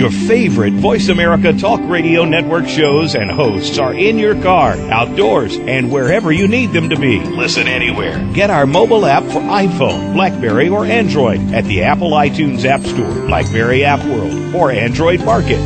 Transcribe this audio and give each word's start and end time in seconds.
Your 0.00 0.10
favorite 0.10 0.72
Voice 0.72 1.10
America 1.10 1.52
Talk 1.52 1.78
Radio 1.82 2.24
Network 2.24 2.66
shows 2.66 3.14
and 3.14 3.30
hosts 3.30 3.76
are 3.76 3.92
in 3.92 4.18
your 4.18 4.34
car, 4.40 4.72
outdoors, 4.90 5.58
and 5.58 5.92
wherever 5.92 6.32
you 6.32 6.48
need 6.48 6.72
them 6.72 6.88
to 6.88 6.98
be. 6.98 7.20
Listen 7.20 7.68
anywhere. 7.68 8.18
Get 8.32 8.48
our 8.48 8.64
mobile 8.64 9.04
app 9.04 9.24
for 9.24 9.40
iPhone, 9.40 10.14
Blackberry, 10.14 10.70
or 10.70 10.86
Android 10.86 11.52
at 11.52 11.66
the 11.66 11.82
Apple 11.82 12.12
iTunes 12.12 12.64
App 12.64 12.80
Store, 12.80 13.12
Blackberry 13.26 13.84
App 13.84 14.02
World, 14.06 14.54
or 14.54 14.70
Android 14.70 15.22
Market. 15.22 15.60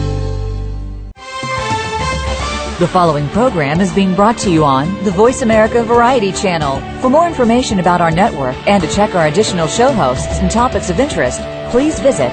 The 2.81 2.89
following 2.89 3.29
program 3.29 3.81
is 3.81 3.93
being 3.93 4.17
brought 4.17 4.39
to 4.39 4.51
you 4.51 4.65
on 4.65 5.05
the 5.05 5.13
Voice 5.13 5.43
America 5.43 5.85
Variety 5.85 6.33
Channel. 6.33 6.81
For 7.01 7.09
more 7.09 7.29
information 7.29 7.79
about 7.79 8.01
our 8.01 8.11
network 8.11 8.57
and 8.67 8.83
to 8.83 8.91
check 8.93 9.15
our 9.15 9.29
additional 9.29 9.69
show 9.69 9.93
hosts 9.93 10.41
and 10.41 10.51
topics 10.51 10.91
of 10.91 10.99
interest, 10.99 11.41
please 11.71 12.01
visit 12.01 12.33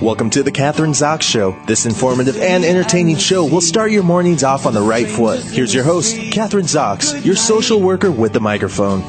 Welcome 0.00 0.30
to 0.30 0.44
the 0.44 0.52
Kathryn 0.52 0.90
Zox 0.90 1.22
Show. 1.22 1.56
This 1.66 1.84
informative 1.84 2.36
and 2.40 2.64
entertaining 2.64 3.16
show 3.16 3.44
will 3.44 3.60
start 3.60 3.90
your 3.90 4.04
mornings 4.04 4.44
off 4.44 4.64
on 4.64 4.72
the 4.72 4.80
right 4.80 5.08
foot. 5.08 5.40
Here's 5.42 5.74
your 5.74 5.82
host, 5.82 6.14
Kathryn 6.14 6.68
Zox, 6.68 7.24
your 7.24 7.34
social 7.34 7.80
worker 7.80 8.12
with 8.12 8.32
the 8.32 8.38
microphone. 8.38 9.00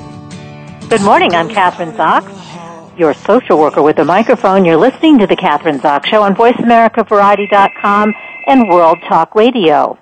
Good 0.89 1.03
morning. 1.03 1.35
I'm 1.35 1.47
Kathryn 1.47 1.95
Zox, 1.95 2.97
your 2.97 3.13
social 3.13 3.59
worker 3.59 3.83
with 3.83 3.97
the 3.97 4.03
microphone. 4.03 4.65
You're 4.65 4.77
listening 4.77 5.19
to 5.19 5.27
the 5.27 5.35
Kathryn 5.35 5.79
Zox 5.79 6.07
Show 6.07 6.23
on 6.23 6.33
VoiceAmericaVariety.com 6.33 8.15
and 8.47 8.67
World 8.67 8.97
Talk 9.07 9.35
Radio. 9.35 9.95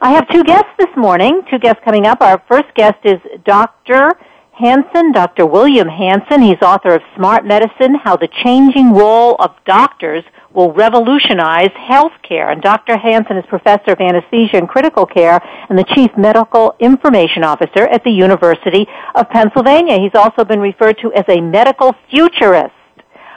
I 0.00 0.12
have 0.12 0.28
two 0.28 0.44
guests 0.44 0.70
this 0.78 0.96
morning, 0.96 1.42
two 1.50 1.58
guests 1.58 1.82
coming 1.84 2.06
up. 2.06 2.20
Our 2.20 2.40
first 2.46 2.72
guest 2.76 2.98
is 3.02 3.18
Dr. 3.44 4.12
Hanson, 4.58 5.12
Dr. 5.12 5.46
William 5.46 5.86
Hanson. 5.86 6.42
He's 6.42 6.60
author 6.62 6.92
of 6.92 7.02
Smart 7.14 7.44
Medicine, 7.46 7.94
How 7.94 8.16
the 8.16 8.26
Changing 8.42 8.92
Role 8.92 9.36
of 9.38 9.54
Doctors 9.64 10.24
Will 10.52 10.72
Revolutionize 10.72 11.70
Healthcare. 11.88 12.50
And 12.50 12.60
Dr. 12.60 12.98
Hanson 12.98 13.36
is 13.36 13.44
professor 13.46 13.92
of 13.92 14.00
anesthesia 14.00 14.56
and 14.56 14.68
critical 14.68 15.06
care 15.06 15.40
and 15.68 15.78
the 15.78 15.84
chief 15.94 16.10
medical 16.18 16.74
information 16.80 17.44
officer 17.44 17.86
at 17.86 18.02
the 18.02 18.10
University 18.10 18.84
of 19.14 19.30
Pennsylvania. 19.30 19.96
He's 20.00 20.16
also 20.16 20.44
been 20.44 20.58
referred 20.58 20.98
to 21.02 21.12
as 21.12 21.24
a 21.28 21.40
medical 21.40 21.94
futurist. 22.10 22.74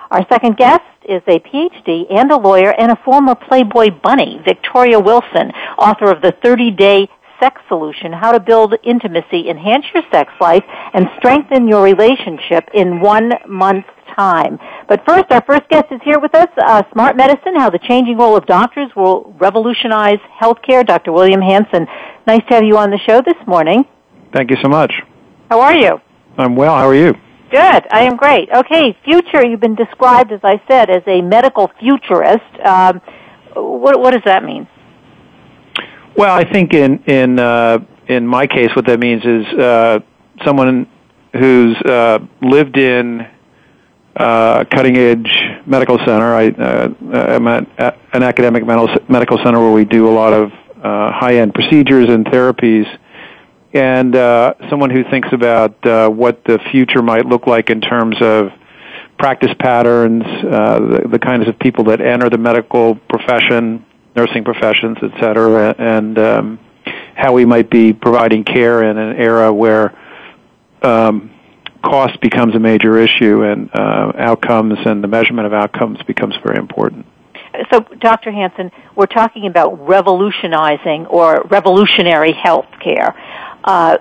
Our 0.09 0.25
second 0.27 0.57
guest 0.57 0.81
is 1.07 1.21
a 1.27 1.37
PhD 1.39 2.11
and 2.11 2.31
a 2.31 2.37
lawyer 2.37 2.73
and 2.79 2.91
a 2.91 2.99
former 3.05 3.35
Playboy 3.35 3.91
bunny, 4.01 4.41
Victoria 4.43 4.99
Wilson, 4.99 5.51
author 5.77 6.09
of 6.09 6.23
the 6.23 6.33
30 6.43 6.71
Day 6.71 7.09
sex 7.41 7.61
solution, 7.67 8.13
how 8.13 8.31
to 8.31 8.39
build 8.39 8.75
intimacy, 8.83 9.49
enhance 9.49 9.85
your 9.93 10.03
sex 10.11 10.31
life, 10.39 10.63
and 10.93 11.07
strengthen 11.17 11.67
your 11.67 11.83
relationship 11.83 12.69
in 12.73 13.01
one 13.01 13.31
month's 13.47 13.89
time. 14.15 14.59
But 14.87 15.03
first, 15.05 15.25
our 15.31 15.43
first 15.45 15.67
guest 15.69 15.85
is 15.91 15.99
here 16.03 16.19
with 16.19 16.35
us, 16.35 16.47
uh, 16.57 16.83
Smart 16.93 17.15
Medicine, 17.15 17.55
how 17.55 17.69
the 17.69 17.79
changing 17.79 18.17
role 18.17 18.35
of 18.35 18.45
doctors 18.45 18.91
will 18.95 19.33
revolutionize 19.39 20.19
healthcare, 20.39 20.85
Dr. 20.85 21.11
William 21.11 21.41
Hanson. 21.41 21.87
Nice 22.27 22.41
to 22.49 22.55
have 22.55 22.63
you 22.63 22.77
on 22.77 22.91
the 22.91 22.99
show 22.99 23.21
this 23.21 23.47
morning. 23.47 23.85
Thank 24.33 24.51
you 24.51 24.57
so 24.61 24.69
much. 24.69 24.93
How 25.49 25.61
are 25.61 25.75
you? 25.75 25.99
I'm 26.37 26.55
well. 26.55 26.75
How 26.75 26.87
are 26.87 26.95
you? 26.95 27.13
Good. 27.51 27.87
I 27.91 28.03
am 28.03 28.15
great. 28.15 28.49
Okay, 28.49 28.97
future, 29.03 29.45
you've 29.45 29.59
been 29.59 29.75
described, 29.75 30.31
as 30.31 30.39
I 30.43 30.61
said, 30.69 30.89
as 30.89 31.03
a 31.05 31.21
medical 31.21 31.69
futurist. 31.79 32.59
Um, 32.63 33.01
what, 33.55 33.99
what 33.99 34.11
does 34.11 34.23
that 34.25 34.43
mean? 34.43 34.67
Well, 36.15 36.35
I 36.35 36.43
think 36.51 36.73
in 36.73 37.03
in 37.05 37.39
uh, 37.39 37.79
in 38.07 38.27
my 38.27 38.47
case, 38.47 38.69
what 38.75 38.85
that 38.87 38.99
means 38.99 39.23
is 39.23 39.45
uh, 39.57 39.99
someone 40.45 40.87
who's 41.33 41.77
uh, 41.83 42.19
lived 42.41 42.77
in 42.77 43.27
uh, 44.15 44.65
cutting 44.65 44.97
edge 44.97 45.31
medical 45.65 45.97
center. 45.99 46.35
I, 46.35 46.49
uh, 46.49 46.89
I'm 47.11 47.47
at 47.47 47.97
an 48.13 48.23
academic 48.23 48.65
medical 48.65 49.37
center 49.43 49.59
where 49.59 49.71
we 49.71 49.85
do 49.85 50.09
a 50.09 50.11
lot 50.11 50.33
of 50.33 50.51
uh, 50.51 51.11
high 51.11 51.35
end 51.35 51.53
procedures 51.53 52.09
and 52.09 52.25
therapies. 52.25 52.85
And 53.73 54.15
uh, 54.15 54.55
someone 54.69 54.89
who 54.89 55.03
thinks 55.09 55.29
about 55.31 55.85
uh, 55.85 56.09
what 56.09 56.43
the 56.43 56.59
future 56.71 57.01
might 57.01 57.25
look 57.25 57.47
like 57.47 57.69
in 57.69 57.79
terms 57.79 58.17
of 58.19 58.49
practice 59.17 59.51
patterns, 59.59 60.23
uh, 60.23 60.79
the, 60.79 61.07
the 61.11 61.19
kinds 61.19 61.47
of 61.47 61.57
people 61.59 61.85
that 61.85 62.01
enter 62.01 62.29
the 62.29 62.37
medical 62.37 62.95
profession, 62.95 63.85
nursing 64.15 64.43
professions, 64.43 64.97
et 65.01 65.11
cetera, 65.19 65.73
and 65.77 66.17
um, 66.19 66.59
how 67.15 67.33
we 67.33 67.45
might 67.45 67.69
be 67.69 67.93
providing 67.93 68.43
care 68.43 68.83
in 68.83 68.97
an 68.97 69.15
era 69.17 69.53
where 69.53 69.97
um, 70.81 71.31
cost 71.83 72.19
becomes 72.21 72.55
a 72.55 72.59
major 72.59 72.97
issue 72.97 73.43
and 73.43 73.69
uh, 73.73 74.11
outcomes 74.17 74.77
and 74.85 75.03
the 75.03 75.07
measurement 75.07 75.45
of 75.45 75.53
outcomes 75.53 76.01
becomes 76.03 76.35
very 76.43 76.57
important. 76.57 77.05
So, 77.71 77.81
Dr. 77.81 78.31
Hanson, 78.31 78.71
we're 78.95 79.07
talking 79.07 79.45
about 79.45 79.87
revolutionizing 79.87 81.05
or 81.07 81.45
revolutionary 81.49 82.31
health 82.31 82.67
care. 82.81 83.13
Uh, 83.63 83.97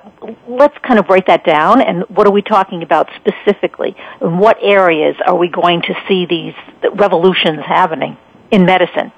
let's 0.49 0.77
kind 0.79 0.99
of 0.99 1.07
break 1.07 1.27
that 1.27 1.45
down 1.45 1.83
and 1.83 2.05
what 2.09 2.27
are 2.27 2.33
we 2.33 2.43
talking 2.43 2.83
about 2.83 3.11
specifically? 3.17 3.95
In 4.21 4.39
what 4.39 4.57
areas 4.63 5.17
are 5.27 5.37
we 5.37 5.49
going 5.49 5.83
to 5.83 5.95
see 6.09 6.27
these 6.27 6.55
revolutions 6.95 7.61
happening 7.67 8.17
in 8.51 8.65
medicine? 8.65 9.13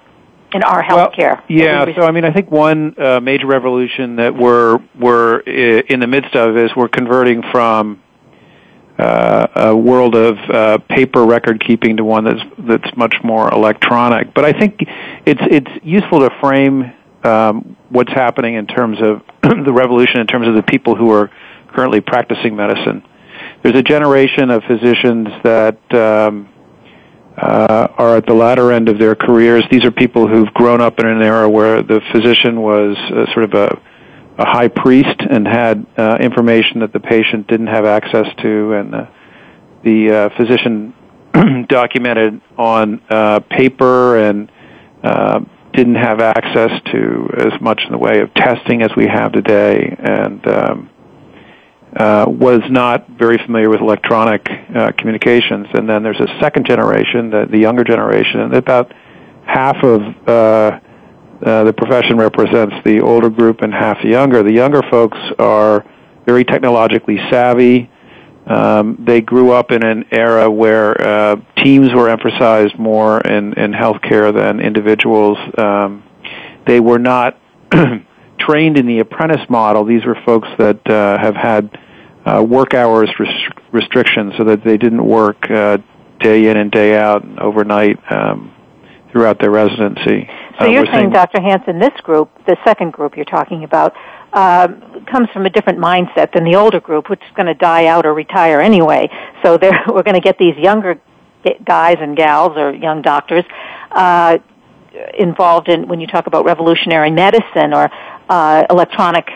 In 0.54 0.62
our 0.62 0.82
healthcare. 0.82 1.36
Well, 1.36 1.44
yeah, 1.48 1.84
so 1.94 2.02
I 2.02 2.10
mean, 2.10 2.24
I 2.24 2.32
think 2.32 2.50
one 2.50 2.94
uh, 3.00 3.20
major 3.20 3.46
revolution 3.46 4.16
that 4.16 4.34
we're 4.34 4.78
we're 4.98 5.40
in 5.40 6.00
the 6.00 6.06
midst 6.06 6.34
of 6.34 6.56
is 6.56 6.70
we're 6.76 6.88
converting 6.88 7.42
from 7.50 8.02
uh, 8.98 9.46
a 9.56 9.76
world 9.76 10.14
of 10.14 10.38
uh, 10.50 10.78
paper 10.88 11.24
record 11.24 11.64
keeping 11.66 11.96
to 11.96 12.04
one 12.04 12.24
that's 12.24 12.42
that's 12.58 12.96
much 12.96 13.16
more 13.24 13.52
electronic. 13.52 14.34
But 14.34 14.44
I 14.44 14.52
think 14.52 14.76
it's 15.26 15.40
it's 15.50 15.70
useful 15.84 16.20
to 16.20 16.30
frame 16.40 16.92
um, 17.24 17.76
what's 17.88 18.12
happening 18.12 18.54
in 18.54 18.66
terms 18.66 18.98
of 19.00 19.22
the 19.64 19.72
revolution 19.72 20.20
in 20.20 20.26
terms 20.26 20.46
of 20.46 20.54
the 20.54 20.62
people 20.62 20.94
who 20.94 21.10
are 21.12 21.30
currently 21.68 22.00
practicing 22.00 22.54
medicine. 22.54 23.02
There's 23.62 23.76
a 23.76 23.82
generation 23.82 24.50
of 24.50 24.62
physicians 24.64 25.28
that 25.44 25.94
um, 25.94 26.48
uh, 27.36 27.88
are 27.96 28.16
at 28.16 28.26
the 28.26 28.34
latter 28.34 28.72
end 28.72 28.88
of 28.88 28.98
their 28.98 29.14
careers. 29.14 29.64
These 29.70 29.84
are 29.84 29.90
people 29.90 30.28
who've 30.28 30.52
grown 30.54 30.80
up 30.80 30.98
in 30.98 31.06
an 31.06 31.22
era 31.22 31.48
where 31.48 31.82
the 31.82 32.00
physician 32.12 32.60
was 32.60 32.96
uh, 32.96 33.32
sort 33.32 33.44
of 33.44 33.54
a, 33.54 33.80
a 34.38 34.46
high 34.46 34.68
priest 34.68 35.20
and 35.20 35.46
had 35.46 35.86
uh, 35.96 36.18
information 36.20 36.80
that 36.80 36.92
the 36.92 37.00
patient 37.00 37.46
didn't 37.48 37.68
have 37.68 37.84
access 37.84 38.26
to, 38.42 38.72
and 38.74 38.94
uh, 38.94 39.06
the 39.82 40.10
uh, 40.10 40.36
physician 40.36 40.94
documented 41.68 42.40
on 42.58 43.00
uh, 43.08 43.40
paper 43.40 44.18
and 44.18 44.50
uh, 45.02 45.40
didn't 45.72 45.94
have 45.94 46.20
access 46.20 46.70
to 46.92 47.30
as 47.38 47.60
much 47.60 47.80
in 47.86 47.92
the 47.92 47.98
way 47.98 48.20
of 48.20 48.32
testing 48.34 48.82
as 48.82 48.90
we 48.96 49.06
have 49.06 49.32
today, 49.32 49.96
and 49.98 50.46
um, 50.46 50.90
uh, 51.96 52.24
was 52.28 52.60
not 52.70 53.06
very 53.08 53.38
familiar 53.38 53.68
with 53.68 53.80
electronic 53.80 54.48
uh, 54.74 54.92
communications. 54.92 55.66
And 55.74 55.88
then 55.88 56.02
there's 56.02 56.20
a 56.20 56.38
second 56.40 56.66
generation, 56.66 57.30
the, 57.30 57.46
the 57.50 57.58
younger 57.58 57.84
generation, 57.84 58.40
and 58.40 58.54
about 58.54 58.92
half 59.44 59.76
of 59.82 60.00
uh, 60.26 60.80
uh, 61.44 61.64
the 61.64 61.72
profession 61.72 62.16
represents 62.16 62.74
the 62.84 63.00
older 63.00 63.28
group 63.28 63.62
and 63.62 63.74
half 63.74 64.00
the 64.02 64.10
younger. 64.10 64.42
The 64.42 64.52
younger 64.52 64.82
folks 64.90 65.18
are 65.38 65.84
very 66.24 66.44
technologically 66.44 67.18
savvy. 67.30 67.90
Um, 68.46 68.96
they 69.04 69.20
grew 69.20 69.52
up 69.52 69.70
in 69.70 69.84
an 69.84 70.04
era 70.10 70.50
where 70.50 71.00
uh, 71.00 71.36
teams 71.58 71.92
were 71.92 72.08
emphasized 72.08 72.78
more 72.78 73.20
in, 73.20 73.54
in 73.54 73.72
healthcare 73.72 74.34
than 74.34 74.60
individuals. 74.60 75.38
Um, 75.58 76.04
they 76.66 76.80
were 76.80 76.98
not 76.98 77.38
trained 78.46 78.78
in 78.78 78.86
the 78.86 79.00
apprentice 79.00 79.48
model. 79.48 79.84
These 79.84 80.04
were 80.04 80.16
folks 80.24 80.48
that 80.58 80.88
uh, 80.88 81.18
have 81.18 81.34
had 81.34 81.78
uh, 82.24 82.42
work 82.42 82.74
hours 82.74 83.10
res- 83.18 83.52
restrictions 83.72 84.34
so 84.38 84.44
that 84.44 84.64
they 84.64 84.76
didn't 84.76 85.04
work 85.04 85.50
uh, 85.50 85.78
day 86.20 86.48
in 86.48 86.56
and 86.56 86.70
day 86.70 86.96
out 86.96 87.24
and 87.24 87.38
overnight 87.40 87.98
um, 88.10 88.52
throughout 89.10 89.40
their 89.40 89.50
residency. 89.50 90.28
So 90.58 90.66
uh, 90.66 90.68
you're 90.68 90.86
saying, 90.86 91.10
Dr. 91.10 91.40
Hanson, 91.40 91.78
this 91.78 91.98
group, 92.02 92.30
the 92.46 92.56
second 92.64 92.92
group 92.92 93.16
you're 93.16 93.24
talking 93.24 93.64
about, 93.64 93.94
uh, 94.32 94.68
comes 95.10 95.28
from 95.32 95.46
a 95.46 95.50
different 95.50 95.78
mindset 95.78 96.32
than 96.32 96.44
the 96.44 96.56
older 96.56 96.80
group, 96.80 97.10
which 97.10 97.20
is 97.20 97.34
going 97.34 97.46
to 97.46 97.54
die 97.54 97.86
out 97.86 98.06
or 98.06 98.14
retire 98.14 98.60
anyway. 98.60 99.08
So 99.44 99.58
we're 99.88 100.02
going 100.02 100.14
to 100.14 100.20
get 100.20 100.38
these 100.38 100.56
younger 100.56 101.00
guys 101.64 101.96
and 102.00 102.16
gals 102.16 102.56
or 102.56 102.72
young 102.72 103.02
doctors 103.02 103.44
uh, 103.90 104.38
involved 105.18 105.68
in 105.68 105.88
when 105.88 106.00
you 106.00 106.06
talk 106.06 106.26
about 106.26 106.44
revolutionary 106.44 107.10
medicine 107.10 107.74
or 107.74 107.90
uh, 108.32 108.64
electronic 108.70 109.28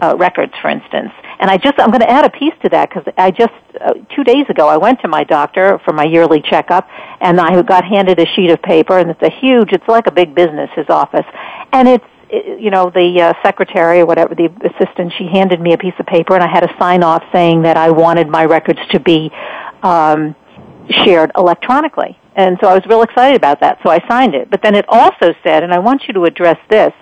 uh, 0.00 0.14
records, 0.16 0.52
for 0.62 0.70
instance. 0.70 1.10
And 1.40 1.50
I 1.50 1.56
just, 1.56 1.74
I'm 1.78 1.90
going 1.90 2.00
to 2.00 2.10
add 2.10 2.24
a 2.24 2.30
piece 2.30 2.54
to 2.62 2.68
that 2.68 2.88
because 2.88 3.12
I 3.18 3.32
just, 3.32 3.52
uh, 3.80 3.94
two 4.14 4.22
days 4.22 4.46
ago, 4.48 4.68
I 4.68 4.76
went 4.76 5.00
to 5.00 5.08
my 5.08 5.24
doctor 5.24 5.80
for 5.84 5.92
my 5.92 6.04
yearly 6.04 6.40
checkup 6.40 6.88
and 7.20 7.40
I 7.40 7.60
got 7.62 7.84
handed 7.84 8.20
a 8.20 8.26
sheet 8.34 8.50
of 8.50 8.62
paper 8.62 8.98
and 8.98 9.10
it's 9.10 9.22
a 9.22 9.30
huge, 9.30 9.72
it's 9.72 9.86
like 9.88 10.06
a 10.06 10.12
big 10.12 10.34
business, 10.34 10.70
his 10.76 10.88
office. 10.88 11.26
And 11.72 11.88
it's, 11.88 12.04
you 12.30 12.70
know, 12.70 12.88
the 12.88 13.20
uh, 13.20 13.32
secretary 13.42 14.00
or 14.00 14.06
whatever, 14.06 14.34
the 14.34 14.48
assistant, 14.64 15.12
she 15.18 15.26
handed 15.26 15.60
me 15.60 15.72
a 15.72 15.78
piece 15.78 15.94
of 15.98 16.06
paper 16.06 16.34
and 16.34 16.42
I 16.42 16.48
had 16.48 16.62
a 16.62 16.72
sign 16.78 17.02
off 17.02 17.24
saying 17.32 17.62
that 17.62 17.76
I 17.76 17.90
wanted 17.90 18.28
my 18.28 18.44
records 18.44 18.80
to 18.92 19.00
be, 19.00 19.30
um, 19.82 20.36
shared 21.04 21.32
electronically. 21.36 22.16
And 22.36 22.58
so 22.60 22.68
I 22.68 22.74
was 22.74 22.84
real 22.86 23.02
excited 23.02 23.36
about 23.36 23.60
that, 23.60 23.78
so 23.82 23.90
I 23.90 23.98
signed 24.06 24.34
it. 24.34 24.50
But 24.50 24.62
then 24.62 24.76
it 24.76 24.84
also 24.88 25.34
said, 25.42 25.64
and 25.64 25.72
I 25.72 25.80
want 25.80 26.04
you 26.06 26.14
to 26.14 26.24
address 26.24 26.58
this, 26.70 26.92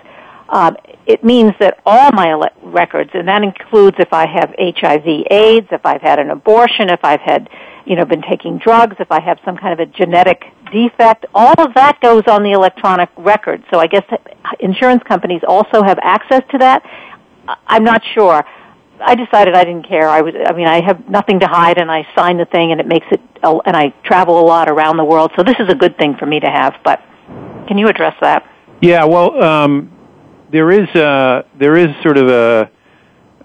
um, 0.49 0.77
it 1.07 1.23
means 1.23 1.53
that 1.59 1.79
all 1.85 2.11
my 2.11 2.31
ele- 2.31 2.49
records, 2.63 3.11
and 3.13 3.27
that 3.27 3.43
includes 3.43 3.97
if 3.99 4.11
I 4.11 4.25
have 4.27 4.53
HIV 4.57 5.25
AIDS, 5.29 5.67
if 5.71 5.85
I've 5.85 6.01
had 6.01 6.19
an 6.19 6.31
abortion, 6.31 6.89
if 6.89 6.99
I've 7.03 7.21
had, 7.21 7.49
you 7.85 7.95
know, 7.95 8.05
been 8.05 8.23
taking 8.23 8.57
drugs, 8.57 8.95
if 8.99 9.11
I 9.11 9.21
have 9.21 9.37
some 9.45 9.55
kind 9.57 9.79
of 9.79 9.79
a 9.79 9.85
genetic 9.85 10.43
defect, 10.71 11.25
all 11.33 11.53
of 11.59 11.73
that 11.75 12.01
goes 12.01 12.23
on 12.27 12.43
the 12.43 12.51
electronic 12.51 13.09
record. 13.17 13.63
So 13.71 13.79
I 13.79 13.87
guess 13.87 14.03
insurance 14.59 15.03
companies 15.03 15.41
also 15.47 15.83
have 15.83 15.99
access 16.01 16.41
to 16.51 16.57
that. 16.59 16.83
I'm 17.67 17.83
not 17.83 18.01
sure. 18.13 18.43
I 18.99 19.13
decided 19.13 19.53
I 19.53 19.63
didn't 19.63 19.87
care. 19.87 20.07
I 20.07 20.21
was, 20.21 20.33
I 20.47 20.53
mean, 20.53 20.67
I 20.67 20.81
have 20.83 21.07
nothing 21.07 21.39
to 21.41 21.47
hide, 21.47 21.77
and 21.77 21.91
I 21.91 22.07
signed 22.15 22.39
the 22.39 22.45
thing, 22.45 22.71
and 22.71 22.79
it 22.79 22.87
makes 22.87 23.05
it. 23.11 23.21
And 23.43 23.75
I 23.75 23.93
travel 24.03 24.39
a 24.39 24.45
lot 24.45 24.69
around 24.69 24.97
the 24.97 25.03
world, 25.03 25.31
so 25.35 25.43
this 25.43 25.57
is 25.59 25.69
a 25.69 25.75
good 25.75 25.97
thing 25.97 26.15
for 26.17 26.25
me 26.25 26.39
to 26.39 26.47
have. 26.49 26.75
But 26.83 27.03
can 27.67 27.77
you 27.77 27.87
address 27.87 28.15
that? 28.21 28.49
Yeah, 28.81 29.03
well, 29.03 29.43
um, 29.43 29.94
there 30.51 30.71
is 30.71 30.87
uh, 30.95 31.43
there 31.57 31.75
is 31.75 31.87
sort 32.03 32.17
of 32.17 32.27
a 32.29 32.71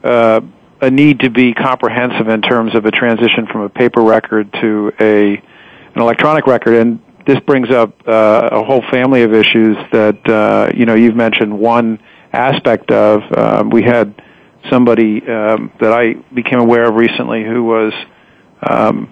uh, 0.02 0.40
a 0.80 0.90
need 0.90 1.20
to 1.20 1.30
be 1.30 1.52
comprehensive 1.52 2.28
in 2.28 2.42
terms 2.42 2.74
of 2.74 2.86
a 2.86 2.90
transition 2.90 3.46
from 3.46 3.62
a 3.62 3.68
paper 3.68 4.02
record 4.02 4.52
to 4.60 4.92
a 5.00 5.36
an 5.94 6.00
electronic 6.00 6.46
record, 6.46 6.74
and 6.74 7.00
this 7.26 7.38
brings 7.40 7.70
up 7.70 7.94
uh, 8.06 8.48
a 8.52 8.64
whole 8.64 8.82
family 8.90 9.22
of 9.22 9.34
issues 9.34 9.76
that 9.92 10.28
uh, 10.28 10.70
you 10.74 10.86
know 10.86 10.94
you've 10.94 11.16
mentioned 11.16 11.58
one 11.58 11.98
aspect 12.32 12.90
of. 12.90 13.22
Um, 13.36 13.70
we 13.70 13.82
had 13.82 14.22
somebody 14.70 15.26
um, 15.26 15.72
that 15.80 15.92
I 15.92 16.14
became 16.34 16.60
aware 16.60 16.84
of 16.84 16.94
recently 16.94 17.44
who 17.44 17.64
was 17.64 17.92
um, 18.62 19.10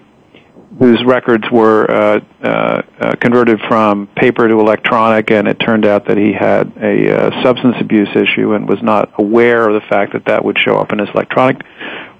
whose 0.77 1.03
records 1.03 1.43
were 1.51 1.89
uh, 1.89 2.19
uh, 2.43 2.81
uh, 2.99 3.15
converted 3.15 3.59
from 3.67 4.07
paper 4.15 4.47
to 4.47 4.59
electronic, 4.59 5.31
and 5.31 5.47
it 5.47 5.55
turned 5.55 5.85
out 5.85 6.07
that 6.07 6.17
he 6.17 6.31
had 6.31 6.71
a 6.77 7.11
uh, 7.11 7.43
substance 7.43 7.75
abuse 7.79 8.09
issue 8.15 8.53
and 8.53 8.69
was 8.69 8.81
not 8.83 9.11
aware 9.17 9.67
of 9.67 9.81
the 9.81 9.87
fact 9.87 10.13
that 10.13 10.25
that 10.25 10.45
would 10.45 10.57
show 10.59 10.77
up 10.77 10.91
in 10.91 10.99
his 10.99 11.09
electronic 11.09 11.61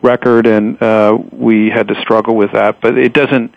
record, 0.01 0.47
and 0.47 0.81
uh, 0.81 1.15
we 1.31 1.69
had 1.69 1.87
to 1.89 2.01
struggle 2.01 2.35
with 2.35 2.51
that. 2.53 2.81
But 2.81 2.97
it 2.97 3.13
doesn't 3.13 3.53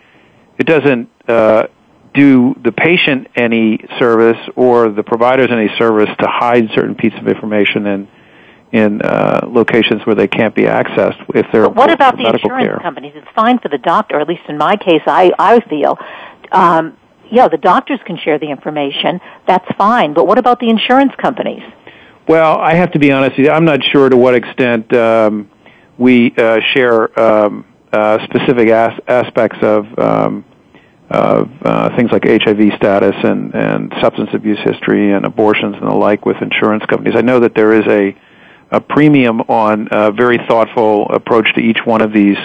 it 0.59 0.67
doesn't 0.67 1.09
uh, 1.27 1.67
do 2.13 2.55
the 2.63 2.71
patient 2.71 3.27
any 3.35 3.83
service 3.97 4.37
or 4.55 4.89
the 4.89 5.03
providers 5.03 5.49
any 5.51 5.69
service 5.79 6.09
to 6.19 6.27
hide 6.27 6.69
certain 6.75 6.95
pieces 6.95 7.19
of 7.19 7.27
information 7.27 7.87
and 7.87 8.07
in 8.73 9.01
uh, 9.03 9.41
locations 9.47 10.03
where 10.05 10.15
they 10.15 10.27
can't 10.27 10.55
be 10.55 10.63
accessed 10.63 11.23
if 11.35 11.45
they're 11.51 11.69
but 11.69 11.75
what 11.75 11.91
about 11.91 12.17
the 12.17 12.27
insurance 12.27 12.67
care. 12.67 12.79
companies? 12.79 13.13
It's 13.15 13.27
fine 13.35 13.59
for 13.59 13.69
the 13.69 13.77
doctor, 13.77 14.19
at 14.19 14.27
least 14.27 14.41
in 14.49 14.57
my 14.57 14.75
case, 14.75 15.03
I 15.05 15.31
I 15.37 15.59
feel. 15.69 15.97
Um, 16.51 16.97
yeah, 17.31 17.47
the 17.47 17.57
doctors 17.57 17.99
can 18.05 18.17
share 18.17 18.37
the 18.39 18.49
information. 18.49 19.21
That's 19.47 19.65
fine. 19.77 20.13
But 20.13 20.27
what 20.27 20.37
about 20.37 20.59
the 20.59 20.69
insurance 20.69 21.13
companies? 21.21 21.63
Well, 22.27 22.57
I 22.59 22.73
have 22.73 22.91
to 22.91 22.99
be 22.99 23.11
honest 23.11 23.37
with 23.37 23.45
you. 23.47 23.51
I'm 23.51 23.65
not 23.65 23.83
sure 23.91 24.09
to 24.09 24.17
what 24.17 24.33
extent 24.33 24.91
um, 24.93 25.49
we 25.97 26.33
uh, 26.35 26.59
share 26.73 27.19
um, 27.19 27.65
uh, 27.91 28.23
specific 28.25 28.69
as- 28.69 28.99
aspects 29.07 29.59
of 29.61 29.99
um, 29.99 30.45
of 31.11 31.47
uh, 31.63 31.95
things 31.95 32.11
like 32.11 32.23
HIV 32.25 32.73
status 32.75 33.15
and, 33.23 33.53
and 33.53 33.93
substance 34.01 34.31
abuse 34.33 34.57
history 34.63 35.13
and 35.13 35.25
abortions 35.25 35.75
and 35.75 35.87
the 35.87 35.93
like 35.93 36.25
with 36.25 36.37
insurance 36.41 36.83
companies. 36.87 37.13
I 37.15 37.21
know 37.21 37.39
that 37.41 37.53
there 37.53 37.73
is 37.73 37.85
a 37.87 38.17
a 38.73 38.81
premium 38.81 39.41
on 39.41 39.87
a 39.91 40.11
very 40.11 40.39
thoughtful 40.49 41.07
approach 41.09 41.47
to 41.55 41.61
each 41.61 41.77
one 41.85 42.01
of 42.01 42.11
these 42.11 42.37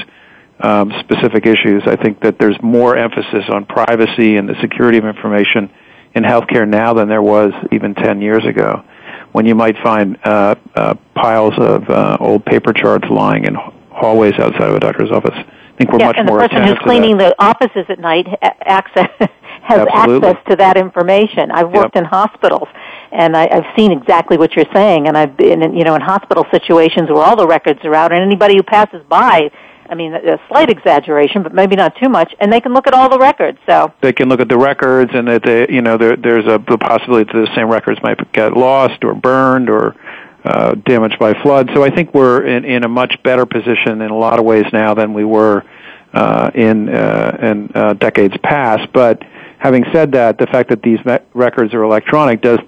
um, 0.61 0.93
specific 1.01 1.47
issues. 1.47 1.83
I 1.87 1.97
think 1.97 2.21
that 2.21 2.39
there's 2.39 2.57
more 2.63 2.97
emphasis 2.97 3.45
on 3.49 3.65
privacy 3.65 4.37
and 4.37 4.49
the 4.49 4.55
security 4.61 4.99
of 4.99 5.07
information 5.07 5.71
in 6.15 6.25
healthcare 6.25 6.69
now 6.69 6.93
than 6.93 7.09
there 7.09 7.23
was 7.23 7.53
even 7.73 7.95
10 7.95 8.21
years 8.21 8.45
ago, 8.45 8.85
when 9.33 9.47
you 9.47 9.55
might 9.55 9.77
find 9.83 10.19
uh, 10.25 10.55
uh, 10.75 10.95
piles 11.15 11.55
of 11.59 11.89
uh, 11.89 12.19
old 12.21 12.45
paper 12.45 12.73
charts 12.73 13.09
lying 13.11 13.45
in 13.45 13.55
hallways 13.91 14.35
outside 14.35 14.69
of 14.69 14.77
a 14.77 14.81
doctor's 14.81 15.11
office. 15.11 15.35
I 15.35 15.77
think 15.79 15.93
we're 15.93 16.01
yeah, 16.01 16.07
much 16.07 16.17
and 16.19 16.29
the 16.29 16.33
more 16.33 16.41
person 16.41 16.67
who's 16.67 16.79
cleaning 16.81 17.17
the 17.19 17.35
offices 17.39 17.87
at 17.89 18.01
night 18.01 18.27
access 18.43 19.09
has 19.63 19.87
Absolutely. 19.93 20.29
access 20.29 20.51
to 20.51 20.57
that 20.57 20.77
information. 20.77 21.51
I've 21.53 21.71
worked 21.71 21.97
in 21.97 22.05
hospitals, 22.05 22.69
and 23.13 23.37
I, 23.37 23.49
I've 23.51 23.77
seen 23.77 23.93
exactly 23.93 24.37
what 24.37 24.55
you're 24.55 24.73
saying. 24.75 25.09
And 25.09 25.17
I've 25.17 25.37
been, 25.37 25.63
in, 25.63 25.77
you 25.77 25.85
know, 25.85 25.95
in 25.95 26.01
hospital 26.01 26.45
situations 26.51 27.09
where 27.09 27.23
all 27.23 27.37
the 27.37 27.47
records 27.47 27.81
are 27.85 27.95
out, 27.95 28.13
and 28.13 28.23
anybody 28.23 28.57
who 28.57 28.63
passes 28.63 29.03
by, 29.09 29.51
I 29.89 29.95
mean, 29.95 30.13
a 30.15 30.39
slight 30.49 30.71
exaggeration, 30.71 31.43
but 31.43 31.55
maybe 31.55 31.75
not 31.75 31.97
too 31.97 32.09
much, 32.09 32.35
and 32.41 32.53
they 32.53 32.61
can 32.61 32.75
look 32.75 32.87
at 32.87 32.93
all 32.93 33.09
the 33.09 33.19
records. 33.19 33.59
So 33.67 33.93
they 34.03 34.13
can 34.13 34.29
look 34.29 34.41
at 34.41 34.49
the 34.49 34.59
records 34.59 35.11
and 35.15 35.27
that 35.29 35.43
they, 35.43 35.67
you 35.73 35.81
know 35.81 35.97
there, 35.97 36.15
there's 36.17 36.45
a 36.45 36.63
the 36.69 36.77
possibility 36.77 37.25
that 37.33 37.47
the 37.47 37.55
same 37.57 37.69
records 37.69 37.99
might 38.03 38.33
get 38.33 38.55
lost 38.55 39.03
or 39.03 39.15
burned 39.15 39.71
or 39.71 39.97
uh, 40.45 40.75
damaged 40.75 41.19
by 41.19 41.33
flood. 41.43 41.71
So 41.75 41.83
I 41.83 41.91
think 41.91 42.13
we're 42.13 42.45
in, 42.45 42.65
in 42.65 42.85
a 42.85 42.89
much 42.89 43.15
better 43.23 43.47
position 43.47 44.03
in 44.03 44.11
a 44.11 44.17
lot 44.17 44.39
of 44.39 44.45
ways 44.45 44.67
now 44.73 44.93
than 44.95 45.15
we 45.15 45.25
were 45.25 45.65
uh, 46.13 46.51
in 46.55 46.91
uh, 46.91 47.39
in 47.41 47.73
uh, 47.75 47.95
decades 47.95 48.35
past. 48.43 48.93
But 48.93 49.23
having 49.59 49.85
said 49.93 50.13
that, 50.13 50.39
the 50.39 50.47
fact 50.47 50.69
that 50.69 50.83
these 50.83 51.03
me- 51.07 51.19
records 51.33 51.73
are 51.73 51.83
electronic 51.83 52.43
does 52.43 52.59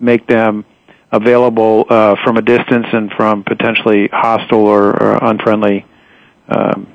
make 0.00 0.26
them 0.26 0.64
available 1.12 1.86
uh, 1.88 2.16
from 2.24 2.36
a 2.36 2.42
distance 2.42 2.86
and 2.92 3.10
from 3.12 3.42
potentially 3.44 4.08
hostile 4.12 4.66
or, 4.66 4.90
or 4.90 5.18
unfriendly 5.22 5.84
um, 6.48 6.86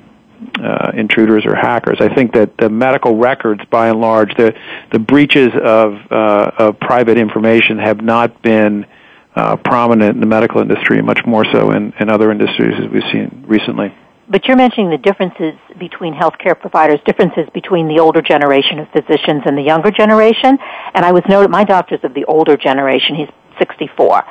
uh, 0.62 0.92
intruders 0.94 1.44
or 1.46 1.54
hackers. 1.54 1.98
I 2.00 2.14
think 2.14 2.32
that 2.34 2.56
the 2.58 2.68
medical 2.68 3.16
records, 3.16 3.62
by 3.70 3.88
and 3.88 4.00
large, 4.00 4.34
the 4.36 4.54
the 4.92 4.98
breaches 4.98 5.50
of 5.62 5.94
uh, 6.10 6.50
of 6.58 6.80
private 6.80 7.18
information 7.18 7.78
have 7.78 8.00
not 8.00 8.42
been 8.42 8.86
uh, 9.34 9.56
prominent 9.56 10.14
in 10.14 10.20
the 10.20 10.26
medical 10.26 10.60
industry, 10.60 11.00
much 11.02 11.20
more 11.26 11.44
so 11.52 11.70
in, 11.70 11.92
in 12.00 12.10
other 12.10 12.30
industries 12.30 12.74
as 12.82 12.90
we've 12.90 13.02
seen 13.12 13.44
recently. 13.46 13.94
But 14.28 14.46
you're 14.46 14.56
mentioning 14.56 14.90
the 14.90 14.98
differences 14.98 15.54
between 15.78 16.12
healthcare 16.12 16.58
providers, 16.58 16.98
differences 17.06 17.48
between 17.54 17.86
the 17.86 18.00
older 18.00 18.20
generation 18.20 18.80
of 18.80 18.88
physicians 18.90 19.42
and 19.46 19.56
the 19.56 19.62
younger 19.62 19.90
generation. 19.92 20.58
And 20.94 21.04
I 21.04 21.12
was 21.12 21.22
noted, 21.28 21.50
my 21.50 21.62
doctor's 21.64 22.00
of 22.02 22.12
the 22.14 22.24
older 22.24 22.56
generation. 22.56 23.14
He's 23.14 23.28
64. 23.58 24.24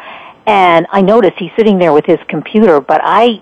And 0.48 0.86
I 0.92 1.02
noticed 1.02 1.36
he's 1.40 1.52
sitting 1.58 1.80
there 1.80 1.94
with 1.94 2.06
his 2.06 2.20
computer, 2.28 2.82
but 2.82 3.00
I, 3.04 3.42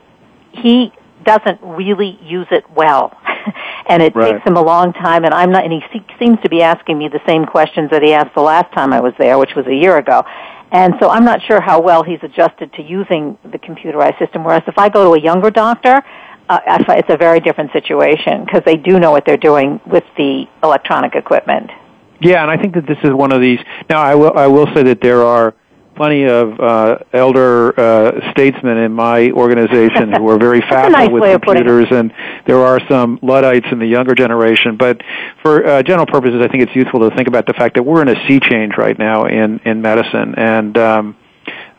he 0.52 0.94
doesn't 1.26 1.60
really 1.64 2.20
use 2.22 2.48
it 2.52 2.70
well. 2.70 3.18
and 3.88 4.04
it 4.04 4.16
Right. 4.16 4.34
takes 4.34 4.48
him 4.48 4.56
a 4.56 4.62
long 4.62 4.94
time 4.94 5.26
and 5.26 5.34
I'm 5.34 5.52
not, 5.52 5.64
and 5.64 5.74
he 5.74 5.82
se- 5.92 6.06
seems 6.20 6.40
to 6.44 6.50
be 6.50 6.62
asking 6.62 6.98
me 7.00 7.08
the 7.08 7.20
same 7.28 7.46
questions 7.46 7.90
that 7.92 8.04
he 8.04 8.14
asked 8.14 8.36
the 8.36 8.42
last 8.42 8.72
time 8.74 8.94
I 8.94 9.00
was 9.02 9.14
there, 9.18 9.38
which 9.40 9.56
was 9.56 9.66
a 9.68 9.74
year 9.76 9.98
ago. 9.98 10.24
And 10.72 10.96
so 11.00 11.10
I'm 11.10 11.26
not 11.26 11.42
sure 11.44 11.62
how 11.62 11.82
well 11.82 12.04
he's 12.04 12.20
adjusted 12.24 12.74
to 12.74 12.82
using 12.82 13.38
the 13.44 13.60
computerized 13.60 14.18
system. 14.20 14.44
Whereas 14.44 14.64
if 14.68 14.78
I 14.78 14.90
go 14.90 15.04
to 15.14 15.20
a 15.20 15.24
younger 15.24 15.52
doctor, 15.52 16.02
uh, 16.50 16.60
it's 16.90 17.10
a 17.10 17.18
very 17.18 17.40
different 17.40 17.72
situation 17.72 18.46
because 18.46 18.64
they 18.66 18.76
do 18.76 19.00
know 19.00 19.12
what 19.12 19.26
they're 19.26 19.38
doing 19.38 19.80
with 19.86 20.04
the 20.18 20.46
electronic 20.64 21.16
equipment. 21.16 21.72
Yeah, 22.20 22.42
and 22.42 22.52
I 22.52 22.58
think 22.58 22.76
that 22.76 22.88
this 22.88 22.98
is 23.04 23.12
one 23.12 23.32
of 23.32 23.42
these. 23.42 23.60
Now, 23.90 24.02
I 24.02 24.16
will 24.16 24.38
I 24.38 24.48
will 24.48 24.68
say 24.74 24.84
that 24.84 25.02
there 25.02 25.24
are 25.24 25.54
plenty 25.96 26.24
of 26.24 26.60
uh, 26.60 26.98
elder 27.14 27.80
uh, 27.80 28.32
statesmen 28.32 28.78
in 28.78 28.94
my 28.94 29.30
organization 29.32 30.12
who 30.12 30.30
are 30.30 30.40
very 30.40 30.62
facile 30.70 30.90
nice 30.90 31.10
with 31.10 31.22
way 31.22 31.34
of 31.34 31.42
putting 31.42 31.64
it. 31.64 31.68
computers, 31.68 31.98
and 31.98 32.14
there 32.48 32.60
are 32.60 32.80
some 32.90 33.20
luddites 33.22 33.68
in 33.72 33.80
the 33.80 33.86
younger 33.86 34.16
generation. 34.16 34.78
But 34.78 35.02
for 35.42 35.66
uh, 35.66 35.84
general 35.84 36.06
purposes, 36.06 36.42
I 36.42 36.48
think 36.48 36.64
it's 36.64 36.76
useful 36.76 37.10
to 37.10 37.16
think 37.16 37.28
about 37.28 37.46
the 37.46 37.54
fact 37.54 37.76
that 37.76 37.84
we're 37.84 38.02
in 38.02 38.10
a 38.10 38.28
sea 38.28 38.40
change 38.40 38.74
right 38.78 38.98
now 38.98 39.26
in 39.26 39.60
in 39.66 39.82
medicine, 39.82 40.36
and 40.36 40.78
um, 40.78 41.16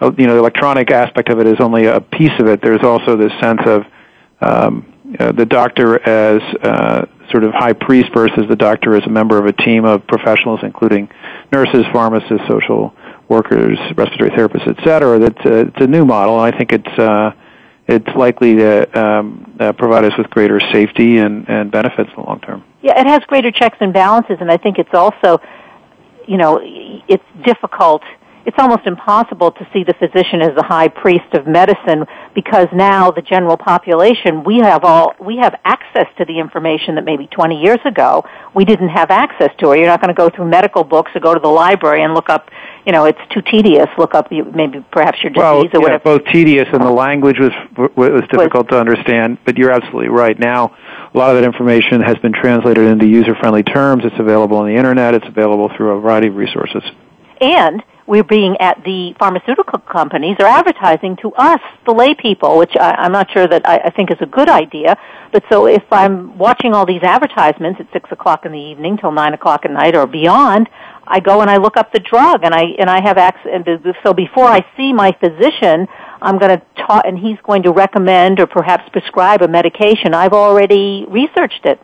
uh, 0.00 0.10
you 0.18 0.26
know, 0.26 0.34
the 0.34 0.40
electronic 0.40 0.90
aspect 0.90 1.28
of 1.30 1.40
it 1.40 1.46
is 1.46 1.56
only 1.60 1.86
a 1.86 2.00
piece 2.00 2.32
of 2.38 2.46
it. 2.46 2.60
There's 2.62 2.82
also 2.82 3.16
this 3.16 3.32
sense 3.40 3.60
of 3.66 3.84
um, 4.40 4.92
uh, 5.18 5.32
the 5.32 5.46
doctor 5.46 6.00
as 6.08 6.42
uh, 6.62 7.06
sort 7.30 7.44
of 7.44 7.52
high 7.52 7.72
priest 7.72 8.08
versus 8.14 8.44
the 8.48 8.56
doctor 8.56 8.96
as 8.96 9.04
a 9.04 9.10
member 9.10 9.38
of 9.38 9.46
a 9.46 9.52
team 9.52 9.84
of 9.84 10.06
professionals, 10.06 10.60
including 10.62 11.08
nurses, 11.52 11.84
pharmacists, 11.92 12.46
social 12.48 12.94
workers, 13.28 13.78
respiratory 13.96 14.30
therapists, 14.30 14.68
et 14.68 14.84
cetera. 14.84 15.18
That's 15.18 15.46
uh, 15.46 15.66
it's 15.68 15.80
a 15.80 15.86
new 15.86 16.04
model, 16.04 16.42
and 16.42 16.54
I 16.54 16.56
think 16.56 16.72
it's 16.72 16.98
uh, 16.98 17.32
it's 17.86 18.16
likely 18.16 18.56
to 18.56 19.00
um, 19.00 19.56
uh, 19.60 19.72
provide 19.72 20.04
us 20.04 20.12
with 20.16 20.30
greater 20.30 20.60
safety 20.72 21.18
and, 21.18 21.48
and 21.48 21.70
benefits 21.70 22.10
in 22.10 22.16
the 22.16 22.22
long 22.22 22.40
term. 22.40 22.64
Yeah, 22.82 22.98
it 23.00 23.06
has 23.06 23.20
greater 23.26 23.50
checks 23.50 23.76
and 23.80 23.92
balances, 23.92 24.38
and 24.40 24.50
I 24.50 24.56
think 24.56 24.78
it's 24.78 24.94
also, 24.94 25.40
you 26.26 26.38
know, 26.38 26.60
it's 26.62 27.24
difficult 27.44 28.02
it's 28.46 28.56
almost 28.58 28.86
impossible 28.86 29.52
to 29.52 29.66
see 29.72 29.84
the 29.84 29.94
physician 29.94 30.42
as 30.42 30.54
the 30.54 30.62
high 30.62 30.88
priest 30.88 31.32
of 31.32 31.46
medicine 31.46 32.04
because 32.34 32.68
now 32.72 33.10
the 33.10 33.22
general 33.22 33.56
population 33.56 34.44
we 34.44 34.58
have 34.58 34.84
all 34.84 35.14
we 35.18 35.38
have 35.38 35.58
access 35.64 36.06
to 36.18 36.24
the 36.24 36.38
information 36.38 36.96
that 36.96 37.04
maybe 37.04 37.26
20 37.26 37.60
years 37.60 37.78
ago 37.86 38.24
we 38.54 38.64
didn't 38.64 38.88
have 38.88 39.10
access 39.10 39.50
to. 39.58 39.66
Or 39.66 39.76
you're 39.76 39.86
not 39.86 40.00
going 40.00 40.14
to 40.14 40.18
go 40.18 40.28
through 40.28 40.48
medical 40.48 40.84
books 40.84 41.10
or 41.14 41.20
go 41.20 41.34
to 41.34 41.40
the 41.40 41.48
library 41.48 42.02
and 42.02 42.14
look 42.14 42.28
up 42.28 42.50
you 42.84 42.92
know 42.92 43.04
it's 43.06 43.20
too 43.32 43.40
tedious. 43.40 43.88
Look 43.96 44.14
up 44.14 44.30
maybe 44.30 44.84
perhaps 44.92 45.22
your 45.22 45.30
disease 45.30 45.38
well, 45.38 45.60
or 45.60 45.64
yeah, 45.64 45.78
whatever. 45.78 46.04
both 46.04 46.24
tedious 46.32 46.68
and 46.72 46.82
the 46.82 46.92
language 46.92 47.38
was 47.38 47.52
was 47.96 48.22
difficult 48.30 48.68
to 48.70 48.78
understand 48.78 49.38
but 49.44 49.56
you're 49.56 49.70
absolutely 49.70 50.08
right. 50.08 50.38
Now 50.38 50.76
a 51.14 51.18
lot 51.18 51.30
of 51.30 51.36
that 51.40 51.44
information 51.44 52.02
has 52.02 52.16
been 52.18 52.32
translated 52.32 52.84
into 52.86 53.06
user 53.06 53.34
friendly 53.36 53.62
terms. 53.62 54.04
It's 54.04 54.18
available 54.18 54.58
on 54.58 54.66
the 54.66 54.74
internet. 54.74 55.14
It's 55.14 55.26
available 55.26 55.70
through 55.76 55.96
a 55.96 56.00
variety 56.00 56.28
of 56.28 56.36
resources. 56.36 56.82
And 57.40 57.82
we're 58.06 58.24
being 58.24 58.56
at 58.60 58.82
the 58.84 59.14
pharmaceutical 59.18 59.78
companies 59.78 60.36
are 60.38 60.46
advertising 60.46 61.16
to 61.22 61.32
us, 61.34 61.60
the 61.86 61.92
lay 61.92 62.14
people, 62.14 62.58
which 62.58 62.76
I, 62.78 62.92
I'm 62.92 63.12
not 63.12 63.30
sure 63.32 63.46
that 63.46 63.66
I, 63.66 63.78
I 63.78 63.90
think 63.90 64.10
is 64.10 64.18
a 64.20 64.26
good 64.26 64.48
idea. 64.48 64.96
But 65.32 65.44
so 65.50 65.66
if 65.66 65.82
I'm 65.90 66.36
watching 66.36 66.74
all 66.74 66.86
these 66.86 67.02
advertisements 67.02 67.80
at 67.80 67.90
six 67.92 68.10
o'clock 68.12 68.44
in 68.44 68.52
the 68.52 68.58
evening 68.58 68.98
till 68.98 69.12
nine 69.12 69.32
o'clock 69.32 69.64
at 69.64 69.70
night 69.70 69.96
or 69.96 70.06
beyond, 70.06 70.68
I 71.06 71.20
go 71.20 71.40
and 71.40 71.50
I 71.50 71.56
look 71.56 71.76
up 71.76 71.92
the 71.92 72.00
drug 72.00 72.44
and 72.44 72.54
I 72.54 72.62
and 72.78 72.88
I 72.88 73.02
have 73.02 73.18
access. 73.18 73.52
So 74.02 74.14
before 74.14 74.46
I 74.46 74.64
see 74.76 74.92
my 74.92 75.12
physician, 75.20 75.86
I'm 76.22 76.38
going 76.38 76.58
to 76.58 76.62
talk, 76.76 77.04
and 77.06 77.18
he's 77.18 77.38
going 77.42 77.62
to 77.64 77.72
recommend 77.72 78.40
or 78.40 78.46
perhaps 78.46 78.88
prescribe 78.90 79.42
a 79.42 79.48
medication. 79.48 80.14
I've 80.14 80.32
already 80.32 81.04
researched 81.08 81.64
it. 81.64 81.80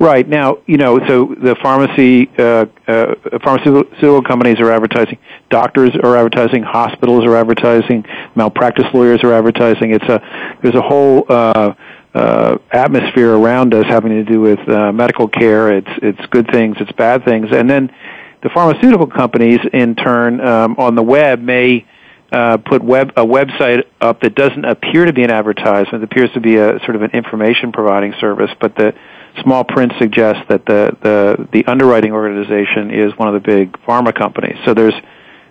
Right 0.00 0.26
now, 0.26 0.58
you 0.66 0.78
know, 0.78 0.98
so 1.06 1.34
the 1.42 1.54
pharmacy, 1.62 2.30
uh, 2.38 2.64
uh, 2.88 3.14
pharmaceutical 3.44 4.22
companies 4.22 4.58
are 4.58 4.70
advertising, 4.70 5.18
doctors 5.50 5.90
are 6.02 6.16
advertising, 6.16 6.62
hospitals 6.62 7.26
are 7.26 7.36
advertising, 7.36 8.06
malpractice 8.34 8.86
lawyers 8.94 9.22
are 9.22 9.34
advertising. 9.34 9.90
It's 9.90 10.04
a 10.04 10.58
there's 10.62 10.74
a 10.74 10.80
whole 10.80 11.26
uh, 11.28 11.74
uh, 12.14 12.56
atmosphere 12.72 13.36
around 13.36 13.74
us 13.74 13.84
having 13.88 14.12
to 14.12 14.24
do 14.24 14.40
with 14.40 14.66
uh, 14.70 14.90
medical 14.90 15.28
care. 15.28 15.76
It's 15.76 15.90
it's 16.02 16.26
good 16.30 16.50
things, 16.50 16.78
it's 16.80 16.92
bad 16.92 17.26
things, 17.26 17.48
and 17.52 17.68
then 17.68 17.92
the 18.42 18.48
pharmaceutical 18.48 19.06
companies, 19.06 19.58
in 19.74 19.96
turn, 19.96 20.40
um, 20.40 20.76
on 20.78 20.94
the 20.94 21.02
web 21.02 21.40
may. 21.40 21.86
Uh, 22.32 22.56
put 22.58 22.80
web 22.80 23.10
a 23.16 23.26
website 23.26 23.82
up 24.00 24.20
that 24.20 24.36
doesn't 24.36 24.64
appear 24.64 25.04
to 25.04 25.12
be 25.12 25.24
an 25.24 25.32
advertisement. 25.32 26.00
It 26.00 26.04
appears 26.04 26.30
to 26.34 26.40
be 26.40 26.58
a 26.58 26.78
sort 26.84 26.94
of 26.94 27.02
an 27.02 27.10
information 27.10 27.72
providing 27.72 28.14
service, 28.20 28.52
but 28.60 28.76
the 28.76 28.94
small 29.42 29.64
print 29.64 29.92
suggests 29.98 30.42
that 30.48 30.66
the, 30.66 30.96
the, 31.02 31.48
the 31.52 31.64
underwriting 31.66 32.12
organization 32.12 32.90
is 32.90 33.12
one 33.16 33.28
of 33.28 33.34
the 33.34 33.40
big 33.40 33.72
pharma 33.86 34.16
companies. 34.16 34.56
So 34.64 34.74
there's, 34.74 34.94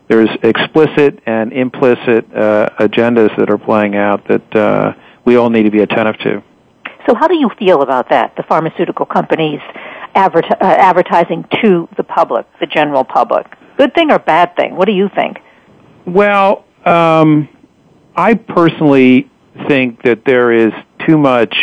there's 0.07 0.29
explicit 0.43 1.19
and 1.25 1.53
implicit 1.53 2.25
uh, 2.33 2.69
agendas 2.79 3.35
that 3.37 3.49
are 3.49 3.57
playing 3.57 3.95
out 3.95 4.27
that 4.27 4.55
uh, 4.55 4.93
we 5.25 5.35
all 5.35 5.49
need 5.49 5.63
to 5.63 5.71
be 5.71 5.81
attentive 5.81 6.17
to. 6.19 6.43
So 7.07 7.15
how 7.15 7.27
do 7.27 7.35
you 7.35 7.49
feel 7.57 7.81
about 7.81 8.09
that, 8.09 8.35
the 8.35 8.43
pharmaceutical 8.43 9.05
companies 9.05 9.61
adver- 10.15 10.43
uh, 10.45 10.55
advertising 10.61 11.45
to 11.61 11.87
the 11.97 12.03
public, 12.03 12.45
the 12.59 12.67
general 12.67 13.03
public? 13.03 13.47
Good 13.77 13.93
thing 13.95 14.11
or 14.11 14.19
bad 14.19 14.55
thing? 14.55 14.75
What 14.75 14.85
do 14.85 14.91
you 14.93 15.09
think? 15.15 15.37
Well, 16.05 16.65
um, 16.85 17.47
I 18.15 18.33
personally 18.33 19.29
think 19.67 20.03
that 20.03 20.25
there 20.25 20.51
is 20.51 20.73
too 21.07 21.17
much 21.17 21.55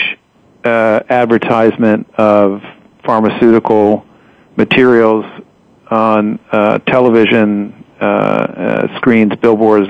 uh, 0.67 1.01
advertisement 1.09 2.09
of 2.19 2.61
pharmaceutical 3.05 4.05
materials 4.57 5.25
on 5.89 6.41
uh, 6.51 6.79
television 6.79 7.85
uh, 8.01 8.05
uh 8.05 8.97
screens, 8.99 9.33
billboards, 9.41 9.89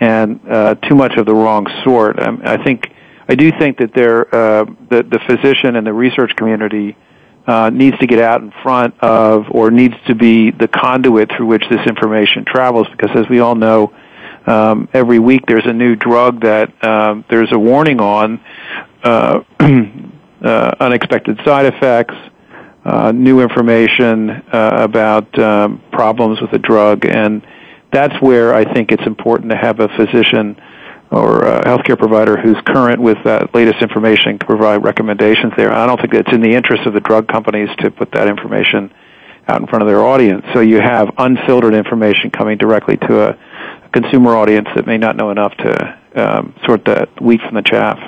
and 0.00 0.40
uh, 0.48 0.74
too 0.76 0.94
much 0.94 1.16
of 1.18 1.26
the 1.26 1.34
wrong 1.34 1.66
sort. 1.84 2.18
I, 2.18 2.54
I 2.54 2.64
think 2.64 2.90
I 3.28 3.34
do 3.34 3.52
think 3.58 3.78
that 3.78 3.92
there 3.94 4.34
uh, 4.34 4.64
the, 4.64 5.02
the 5.02 5.20
physician 5.26 5.76
and 5.76 5.86
the 5.86 5.92
research 5.92 6.34
community 6.36 6.96
needs 7.72 7.98
to 7.98 8.06
get 8.06 8.18
out 8.18 8.40
in 8.42 8.50
front 8.62 8.94
of, 9.00 9.46
or 9.50 9.70
needs 9.70 9.94
to 10.06 10.14
be 10.14 10.50
the 10.50 10.68
conduit 10.68 11.30
through 11.36 11.46
which 11.46 11.64
this 11.70 11.86
information 11.86 12.44
travels, 12.46 12.86
because 12.90 13.10
as 13.14 13.28
we 13.28 13.40
all 13.40 13.54
know. 13.54 13.92
Um, 14.46 14.88
every 14.94 15.18
week 15.18 15.42
there's 15.46 15.66
a 15.66 15.74
new 15.74 15.94
drug 15.94 16.40
that 16.40 16.72
um, 16.82 17.22
there's 17.28 17.52
a 17.52 17.58
warning 17.58 18.00
on 18.00 18.40
uh, 19.02 19.40
uh, 19.60 20.70
unexpected 20.80 21.38
side 21.44 21.66
effects, 21.66 22.14
uh, 22.84 23.12
new 23.12 23.40
information 23.40 24.30
uh, 24.30 24.70
about 24.80 25.38
um, 25.38 25.82
problems 25.92 26.40
with 26.40 26.50
the 26.50 26.58
drug, 26.58 27.04
and 27.04 27.46
that's 27.92 28.20
where 28.20 28.54
I 28.54 28.72
think 28.72 28.92
it's 28.92 29.06
important 29.06 29.50
to 29.50 29.56
have 29.56 29.80
a 29.80 29.88
physician 29.88 30.60
or 31.10 31.44
a 31.44 31.64
healthcare 31.64 31.98
provider 31.98 32.36
who's 32.36 32.56
current 32.66 33.00
with 33.00 33.16
that 33.24 33.54
latest 33.54 33.80
information 33.80 34.38
to 34.38 34.46
provide 34.46 34.84
recommendations 34.84 35.52
there. 35.56 35.72
I 35.72 35.86
don't 35.86 35.98
think 36.00 36.12
it's 36.14 36.32
in 36.32 36.42
the 36.42 36.52
interest 36.52 36.86
of 36.86 36.92
the 36.92 37.00
drug 37.00 37.28
companies 37.28 37.70
to 37.78 37.90
put 37.90 38.12
that 38.12 38.28
information 38.28 38.92
out 39.48 39.62
in 39.62 39.66
front 39.66 39.82
of 39.82 39.88
their 39.88 40.02
audience. 40.02 40.44
So 40.52 40.60
you 40.60 40.80
have 40.80 41.10
unfiltered 41.16 41.74
information 41.74 42.30
coming 42.30 42.58
directly 42.58 42.98
to 42.98 43.30
a 43.30 43.38
consumer 43.92 44.36
audience 44.36 44.68
that 44.76 44.86
may 44.86 44.98
not 44.98 45.16
know 45.16 45.30
enough 45.30 45.56
to 45.56 45.98
um, 46.14 46.54
sort 46.66 46.84
the 46.84 47.08
wheat 47.20 47.40
from 47.40 47.54
the 47.54 47.62
chaff. 47.62 47.98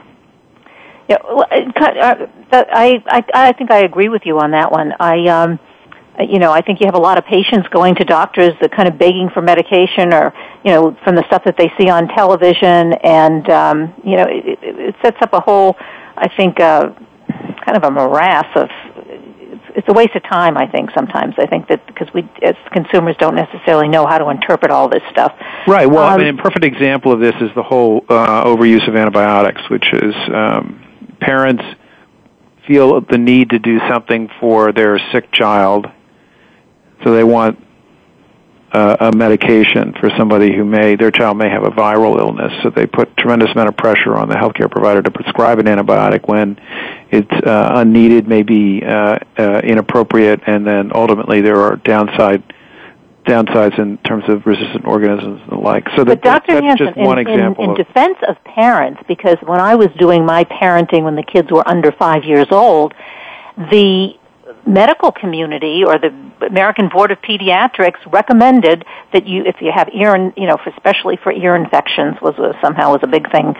Yeah, 1.10 1.18
well, 1.24 1.46
uh, 1.50 2.26
I, 2.52 3.02
I 3.06 3.24
I 3.34 3.52
think 3.52 3.70
I 3.70 3.80
agree 3.80 4.08
with 4.08 4.22
you 4.24 4.38
on 4.38 4.52
that 4.52 4.70
one. 4.70 4.94
I 5.00 5.26
um, 5.26 5.58
you 6.28 6.38
know, 6.38 6.52
I 6.52 6.60
think 6.60 6.80
you 6.80 6.86
have 6.86 6.94
a 6.94 7.00
lot 7.00 7.18
of 7.18 7.24
patients 7.24 7.68
going 7.68 7.94
to 7.96 8.04
doctors 8.04 8.52
that 8.60 8.72
kind 8.72 8.88
of 8.88 8.98
begging 8.98 9.30
for 9.32 9.42
medication 9.42 10.12
or, 10.12 10.34
you 10.64 10.72
know, 10.72 10.96
from 11.04 11.14
the 11.14 11.24
stuff 11.26 11.42
that 11.44 11.56
they 11.56 11.72
see 11.78 11.88
on 11.88 12.08
television 12.08 12.92
and, 13.04 13.48
um, 13.48 13.94
you 14.04 14.16
know, 14.16 14.26
it, 14.28 14.58
it 14.62 14.94
sets 15.02 15.16
up 15.22 15.32
a 15.32 15.40
whole, 15.40 15.76
I 16.16 16.28
think, 16.36 16.60
uh, 16.60 16.90
kind 17.64 17.76
of 17.76 17.84
a 17.84 17.90
morass 17.90 18.46
of, 18.54 18.68
it's, 18.96 19.64
it's 19.76 19.88
a 19.88 19.92
waste 19.92 20.14
of 20.14 20.22
time, 20.24 20.58
I 20.58 20.66
think, 20.66 20.90
sometimes. 20.94 21.34
I 21.38 21.46
think 21.46 21.68
that 21.68 21.86
because 21.86 22.08
we, 22.12 22.28
as 22.42 22.56
consumers, 22.72 23.16
don't 23.18 23.36
necessarily 23.36 23.88
know 23.88 24.06
how 24.06 24.18
to 24.18 24.28
interpret 24.28 24.70
all 24.70 24.88
this 24.88 25.02
stuff. 25.10 25.32
Right. 25.66 25.86
Well, 25.86 26.04
um, 26.04 26.20
I 26.20 26.24
mean, 26.24 26.38
a 26.38 26.42
perfect 26.42 26.64
example 26.64 27.12
of 27.12 27.20
this 27.20 27.34
is 27.40 27.50
the 27.54 27.62
whole 27.62 28.04
uh, 28.08 28.44
overuse 28.44 28.86
of 28.88 28.96
antibiotics, 28.96 29.62
which 29.70 29.86
is, 29.92 30.14
um, 30.34 30.84
parents 31.20 31.62
feel 32.66 33.00
the 33.00 33.18
need 33.18 33.50
to 33.50 33.58
do 33.58 33.78
something 33.88 34.28
for 34.40 34.72
their 34.72 34.98
sick 35.12 35.30
child, 35.32 35.86
so 37.04 37.14
they 37.14 37.24
want 37.24 37.58
uh, 38.72 38.96
a 39.00 39.16
medication 39.16 39.94
for 39.98 40.10
somebody 40.16 40.54
who 40.54 40.64
may 40.64 40.94
their 40.94 41.10
child 41.10 41.36
may 41.36 41.48
have 41.48 41.64
a 41.64 41.70
viral 41.70 42.18
illness, 42.18 42.52
so 42.62 42.70
they 42.70 42.86
put 42.86 43.16
tremendous 43.16 43.50
amount 43.52 43.68
of 43.68 43.76
pressure 43.76 44.14
on 44.14 44.28
the 44.28 44.36
healthcare 44.36 44.70
provider 44.70 45.02
to 45.02 45.10
prescribe 45.10 45.58
an 45.58 45.66
antibiotic 45.66 46.28
when 46.28 46.56
it's 47.10 47.46
uh, 47.46 47.70
unneeded, 47.74 48.28
may 48.28 48.42
be 48.42 48.82
uh, 48.84 49.18
uh, 49.36 49.60
inappropriate, 49.64 50.40
and 50.46 50.66
then 50.66 50.92
ultimately 50.94 51.40
there 51.40 51.60
are 51.60 51.76
downside 51.76 52.42
downsides 53.30 53.78
in 53.78 53.98
terms 53.98 54.24
of 54.28 54.44
resistant 54.46 54.84
organisms 54.84 55.40
and 55.42 55.52
the 55.52 55.56
like. 55.56 55.86
So 55.96 56.04
that, 56.04 56.22
Dr. 56.22 56.54
that's 56.54 56.66
Hanson, 56.66 56.86
just 56.86 56.98
one 56.98 57.18
in, 57.18 57.28
example. 57.28 57.64
In, 57.64 57.70
in 57.70 57.76
defense 57.76 58.18
of 58.28 58.42
parents, 58.44 59.00
because 59.06 59.36
when 59.42 59.60
I 59.60 59.76
was 59.76 59.88
doing 59.98 60.26
my 60.26 60.44
parenting 60.44 61.04
when 61.04 61.16
the 61.16 61.22
kids 61.22 61.50
were 61.50 61.66
under 61.68 61.92
five 61.92 62.24
years 62.24 62.48
old, 62.50 62.92
the 63.56 64.14
medical 64.66 65.12
community 65.12 65.82
or 65.86 65.98
the 65.98 66.12
American 66.46 66.88
Board 66.88 67.10
of 67.10 67.18
Pediatrics 67.22 68.00
recommended 68.12 68.84
that 69.12 69.26
you, 69.26 69.44
if 69.44 69.56
you 69.60 69.70
have 69.74 69.88
ear, 69.94 70.32
you 70.36 70.46
know, 70.46 70.56
for, 70.62 70.70
especially 70.70 71.16
for 71.22 71.32
ear 71.32 71.54
infections, 71.54 72.16
was 72.20 72.34
a, 72.38 72.58
somehow 72.62 72.92
was 72.92 73.00
a 73.02 73.06
big 73.06 73.30
thing 73.30 73.54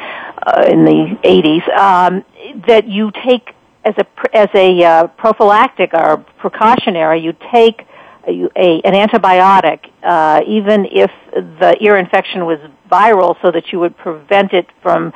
uh, 0.47 0.65
in 0.69 0.85
the 0.85 1.19
80s, 1.25 1.79
um, 1.79 2.25
that 2.67 2.89
you 2.89 3.11
take 3.25 3.55
as 3.85 3.95
a 3.97 4.37
as 4.37 4.49
a 4.55 4.85
uh, 4.85 5.07
prophylactic 5.07 5.95
or 5.95 6.19
precautionary, 6.39 7.21
you 7.23 7.35
take 7.51 7.87
a, 8.27 8.81
an 8.85 8.95
antibiotic, 8.95 9.91
uh, 10.03 10.41
even 10.47 10.87
if 10.91 11.11
the 11.33 11.77
ear 11.81 11.97
infection 11.97 12.47
was 12.47 12.59
viral, 12.91 13.37
so 13.43 13.51
that 13.51 13.73
you 13.73 13.81
would 13.81 13.97
prevent 13.97 14.53
it 14.53 14.67
from 14.83 15.13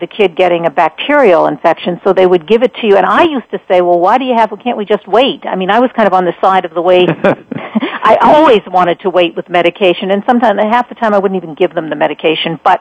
the 0.00 0.06
kid 0.06 0.34
getting 0.36 0.66
a 0.66 0.70
bacterial 0.70 1.46
infection. 1.46 2.00
So 2.02 2.12
they 2.12 2.26
would 2.26 2.48
give 2.48 2.62
it 2.62 2.74
to 2.80 2.86
you. 2.86 2.96
And 2.96 3.06
I 3.06 3.22
used 3.22 3.50
to 3.52 3.60
say, 3.68 3.80
well, 3.80 4.00
why 4.00 4.18
do 4.18 4.24
you 4.24 4.34
have? 4.34 4.50
Well, 4.50 4.60
Can't 4.62 4.76
we 4.76 4.84
just 4.84 5.06
wait? 5.06 5.46
I 5.46 5.54
mean, 5.54 5.70
I 5.70 5.78
was 5.78 5.90
kind 5.94 6.06
of 6.06 6.12
on 6.12 6.24
the 6.24 6.34
side 6.40 6.64
of 6.64 6.74
the 6.74 6.82
way. 6.82 7.06
I 8.04 8.18
always 8.20 8.62
wanted 8.66 9.00
to 9.00 9.10
wait 9.10 9.36
with 9.36 9.48
medication, 9.48 10.10
and 10.10 10.24
sometimes 10.26 10.60
half 10.60 10.88
the 10.88 10.96
time 10.96 11.14
I 11.14 11.18
wouldn't 11.18 11.42
even 11.42 11.54
give 11.54 11.74
them 11.74 11.88
the 11.88 11.96
medication. 11.96 12.58
But 12.64 12.80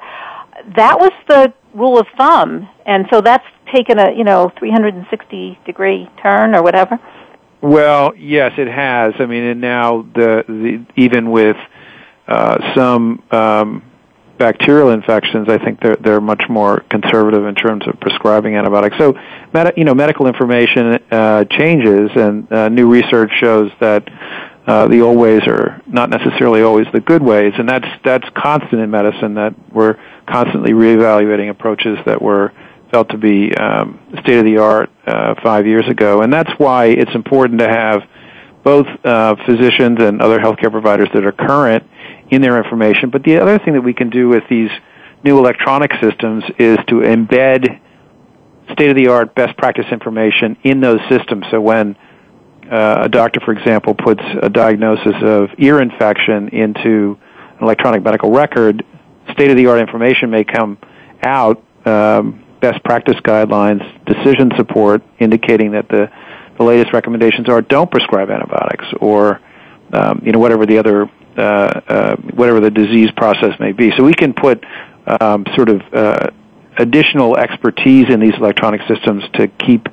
that 0.76 1.00
was 1.00 1.12
the 1.28 1.54
rule 1.74 2.00
of 2.00 2.08
thumb, 2.18 2.68
and 2.86 3.06
so 3.12 3.22
that's 3.22 3.46
taken 3.74 4.00
a 4.00 4.12
you 4.12 4.24
know 4.24 4.52
360 4.58 5.60
degree 5.66 6.10
turn 6.22 6.56
or 6.56 6.64
whatever. 6.64 7.00
Well, 7.62 8.16
yes, 8.16 8.54
it 8.58 8.68
has. 8.68 9.14
I 9.20 9.26
mean, 9.28 9.44
and 9.44 9.62
now 9.62 10.02
the, 10.02 10.44
the 10.48 10.86
even 10.96 11.30
with 11.30 11.58
uh, 12.28 12.74
some 12.76 13.22
um, 13.32 13.84
bacterial 14.40 14.90
infections, 14.90 15.48
I 15.48 15.60
think 15.60 15.80
they're 15.80 15.96
they're 15.98 16.22
much 16.22 16.44
more 16.50 16.80
conservative 16.90 17.46
in 17.46 17.54
terms 17.54 17.88
of 17.88 18.00
prescribing 18.00 18.56
antibiotics. 18.56 18.98
So, 18.98 19.14
med- 19.54 19.74
you 19.78 19.84
know, 19.84 19.94
medical 19.94 20.26
information 20.26 21.00
uh, 21.12 21.46
changes, 21.46 22.10
and 22.16 22.52
uh, 22.52 22.70
new 22.70 22.90
research 22.90 23.32
shows 23.40 23.72
that 23.80 24.08
uh, 24.66 24.88
the 24.88 25.02
old 25.02 25.20
ways 25.20 25.42
are 25.48 25.82
not 25.86 26.10
necessarily 26.10 26.64
always 26.64 26.88
the 26.94 27.00
good 27.00 27.22
ways, 27.22 27.54
and 27.58 27.70
that's 27.70 27.88
that's 28.04 28.28
constant 28.36 28.82
in 28.82 28.90
medicine. 28.90 29.36
That 29.36 29.54
we're 29.72 30.00
constantly 30.26 30.72
reevaluating 30.72 31.52
approaches 31.52 32.00
that 32.08 32.22
were 32.22 32.52
felt 32.92 33.10
to 33.10 33.18
be 33.18 33.56
um, 33.56 34.00
state 34.22 34.38
of 34.38 34.46
the 34.46 34.58
art 34.58 34.90
uh, 35.08 35.36
five 35.44 35.66
years 35.66 35.88
ago, 35.88 36.22
and 36.22 36.32
that's 36.32 36.52
why 36.58 36.86
it's 36.86 37.14
important 37.16 37.60
to 37.60 37.68
have 37.68 38.02
both 38.64 38.86
uh, 39.04 39.36
physicians 39.46 39.98
and 40.02 40.22
other 40.22 40.38
healthcare 40.38 40.72
providers 40.72 41.10
that 41.14 41.26
are 41.26 41.32
current 41.32 41.84
in 42.30 42.42
their 42.42 42.58
information. 42.64 43.10
But 43.10 43.24
the 43.24 43.40
other 43.40 43.58
thing 43.60 43.74
that 43.74 43.82
we 43.82 43.94
can 43.94 44.10
do 44.10 44.28
with 44.28 44.44
these 44.50 44.70
new 45.24 45.38
electronic 45.40 45.92
systems 46.02 46.44
is 46.60 46.78
to 46.88 46.96
embed 46.96 47.80
state 48.74 48.90
of 48.90 48.96
the 48.96 49.08
art 49.08 49.36
best 49.36 49.58
practice 49.58 49.86
information 49.92 50.58
in 50.64 50.80
those 50.80 51.00
systems. 51.10 51.46
So 51.52 51.60
when 51.60 51.96
uh, 52.72 53.02
a 53.04 53.10
doctor, 53.10 53.40
for 53.42 53.52
example, 53.52 53.94
puts 53.94 54.22
a 54.42 54.50
diagnosis 54.50 55.16
of 55.24 55.50
ear 55.58 55.82
infection 55.82 56.50
into 56.50 57.18
an 57.58 57.64
electronic 57.64 58.04
medical 58.04 58.32
record, 58.32 58.86
state 59.34 59.52
of 59.52 59.58
the 59.58 59.68
art 59.68 59.80
information 59.80 60.30
may 60.30 60.44
come 60.44 60.78
out, 61.24 61.64
um, 61.86 62.44
best 62.62 62.84
practice 62.84 63.16
guidelines, 63.24 63.84
decision 64.06 64.52
support 64.56 65.02
indicating 65.20 65.72
that 65.72 65.90
the, 65.90 66.10
the 66.58 66.64
latest 66.64 66.94
recommendations 66.94 67.50
are 67.50 67.62
don't 67.62 67.90
prescribe 67.90 68.30
antibiotics 68.30 68.86
or 69.02 69.42
um, 69.94 70.22
you 70.24 70.32
know 70.32 70.40
whatever 70.40 70.66
the 70.66 70.78
other 70.78 71.10
uh, 71.38 71.42
uh, 71.42 72.16
whatever 72.36 72.60
the 72.60 72.72
disease 72.72 73.10
process 73.16 73.60
may 73.60 73.72
be. 73.72 73.92
So 73.98 74.04
we 74.04 74.14
can 74.14 74.34
put 74.34 74.64
um, 75.20 75.46
sort 75.56 75.70
of 75.70 75.82
uh, 75.94 76.28
additional 76.78 77.38
expertise 77.38 78.10
in 78.10 78.20
these 78.20 78.36
electronic 78.36 78.82
systems 78.88 79.24
to 79.34 79.48
keep 79.48 79.88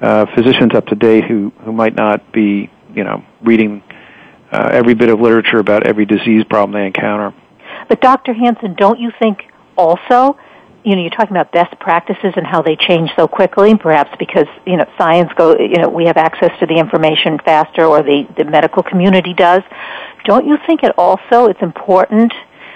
uh, 0.00 0.26
physicians 0.34 0.74
up 0.74 0.86
to 0.86 0.94
date 0.94 1.24
who, 1.24 1.52
who 1.64 1.72
might 1.72 1.94
not 1.94 2.32
be, 2.32 2.70
you 2.94 3.04
know, 3.04 3.24
reading 3.42 3.82
uh, 4.50 4.68
every 4.72 4.94
bit 4.94 5.08
of 5.08 5.20
literature 5.20 5.58
about 5.58 5.86
every 5.86 6.04
disease 6.04 6.44
problem 6.50 6.72
they 6.78 6.86
encounter. 6.86 7.34
But 7.88 8.00
Dr. 8.00 8.34
Hanson, 8.34 8.74
don't 8.74 8.98
you 8.98 9.12
think 9.18 9.44
also, 9.76 10.36
you 10.84 10.96
know, 10.96 11.02
you're 11.02 11.10
talking 11.10 11.36
about 11.36 11.52
best 11.52 11.78
practices 11.78 12.32
and 12.36 12.46
how 12.46 12.60
they 12.62 12.76
change 12.76 13.10
so 13.16 13.28
quickly, 13.28 13.76
perhaps 13.76 14.10
because, 14.18 14.46
you 14.66 14.76
know, 14.76 14.84
science 14.98 15.30
go, 15.36 15.56
you 15.56 15.76
know, 15.76 15.88
we 15.88 16.06
have 16.06 16.16
access 16.16 16.50
to 16.58 16.66
the 16.66 16.74
information 16.74 17.38
faster 17.44 17.84
or 17.84 18.02
the, 18.02 18.26
the 18.36 18.44
medical 18.44 18.82
community 18.82 19.32
does. 19.32 19.62
Don't 20.24 20.46
you 20.46 20.58
think 20.66 20.82
it 20.82 20.92
also, 20.98 21.46
it's 21.46 21.62
important 21.62 22.32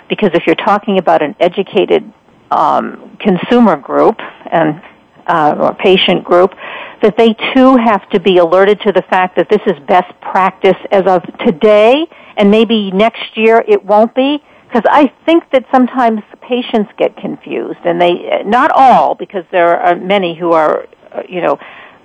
because 0.09 0.31
if 0.35 0.47
you're 0.47 0.55
talking 0.55 0.99
about 0.99 1.23
an 1.23 1.35
educated 1.41 2.13
um, 2.51 3.17
consumer 3.21 3.77
group 3.77 4.21
and 4.53 4.81
uh, 5.27 5.57
or 5.59 5.75
patient 5.75 6.23
group, 6.23 6.55
that 7.03 7.17
they 7.19 7.35
too 7.55 7.77
have 7.77 8.09
to 8.11 8.21
be 8.21 8.39
alerted 8.39 8.81
to 8.83 8.93
the 8.93 9.03
fact 9.03 9.37
that 9.37 9.49
this 9.49 9.61
is 9.67 9.77
best 9.87 10.09
practice 10.21 10.77
as 10.93 11.05
of 11.07 11.23
today, 11.45 12.07
and 12.37 12.51
maybe 12.51 12.93
next 12.93 13.37
year 13.37 13.65
it 13.67 13.85
won't 13.85 14.15
be. 14.15 14.41
Because 14.67 14.83
I 14.91 15.13
think 15.25 15.45
that 15.53 15.65
sometimes 15.73 16.21
patients 16.41 16.91
get 16.99 17.17
confused, 17.17 17.79
and 17.85 18.01
they 18.01 18.43
not 18.45 18.71
all, 18.75 19.15
because 19.15 19.45
there 19.53 19.79
are 19.79 19.97
many 19.97 20.37
who 20.37 20.53
are, 20.53 20.87
uh, 21.13 21.23
you 21.29 21.41
know, 21.41 21.59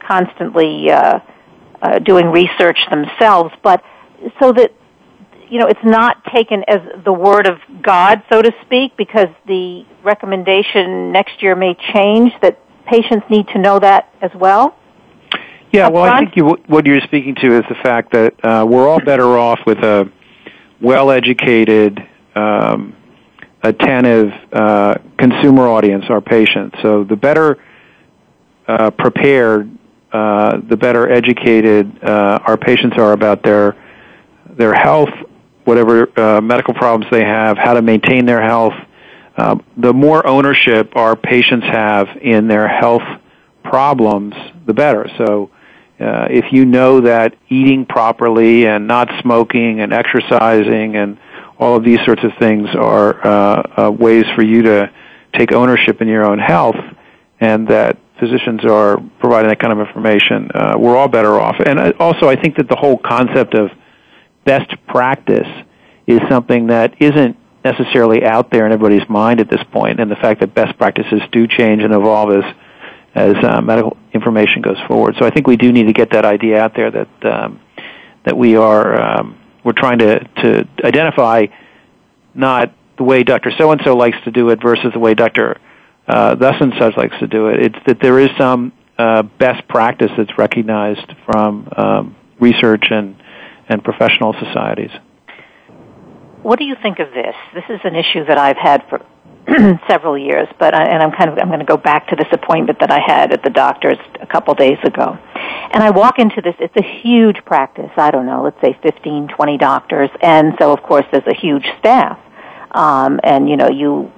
constantly 0.07 0.89
uh, 0.91 1.19
uh, 1.81 1.99
doing 1.99 2.27
research 2.27 2.77
themselves, 2.89 3.53
but 3.63 3.83
so 4.39 4.53
that 4.53 4.71
you 5.51 5.59
know, 5.59 5.67
it's 5.67 5.83
not 5.83 6.23
taken 6.33 6.63
as 6.69 6.79
the 7.03 7.11
word 7.11 7.45
of 7.45 7.57
God, 7.81 8.23
so 8.31 8.41
to 8.41 8.53
speak, 8.65 8.95
because 8.95 9.27
the 9.47 9.85
recommendation 10.01 11.11
next 11.11 11.43
year 11.43 11.57
may 11.57 11.75
change, 11.93 12.31
that 12.41 12.57
patients 12.87 13.25
need 13.29 13.49
to 13.49 13.59
know 13.59 13.77
that 13.77 14.13
as 14.21 14.31
well? 14.33 14.77
Yeah, 15.73 15.89
well, 15.89 16.03
I 16.03 16.19
think 16.19 16.37
you, 16.37 16.57
what 16.67 16.85
you're 16.85 17.01
speaking 17.01 17.35
to 17.35 17.57
is 17.57 17.63
the 17.67 17.75
fact 17.83 18.13
that 18.13 18.33
uh, 18.45 18.65
we're 18.65 18.87
all 18.87 19.01
better 19.01 19.37
off 19.37 19.59
with 19.65 19.79
a 19.79 20.09
well-educated, 20.79 21.99
um, 22.35 22.95
attentive 23.63 24.31
uh, 24.51 24.95
consumer 25.17 25.67
audience, 25.67 26.05
our 26.09 26.21
patients. 26.21 26.77
So 26.81 27.03
the 27.03 27.15
better 27.15 27.63
uh, 28.67 28.91
prepared, 28.91 29.69
uh, 30.11 30.57
the 30.67 30.77
better 30.77 31.11
educated 31.11 32.03
uh, 32.03 32.39
our 32.45 32.57
patients 32.57 32.97
are 32.97 33.13
about 33.13 33.43
their 33.43 33.75
their 34.57 34.73
health 34.73 35.09
whatever 35.63 36.19
uh, 36.19 36.41
medical 36.41 36.73
problems 36.73 37.09
they 37.11 37.23
have, 37.23 37.57
how 37.57 37.73
to 37.73 37.81
maintain 37.81 38.25
their 38.25 38.41
health. 38.41 38.73
Uh, 39.37 39.57
the 39.77 39.93
more 39.93 40.25
ownership 40.27 40.95
our 40.95 41.15
patients 41.15 41.65
have 41.65 42.07
in 42.21 42.47
their 42.47 42.67
health 42.67 43.03
problems, 43.63 44.33
the 44.65 44.73
better. 44.73 45.09
So, 45.17 45.49
uh, 45.99 46.27
if 46.31 46.51
you 46.51 46.65
know 46.65 47.01
that 47.01 47.35
eating 47.47 47.85
properly 47.85 48.65
and 48.65 48.87
not 48.87 49.07
smoking 49.21 49.81
and 49.81 49.93
exercising 49.93 50.95
and 50.95 51.17
all 51.61 51.77
of 51.77 51.85
these 51.85 51.99
sorts 52.05 52.23
of 52.23 52.31
things 52.39 52.67
are 52.75 53.25
uh, 53.25 53.83
uh, 53.83 53.91
ways 53.91 54.25
for 54.35 54.41
you 54.41 54.63
to 54.63 54.91
take 55.37 55.53
ownership 55.53 56.01
in 56.01 56.07
your 56.07 56.25
own 56.25 56.39
health, 56.39 56.75
and 57.39 57.67
that 57.67 57.97
physicians 58.19 58.65
are 58.65 58.97
providing 59.19 59.49
that 59.49 59.59
kind 59.59 59.71
of 59.71 59.87
information, 59.87 60.49
uh, 60.53 60.75
we're 60.77 60.97
all 60.97 61.07
better 61.07 61.39
off. 61.39 61.55
And 61.63 61.79
also, 61.99 62.27
I 62.27 62.35
think 62.35 62.57
that 62.57 62.67
the 62.67 62.75
whole 62.75 62.97
concept 62.97 63.53
of 63.53 63.69
best 64.43 64.71
practice 64.87 65.47
is 66.07 66.19
something 66.29 66.67
that 66.67 66.95
isn't 66.99 67.37
necessarily 67.63 68.25
out 68.25 68.51
there 68.51 68.65
in 68.65 68.71
everybody's 68.71 69.07
mind 69.07 69.39
at 69.39 69.49
this 69.49 69.63
point, 69.71 69.99
and 69.99 70.09
the 70.09 70.15
fact 70.15 70.39
that 70.41 70.55
best 70.55 70.77
practices 70.79 71.21
do 71.31 71.47
change 71.47 71.83
and 71.83 71.93
evolve 71.93 72.31
as 72.33 72.55
as 73.13 73.35
uh, 73.43 73.59
medical 73.61 73.97
information 74.13 74.61
goes 74.61 74.77
forward. 74.87 75.15
So 75.19 75.25
I 75.25 75.31
think 75.31 75.45
we 75.45 75.57
do 75.57 75.73
need 75.73 75.87
to 75.87 75.93
get 75.93 76.11
that 76.11 76.23
idea 76.23 76.59
out 76.61 76.73
there 76.75 76.89
that 76.89 77.25
um, 77.25 77.59
that 78.25 78.37
we 78.37 78.55
are 78.55 78.99
um, 78.99 79.40
we're 79.63 79.73
trying 79.73 79.99
to 79.99 80.19
to 80.19 80.67
identify 80.83 81.47
not 82.33 82.73
the 82.97 83.03
way 83.03 83.23
Dr. 83.23 83.51
So 83.57 83.71
and 83.71 83.81
so 83.83 83.95
likes 83.95 84.17
to 84.25 84.31
do 84.31 84.49
it 84.49 84.61
versus 84.61 84.91
the 84.93 84.99
way 84.99 85.13
Dr. 85.13 85.59
Uh, 86.07 86.35
thus 86.35 86.55
and 86.59 86.73
such 86.79 86.97
likes 86.97 87.17
to 87.19 87.27
do 87.27 87.47
it. 87.47 87.59
It's 87.59 87.85
that 87.87 87.99
there 88.01 88.19
is 88.19 88.29
some 88.37 88.73
uh, 88.97 89.23
best 89.23 89.67
practice 89.67 90.11
that's 90.17 90.37
recognized 90.37 91.13
from 91.25 91.69
um, 91.75 92.15
research 92.39 92.85
and 92.91 93.15
and 93.69 93.83
professional 93.83 94.33
societies. 94.33 94.91
What 96.43 96.59
do 96.59 96.65
you 96.65 96.75
think 96.81 96.99
of 96.99 97.11
this? 97.13 97.35
This 97.53 97.63
is 97.69 97.79
an 97.83 97.95
issue 97.95 98.25
that 98.25 98.37
I've 98.37 98.57
had 98.57 98.83
for 98.89 99.05
several 99.87 100.17
years, 100.17 100.47
but 100.59 100.73
I, 100.73 100.85
and 100.85 101.01
I'm 101.01 101.11
kind 101.11 101.29
of 101.29 101.37
I'm 101.37 101.47
going 101.47 101.59
to 101.59 101.65
go 101.65 101.77
back 101.77 102.07
to 102.09 102.15
this 102.15 102.27
appointment 102.31 102.79
that 102.79 102.91
I 102.91 102.99
had 103.05 103.31
at 103.31 103.43
the 103.43 103.49
doctor's 103.49 103.99
a 104.19 104.27
couple 104.27 104.53
days 104.55 104.79
ago. 104.83 105.17
And 105.73 105.83
I 105.83 105.89
walk 105.89 106.19
into 106.19 106.41
this 106.41 106.55
it's 106.59 106.75
a 106.75 107.01
huge 107.01 107.43
practice. 107.45 107.91
I 107.97 108.11
don't 108.11 108.25
know, 108.25 108.43
let's 108.43 108.59
say 108.61 108.77
15, 108.83 109.29
20 109.29 109.57
doctors, 109.57 110.09
and 110.21 110.53
so 110.59 110.71
of 110.71 110.83
course 110.83 111.05
there's 111.11 111.27
a 111.27 111.35
huge 111.35 111.65
staff. 111.79 112.19
Um 112.71 113.19
and 113.23 113.49
you 113.49 113.57
know, 113.57 113.69
you 113.69 114.11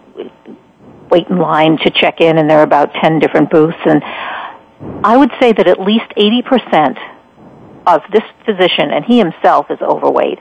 wait 1.09 1.27
in 1.27 1.37
line 1.37 1.77
to 1.77 1.91
check 1.91 2.21
in 2.21 2.37
and 2.37 2.49
there 2.49 2.59
are 2.59 2.63
about 2.63 2.93
10 2.95 3.19
different 3.19 3.51
booths 3.51 3.77
and 3.85 4.03
I 5.03 5.17
would 5.17 5.31
say 5.39 5.53
that 5.53 5.67
at 5.67 5.79
least 5.79 6.05
80% 6.17 6.97
of 7.87 8.01
this 8.11 8.23
physician, 8.45 8.91
and 8.91 9.03
he 9.05 9.17
himself 9.17 9.69
is 9.69 9.79
overweight, 9.81 10.39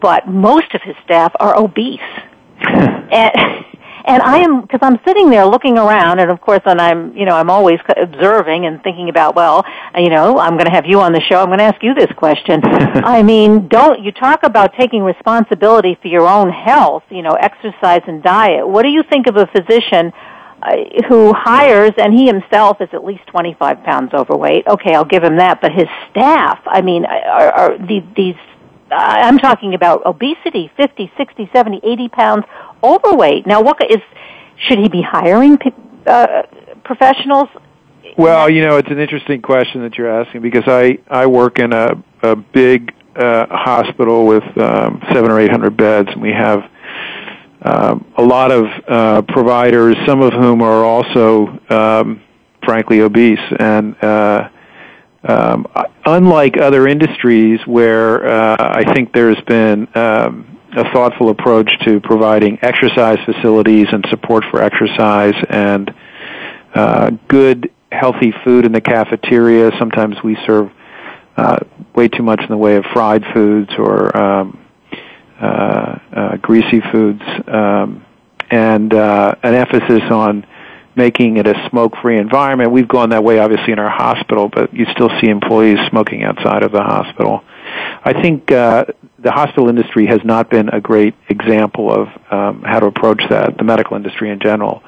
but 0.00 0.28
most 0.28 0.74
of 0.74 0.82
his 0.82 0.96
staff 1.04 1.32
are 1.40 1.56
obese. 1.58 2.00
and, 2.60 3.64
and 4.04 4.22
I 4.22 4.38
am 4.38 4.62
because 4.62 4.80
I'm 4.82 4.98
sitting 5.06 5.30
there 5.30 5.46
looking 5.46 5.78
around, 5.78 6.18
and 6.18 6.30
of 6.30 6.40
course, 6.40 6.60
and 6.66 6.80
I'm 6.80 7.16
you 7.16 7.24
know 7.24 7.36
I'm 7.36 7.50
always 7.50 7.78
observing 7.96 8.66
and 8.66 8.82
thinking 8.82 9.08
about 9.08 9.34
well, 9.34 9.64
you 9.96 10.10
know, 10.10 10.38
I'm 10.38 10.52
going 10.52 10.66
to 10.66 10.72
have 10.72 10.86
you 10.86 11.00
on 11.00 11.12
the 11.12 11.20
show. 11.20 11.40
I'm 11.40 11.46
going 11.46 11.58
to 11.58 11.64
ask 11.64 11.82
you 11.82 11.94
this 11.94 12.10
question. 12.16 12.60
I 12.64 13.22
mean, 13.22 13.68
don't 13.68 14.02
you 14.02 14.12
talk 14.12 14.42
about 14.42 14.74
taking 14.78 15.02
responsibility 15.02 15.96
for 16.00 16.08
your 16.08 16.26
own 16.28 16.50
health? 16.50 17.04
You 17.10 17.22
know, 17.22 17.32
exercise 17.32 18.02
and 18.06 18.22
diet. 18.22 18.66
What 18.66 18.82
do 18.82 18.88
you 18.88 19.02
think 19.02 19.26
of 19.26 19.36
a 19.36 19.46
physician? 19.46 20.12
Uh, 20.62 20.76
who 21.08 21.32
hires 21.32 21.90
and 21.98 22.14
he 22.14 22.24
himself 22.24 22.80
is 22.80 22.88
at 22.92 23.02
least 23.02 23.26
25 23.26 23.82
pounds 23.82 24.14
overweight. 24.14 24.64
Okay, 24.68 24.94
I'll 24.94 25.04
give 25.04 25.24
him 25.24 25.38
that, 25.38 25.60
but 25.60 25.72
his 25.72 25.88
staff, 26.08 26.60
I 26.66 26.82
mean, 26.82 27.04
are, 27.04 27.50
are 27.50 27.78
these, 27.78 28.04
these 28.14 28.36
I'm 28.92 29.38
talking 29.38 29.74
about 29.74 30.04
obesity, 30.06 30.70
50, 30.76 31.10
60, 31.16 31.50
70, 31.52 31.80
80 31.82 32.08
pounds 32.08 32.44
overweight. 32.82 33.46
Now, 33.46 33.62
what 33.62 33.78
is 33.90 34.00
should 34.68 34.78
he 34.78 34.88
be 34.88 35.02
hiring 35.02 35.58
uh, 36.06 36.42
professionals? 36.84 37.48
Well, 38.16 38.50
you 38.50 38.66
know, 38.66 38.76
it's 38.76 38.90
an 38.90 38.98
interesting 38.98 39.40
question 39.40 39.82
that 39.82 39.96
you're 39.96 40.10
asking 40.10 40.42
because 40.42 40.64
I 40.66 40.98
I 41.08 41.26
work 41.26 41.58
in 41.58 41.72
a 41.72 42.02
a 42.22 42.36
big 42.36 42.94
uh, 43.16 43.46
hospital 43.48 44.26
with 44.26 44.44
um, 44.58 45.02
seven 45.12 45.30
or 45.30 45.40
eight 45.40 45.50
hundred 45.50 45.76
beds, 45.76 46.08
and 46.12 46.20
we 46.20 46.32
have 46.32 46.70
uh, 47.62 47.98
a 48.16 48.22
lot 48.22 48.50
of 48.50 48.66
uh, 48.88 49.22
providers, 49.22 49.96
some 50.06 50.20
of 50.20 50.32
whom 50.32 50.62
are 50.62 50.84
also, 50.84 51.58
um, 51.70 52.20
frankly, 52.64 53.00
obese. 53.00 53.38
And 53.58 53.96
uh, 54.02 54.48
um, 55.24 55.66
unlike 56.04 56.58
other 56.58 56.88
industries 56.88 57.60
where 57.66 58.26
uh, 58.26 58.56
I 58.58 58.92
think 58.94 59.12
there's 59.12 59.40
been 59.42 59.88
um, 59.94 60.58
a 60.76 60.90
thoughtful 60.92 61.28
approach 61.28 61.70
to 61.84 62.00
providing 62.00 62.58
exercise 62.62 63.18
facilities 63.24 63.86
and 63.92 64.04
support 64.10 64.44
for 64.50 64.60
exercise 64.62 65.34
and 65.48 65.94
uh, 66.74 67.10
good, 67.28 67.70
healthy 67.92 68.32
food 68.44 68.64
in 68.64 68.72
the 68.72 68.80
cafeteria. 68.80 69.70
Sometimes 69.78 70.16
we 70.24 70.36
serve 70.46 70.70
uh, 71.36 71.58
way 71.94 72.08
too 72.08 72.22
much 72.22 72.40
in 72.40 72.48
the 72.48 72.56
way 72.56 72.76
of 72.76 72.84
fried 72.92 73.24
foods 73.32 73.70
or 73.78 74.16
um, 74.16 74.58
uh, 75.40 75.98
uh, 76.12 76.36
greasy 76.38 76.80
foods, 76.92 77.22
um, 77.48 78.04
and 78.50 78.94
uh, 78.94 79.34
an 79.42 79.54
emphasis 79.54 80.02
on 80.10 80.46
making 80.94 81.38
it 81.38 81.46
a 81.46 81.68
smoke-free 81.70 82.18
environment. 82.18 82.70
We've 82.70 82.88
gone 82.88 83.10
that 83.10 83.24
way, 83.24 83.38
obviously, 83.38 83.72
in 83.72 83.78
our 83.78 83.90
hospital, 83.90 84.48
but 84.48 84.74
you 84.74 84.86
still 84.92 85.10
see 85.20 85.28
employees 85.28 85.78
smoking 85.88 86.22
outside 86.22 86.62
of 86.62 86.72
the 86.72 86.82
hospital. 86.82 87.42
I 88.04 88.12
think 88.20 88.50
uh, 88.52 88.84
the 89.18 89.30
hospital 89.30 89.68
industry 89.68 90.06
has 90.06 90.20
not 90.24 90.50
been 90.50 90.68
a 90.68 90.80
great 90.80 91.14
example 91.28 91.90
of 91.90 92.08
um, 92.30 92.62
how 92.62 92.80
to 92.80 92.86
approach 92.86 93.22
that. 93.30 93.56
The 93.56 93.64
medical 93.64 93.96
industry 93.96 94.30
in 94.30 94.40
general, 94.40 94.82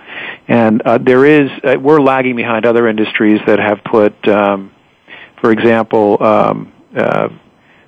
and 0.49 0.83
uh, 0.83 0.99
there 0.99 1.25
is 1.25 1.51
uh, 1.63 1.77
we're 1.81 2.01
lagging 2.01 2.37
behind 2.37 2.67
other 2.67 2.89
industries 2.89 3.41
that 3.47 3.59
have 3.59 3.79
put, 3.85 4.29
um, 4.29 4.73
for 5.41 5.53
example. 5.53 6.23
Um, 6.23 6.73
uh, 6.97 7.29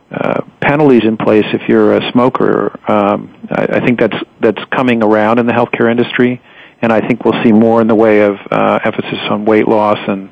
uh, 0.08 0.40
penalties 0.60 1.02
in 1.02 1.16
place 1.16 1.44
if 1.52 1.68
you're 1.68 1.96
a 1.96 2.12
smoker. 2.12 2.78
Um, 2.88 3.36
I, 3.50 3.78
I 3.78 3.80
think 3.84 3.98
that's 3.98 4.16
that's 4.40 4.64
coming 4.70 5.02
around 5.02 5.40
in 5.40 5.46
the 5.46 5.52
healthcare 5.52 5.90
industry 5.90 6.40
and 6.82 6.92
I 6.92 7.06
think 7.06 7.24
we'll 7.24 7.42
see 7.42 7.52
more 7.52 7.80
in 7.80 7.88
the 7.88 7.94
way 7.94 8.20
of 8.20 8.36
uh, 8.50 8.78
emphasis 8.84 9.18
on 9.30 9.44
weight 9.44 9.66
loss 9.66 9.98
and 10.08 10.30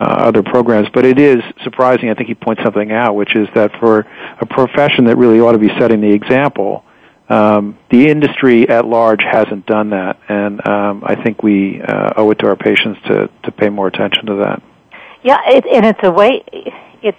uh, 0.00 0.04
other 0.04 0.42
programs. 0.42 0.88
But 0.92 1.04
it 1.04 1.18
is 1.18 1.42
surprising. 1.62 2.10
I 2.10 2.14
think 2.14 2.28
he 2.28 2.34
points 2.34 2.62
something 2.62 2.90
out, 2.92 3.14
which 3.14 3.34
is 3.36 3.48
that 3.54 3.72
for 3.78 4.06
a 4.40 4.46
profession 4.46 5.04
that 5.06 5.16
really 5.16 5.40
ought 5.40 5.52
to 5.52 5.58
be 5.58 5.70
setting 5.78 6.00
the 6.00 6.12
example, 6.12 6.84
um, 7.28 7.78
the 7.90 8.08
industry 8.08 8.68
at 8.68 8.84
large 8.84 9.22
hasn't 9.22 9.66
done 9.66 9.90
that, 9.90 10.18
and 10.28 10.66
um, 10.68 11.02
I 11.06 11.14
think 11.22 11.42
we 11.42 11.80
uh, 11.80 12.12
owe 12.16 12.30
it 12.30 12.38
to 12.40 12.48
our 12.48 12.56
patients 12.56 13.00
to 13.06 13.30
to 13.44 13.52
pay 13.52 13.70
more 13.70 13.86
attention 13.86 14.26
to 14.26 14.34
that. 14.36 14.62
Yeah, 15.22 15.38
it, 15.46 15.64
and 15.64 15.86
it's 15.86 16.00
a 16.02 16.10
way. 16.10 16.44
It's 17.02 17.16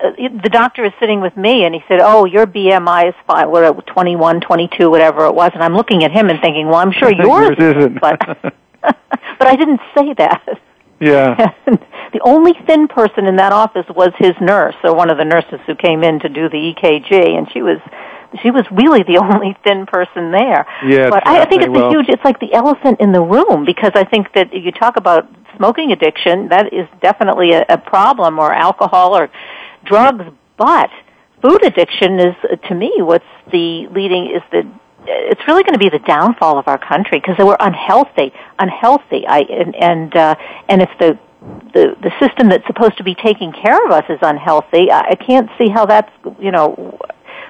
Uh, 0.00 0.10
the 0.42 0.48
doctor 0.48 0.84
is 0.84 0.92
sitting 1.00 1.20
with 1.20 1.36
me 1.36 1.64
and 1.64 1.74
he 1.74 1.82
said, 1.88 2.00
"Oh, 2.00 2.24
your 2.24 2.46
BMI 2.46 3.08
is 3.08 3.14
fine, 3.26 3.50
whatever, 3.50 3.82
21, 3.82 4.40
22, 4.40 4.90
whatever 4.90 5.26
it 5.26 5.34
was." 5.34 5.50
And 5.54 5.62
I'm 5.62 5.74
looking 5.74 6.04
at 6.04 6.12
him 6.12 6.30
and 6.30 6.40
thinking, 6.40 6.66
"Well, 6.68 6.76
I'm 6.76 6.92
sure 6.92 7.12
yours, 7.12 7.56
yours 7.58 7.76
isn't." 7.76 8.00
but 8.00 8.20
but 8.82 9.46
I 9.46 9.56
didn't 9.56 9.80
say 9.96 10.14
that. 10.14 10.60
Yeah. 11.00 11.52
And 11.66 11.78
the 12.12 12.20
only 12.22 12.54
thin 12.66 12.88
person 12.88 13.26
in 13.26 13.36
that 13.36 13.52
office 13.52 13.84
was 13.94 14.10
his 14.18 14.32
nurse, 14.40 14.74
or 14.82 14.94
one 14.94 15.10
of 15.10 15.18
the 15.18 15.24
nurses 15.24 15.60
who 15.66 15.74
came 15.74 16.02
in 16.02 16.20
to 16.20 16.28
do 16.28 16.48
the 16.48 16.74
EKG, 16.74 17.36
and 17.36 17.50
she 17.52 17.60
was 17.60 17.78
she 18.42 18.50
was 18.50 18.64
really 18.70 19.02
the 19.02 19.18
only 19.18 19.56
thin 19.64 19.86
person 19.86 20.30
there. 20.30 20.66
Yeah, 20.84 21.10
but 21.10 21.26
I, 21.26 21.42
I 21.42 21.44
think 21.44 21.62
it's 21.62 21.70
well. 21.70 21.88
a 21.88 21.90
huge. 21.90 22.08
It's 22.08 22.24
like 22.24 22.40
the 22.40 22.52
elephant 22.54 23.00
in 23.00 23.12
the 23.12 23.20
room 23.20 23.64
because 23.64 23.92
I 23.94 24.04
think 24.04 24.32
that 24.34 24.54
you 24.54 24.72
talk 24.72 24.96
about 24.96 25.28
smoking 25.56 25.92
addiction. 25.92 26.48
That 26.48 26.72
is 26.72 26.88
definitely 27.00 27.52
a, 27.52 27.64
a 27.68 27.78
problem, 27.78 28.38
or 28.38 28.52
alcohol, 28.52 29.16
or 29.16 29.30
drugs, 29.88 30.24
but 30.56 30.90
food 31.42 31.64
addiction 31.64 32.18
is, 32.20 32.34
to 32.68 32.74
me, 32.74 32.92
what's 32.98 33.24
the 33.50 33.88
leading 33.88 34.30
is 34.34 34.42
the 34.50 34.68
it's 35.10 35.40
really 35.46 35.62
going 35.62 35.72
to 35.72 35.78
be 35.78 35.88
the 35.88 36.04
downfall 36.06 36.58
of 36.58 36.68
our 36.68 36.78
country 36.78 37.18
because 37.18 37.36
we're 37.38 37.56
unhealthy, 37.60 38.32
unhealthy. 38.58 39.26
I 39.26 39.40
and 39.40 39.74
and, 39.74 40.16
uh, 40.16 40.34
and 40.68 40.82
if 40.82 40.90
the 40.98 41.18
the 41.72 41.96
the 42.02 42.12
system 42.20 42.48
that's 42.48 42.66
supposed 42.66 42.98
to 42.98 43.04
be 43.04 43.14
taking 43.14 43.52
care 43.52 43.82
of 43.86 43.92
us 43.92 44.04
is 44.08 44.18
unhealthy, 44.22 44.90
I 44.90 45.10
I 45.10 45.14
can't 45.14 45.48
see 45.56 45.68
how 45.68 45.86
that's 45.86 46.10
you 46.38 46.50
know 46.50 46.98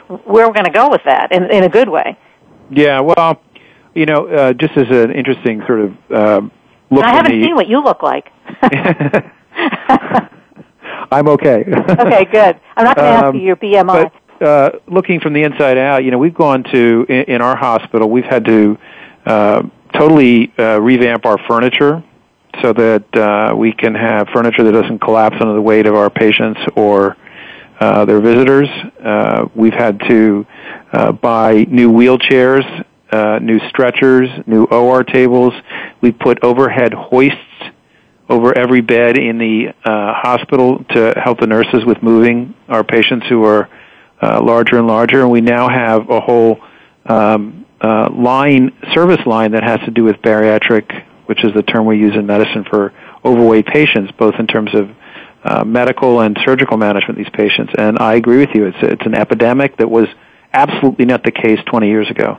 where 0.08 0.46
we're 0.46 0.54
going 0.54 0.66
to 0.66 0.70
go 0.70 0.88
with 0.88 1.02
that 1.04 1.32
in 1.32 1.50
in 1.50 1.64
a 1.64 1.68
good 1.68 1.88
way. 1.88 2.16
Yeah, 2.70 3.00
well, 3.00 3.40
you 3.94 4.06
know, 4.06 4.26
uh, 4.28 4.52
just 4.52 4.76
as 4.76 4.90
an 4.90 5.12
interesting 5.12 5.62
sort 5.66 5.80
of 5.80 5.92
uh, 6.12 6.40
look. 6.90 7.04
I 7.04 7.14
haven't 7.14 7.40
the, 7.40 7.44
seen 7.44 7.54
what 7.54 7.66
you 7.66 7.82
look 7.82 8.02
like. 8.02 8.30
I'm 11.10 11.28
okay. 11.28 11.64
okay, 11.66 12.24
good. 12.26 12.60
I'm 12.76 12.84
not 12.84 12.96
going 12.96 13.08
to 13.08 13.16
ask 13.16 13.24
Um, 13.24 13.36
you 13.36 13.42
your 13.42 13.56
BMI. 13.56 14.10
But 14.38 14.46
uh, 14.46 14.70
looking 14.86 15.20
from 15.20 15.32
the 15.32 15.42
inside 15.42 15.78
out, 15.78 16.04
you 16.04 16.10
know, 16.10 16.18
we've 16.18 16.34
gone 16.34 16.64
to 16.72 17.06
in, 17.08 17.34
in 17.34 17.42
our 17.42 17.56
hospital. 17.56 18.08
We've 18.08 18.24
had 18.24 18.44
to 18.44 18.78
uh, 19.26 19.62
totally 19.94 20.52
uh, 20.58 20.80
revamp 20.80 21.26
our 21.26 21.38
furniture 21.46 22.02
so 22.62 22.72
that 22.72 23.16
uh, 23.16 23.54
we 23.56 23.72
can 23.72 23.94
have 23.94 24.28
furniture 24.32 24.64
that 24.64 24.72
doesn't 24.72 25.00
collapse 25.00 25.36
under 25.40 25.54
the 25.54 25.62
weight 25.62 25.86
of 25.86 25.94
our 25.94 26.10
patients 26.10 26.60
or 26.76 27.16
uh, 27.80 28.04
their 28.04 28.20
visitors. 28.20 28.68
Uh, 29.02 29.46
we've 29.54 29.74
had 29.74 30.00
to 30.08 30.46
uh, 30.92 31.12
buy 31.12 31.64
new 31.68 31.92
wheelchairs, 31.92 32.84
uh, 33.12 33.38
new 33.40 33.60
stretchers, 33.68 34.28
new 34.46 34.64
OR 34.64 35.04
tables. 35.04 35.54
We've 36.00 36.18
put 36.18 36.42
overhead 36.42 36.92
hoists 36.92 37.38
over 38.28 38.56
every 38.56 38.80
bed 38.80 39.16
in 39.16 39.38
the 39.38 39.68
uh, 39.84 40.12
hospital 40.14 40.84
to 40.90 41.14
help 41.22 41.40
the 41.40 41.46
nurses 41.46 41.84
with 41.86 42.02
moving 42.02 42.54
our 42.68 42.84
patients 42.84 43.26
who 43.28 43.44
are 43.44 43.68
uh, 44.20 44.42
larger 44.42 44.78
and 44.78 44.86
larger. 44.86 45.22
And 45.22 45.30
we 45.30 45.40
now 45.40 45.68
have 45.68 46.10
a 46.10 46.20
whole 46.20 46.60
um, 47.06 47.64
uh, 47.80 48.10
line, 48.10 48.76
service 48.94 49.24
line 49.24 49.52
that 49.52 49.62
has 49.62 49.80
to 49.80 49.90
do 49.90 50.04
with 50.04 50.16
bariatric, 50.16 51.06
which 51.26 51.44
is 51.44 51.52
the 51.54 51.62
term 51.62 51.86
we 51.86 51.98
use 51.98 52.14
in 52.14 52.26
medicine 52.26 52.64
for 52.68 52.92
overweight 53.24 53.66
patients, 53.66 54.12
both 54.18 54.34
in 54.38 54.46
terms 54.46 54.74
of 54.74 54.90
uh, 55.44 55.64
medical 55.64 56.20
and 56.20 56.38
surgical 56.44 56.76
management 56.76 57.18
of 57.18 57.24
these 57.24 57.32
patients. 57.32 57.72
And 57.78 57.98
I 57.98 58.14
agree 58.14 58.38
with 58.38 58.50
you. 58.54 58.66
It's, 58.66 58.78
it's 58.82 59.06
an 59.06 59.14
epidemic 59.14 59.76
that 59.78 59.88
was 59.88 60.06
absolutely 60.52 61.04
not 61.04 61.22
the 61.22 61.30
case 61.30 61.60
20 61.66 61.88
years 61.88 62.10
ago. 62.10 62.38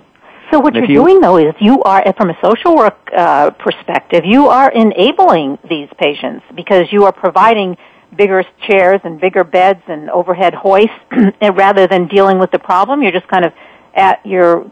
So 0.52 0.60
what 0.60 0.74
you're 0.74 0.86
you- 0.86 0.96
doing 0.96 1.22
though 1.22 1.38
is 1.38 1.54
you 1.60 1.82
are, 1.84 2.04
from 2.18 2.30
a 2.30 2.38
social 2.44 2.76
work 2.76 2.98
uh, 3.16 3.52
perspective, 3.52 4.24
you 4.26 4.48
are 4.48 4.72
enabling 4.72 5.60
these 5.70 5.90
patients 5.98 6.44
because 6.56 6.92
you 6.92 7.06
are 7.06 7.12
providing 7.12 7.78
bigger 8.16 8.44
chairs 8.68 9.00
and 9.04 9.20
bigger 9.20 9.44
beds 9.44 9.82
and 9.88 10.10
overhead 10.10 10.54
hoists, 10.54 10.96
and 11.12 11.56
rather 11.56 11.88
than 11.88 12.08
dealing 12.08 12.40
with 12.40 12.52
the 12.52 12.60
problem, 12.60 13.04
you're 13.04 13.12
just 13.12 13.28
kind 13.28 13.46
of 13.46 13.54
at 13.94 14.26
your 14.26 14.72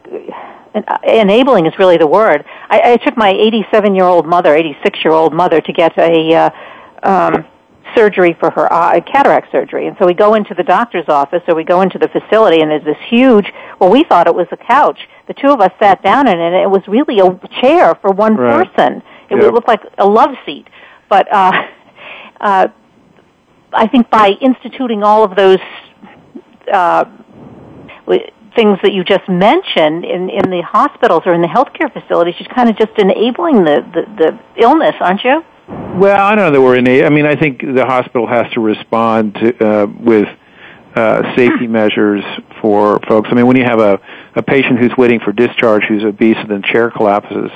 enabling 1.03 1.65
is 1.65 1.73
really 1.79 1.97
the 1.97 2.07
word. 2.07 2.45
I, 2.69 2.93
I 2.93 2.97
took 2.97 3.17
my 3.17 3.29
87 3.29 3.95
year 3.95 4.05
old 4.05 4.27
mother, 4.27 4.55
86 4.55 4.99
year 5.03 5.13
old 5.13 5.33
mother, 5.33 5.61
to 5.61 5.73
get 5.73 5.97
a. 5.97 6.33
Uh, 6.33 6.49
um, 7.03 7.45
surgery 7.95 8.35
for 8.39 8.51
her 8.51 8.71
eye, 8.71 8.99
cataract 8.99 9.51
surgery. 9.51 9.87
And 9.87 9.95
so 9.99 10.05
we 10.05 10.13
go 10.13 10.33
into 10.33 10.53
the 10.53 10.63
doctor's 10.63 11.07
office 11.07 11.41
or 11.47 11.55
we 11.55 11.63
go 11.63 11.81
into 11.81 11.97
the 11.97 12.09
facility 12.09 12.61
and 12.61 12.69
there's 12.69 12.83
this 12.83 12.97
huge, 13.07 13.45
well, 13.79 13.89
we 13.89 14.03
thought 14.03 14.27
it 14.27 14.35
was 14.35 14.47
a 14.51 14.57
couch. 14.57 14.99
The 15.27 15.33
two 15.33 15.49
of 15.49 15.59
us 15.61 15.71
sat 15.79 16.01
down 16.03 16.27
in 16.27 16.39
it 16.39 16.45
and 16.45 16.55
it 16.55 16.69
was 16.69 16.81
really 16.87 17.19
a 17.19 17.39
chair 17.61 17.95
for 17.95 18.11
one 18.11 18.35
Right. 18.35 18.73
person. 18.73 19.01
It 19.29 19.41
Yep. 19.41 19.53
looked 19.53 19.67
like 19.67 19.81
a 19.97 20.07
love 20.07 20.35
seat. 20.45 20.67
But, 21.09 21.27
uh, 21.31 21.51
uh, 22.41 22.67
I 23.73 23.87
think 23.87 24.09
by 24.09 24.29
instituting 24.39 25.03
all 25.03 25.23
of 25.23 25.35
those, 25.35 25.59
uh, 26.71 27.05
things 28.55 28.79
that 28.81 28.91
you 28.91 29.03
just 29.03 29.29
mentioned 29.29 30.03
in, 30.03 30.29
in 30.29 30.49
the 30.49 30.61
hospitals 30.63 31.21
or 31.25 31.33
in 31.33 31.41
the 31.41 31.47
healthcare 31.47 31.93
facilities, 31.93 32.33
you're 32.39 32.53
kind 32.53 32.69
of 32.69 32.75
just 32.77 32.91
enabling 32.97 33.63
the, 33.63 33.85
the, 33.93 34.03
the 34.17 34.61
illness, 34.61 34.95
aren't 34.99 35.23
you? 35.23 35.43
Well, 35.99 36.19
I 36.19 36.33
don't 36.33 36.45
know 36.45 36.51
that 36.51 36.61
we're 36.61 36.75
in 36.77 36.87
a. 36.87 37.05
I 37.05 37.09
mean, 37.09 37.25
I 37.25 37.35
think 37.35 37.61
the 37.61 37.85
hospital 37.85 38.25
has 38.25 38.51
to 38.53 38.59
respond 38.59 39.35
to, 39.35 39.47
uh, 39.83 39.85
with 39.99 40.27
uh, 40.95 41.35
safety 41.35 41.67
measures 41.67 42.23
for 42.61 42.99
folks. 43.07 43.29
I 43.31 43.35
mean, 43.35 43.45
when 43.45 43.57
you 43.57 43.63
have 43.65 43.79
a, 43.79 43.99
a 44.37 44.43
patient 44.43 44.79
who's 44.79 44.95
waiting 44.97 45.19
for 45.19 45.31
discharge 45.31 45.83
who's 45.89 46.03
obese 46.03 46.37
and 46.37 46.49
then 46.49 46.61
chair 46.61 46.91
collapses, 46.91 47.49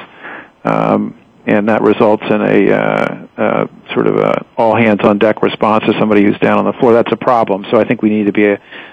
um, 0.63 1.15
and 1.45 1.69
that 1.69 1.81
results 1.81 2.23
in 2.29 2.41
a 2.41 2.71
uh, 2.71 3.27
uh, 3.37 3.67
sort 3.93 4.07
of 4.07 4.15
a 4.15 4.45
all 4.57 4.75
hands 4.75 5.01
on 5.03 5.19
deck 5.19 5.41
response 5.43 5.83
to 5.85 5.93
somebody 5.99 6.23
who's 6.23 6.37
down 6.39 6.57
on 6.57 6.65
the 6.65 6.73
floor, 6.73 6.93
that's 6.93 7.11
a 7.11 7.17
problem. 7.17 7.65
So 7.71 7.79
I 7.79 7.83
think 7.87 8.01
we 8.01 8.09
need 8.09 8.25
to 8.25 8.33
be 8.33 8.45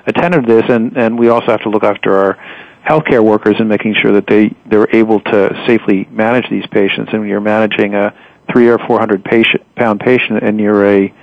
attentive 0.07 0.47
to 0.47 0.55
this, 0.55 0.65
and, 0.69 0.97
and 0.97 1.19
we 1.19 1.29
also 1.29 1.47
have 1.47 1.63
to 1.63 1.71
look 1.71 1.85
after 1.85 2.17
our 2.17 2.39
healthcare 2.87 3.25
workers 3.25 3.57
and 3.59 3.69
making 3.69 3.95
sure 4.01 4.13
that 4.13 4.27
they 4.27 4.55
they're 4.67 4.95
able 4.95 5.21
to 5.21 5.65
safely 5.67 6.07
manage 6.11 6.49
these 6.51 6.67
patients. 6.71 7.11
And 7.13 7.21
when 7.21 7.29
you're 7.29 7.41
managing 7.41 7.95
a 7.95 8.15
three 8.53 8.69
or 8.69 8.79
four 8.87 8.99
hundred 8.99 9.25
patient 9.25 9.63
pound 9.77 10.01
patient 10.01 10.43
and 10.43 10.61
you're 10.61 10.87
a 10.87 11.15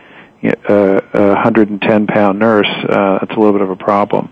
a, 0.43 1.01
a 1.13 1.35
hundred 1.35 1.69
and 1.69 1.81
ten 1.81 2.05
pound 2.05 2.39
nurse, 2.39 2.69
uh, 2.89 3.19
that's 3.19 3.35
a 3.35 3.39
little 3.39 3.53
bit 3.53 3.61
of 3.61 3.69
a 3.69 3.75
problem. 3.75 4.31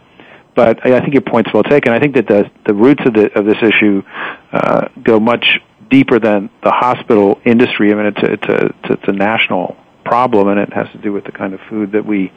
But 0.56 0.86
I 0.86 1.00
think 1.00 1.14
your 1.14 1.22
point's 1.22 1.52
well 1.54 1.64
taken. 1.64 1.94
I 1.94 2.00
think 2.00 2.16
that 2.16 2.28
the 2.28 2.50
the 2.66 2.74
roots 2.74 3.02
of 3.06 3.14
the 3.14 3.38
of 3.38 3.46
this 3.46 3.58
issue 3.62 4.04
uh, 4.52 4.88
go 5.02 5.20
much 5.20 5.60
deeper 5.90 6.20
than 6.20 6.50
the 6.64 6.72
hospital 6.72 7.40
industry. 7.46 7.92
I 7.92 7.96
mean, 7.96 8.06
it's 8.08 8.24
a, 8.24 8.34
it's 8.34 8.48
a 8.48 8.94
it's 8.94 9.08
a 9.08 9.12
national 9.12 9.76
problem, 10.06 10.48
and 10.50 10.60
it 10.60 10.72
has 10.74 10.88
to 10.92 10.98
do 11.00 11.12
with 11.12 11.24
the 11.24 11.32
kind 11.32 11.54
of 11.54 11.60
food 11.70 11.94
that 11.94 12.06
we 12.06 12.32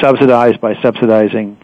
subsidize 0.00 0.56
by 0.56 0.74
subsidizing 0.82 1.58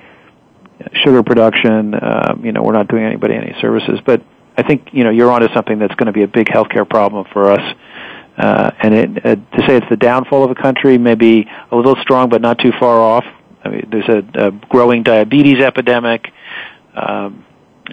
sugar 1.05 1.23
production. 1.23 1.95
Um, 1.95 2.45
you 2.45 2.53
know, 2.53 2.63
we're 2.63 2.73
not 2.73 2.89
doing 2.89 3.05
anybody 3.05 3.35
any 3.35 3.55
services, 3.61 4.01
but 4.05 4.23
I 4.57 4.63
think 4.63 4.91
you 4.93 5.05
know 5.05 5.11
you're 5.11 5.31
onto 5.31 5.53
something 5.55 5.79
that's 5.79 5.95
going 5.95 6.07
to 6.07 6.13
be 6.13 6.23
a 6.23 6.29
big 6.29 6.47
healthcare 6.47 6.89
problem 6.89 7.27
for 7.33 7.51
us. 7.51 7.77
Uh, 8.37 8.71
and 8.81 8.95
it, 8.95 9.27
uh, 9.27 9.35
to 9.35 9.67
say 9.67 9.77
it's 9.77 9.89
the 9.91 9.97
downfall 9.97 10.45
of 10.45 10.51
a 10.51 10.55
country 10.55 10.97
may 10.97 11.15
be 11.15 11.47
a 11.71 11.77
little 11.77 11.97
strong, 12.01 12.29
but 12.29 12.41
not 12.41 12.59
too 12.59 12.73
far 12.79 12.99
off. 12.99 13.25
I 13.65 13.69
mean, 13.69 13.89
there's 13.91 14.09
a, 14.09 14.47
a 14.47 14.51
growing 14.51 15.03
diabetes 15.03 15.63
epidemic. 15.63 16.33
Um, 16.95 17.45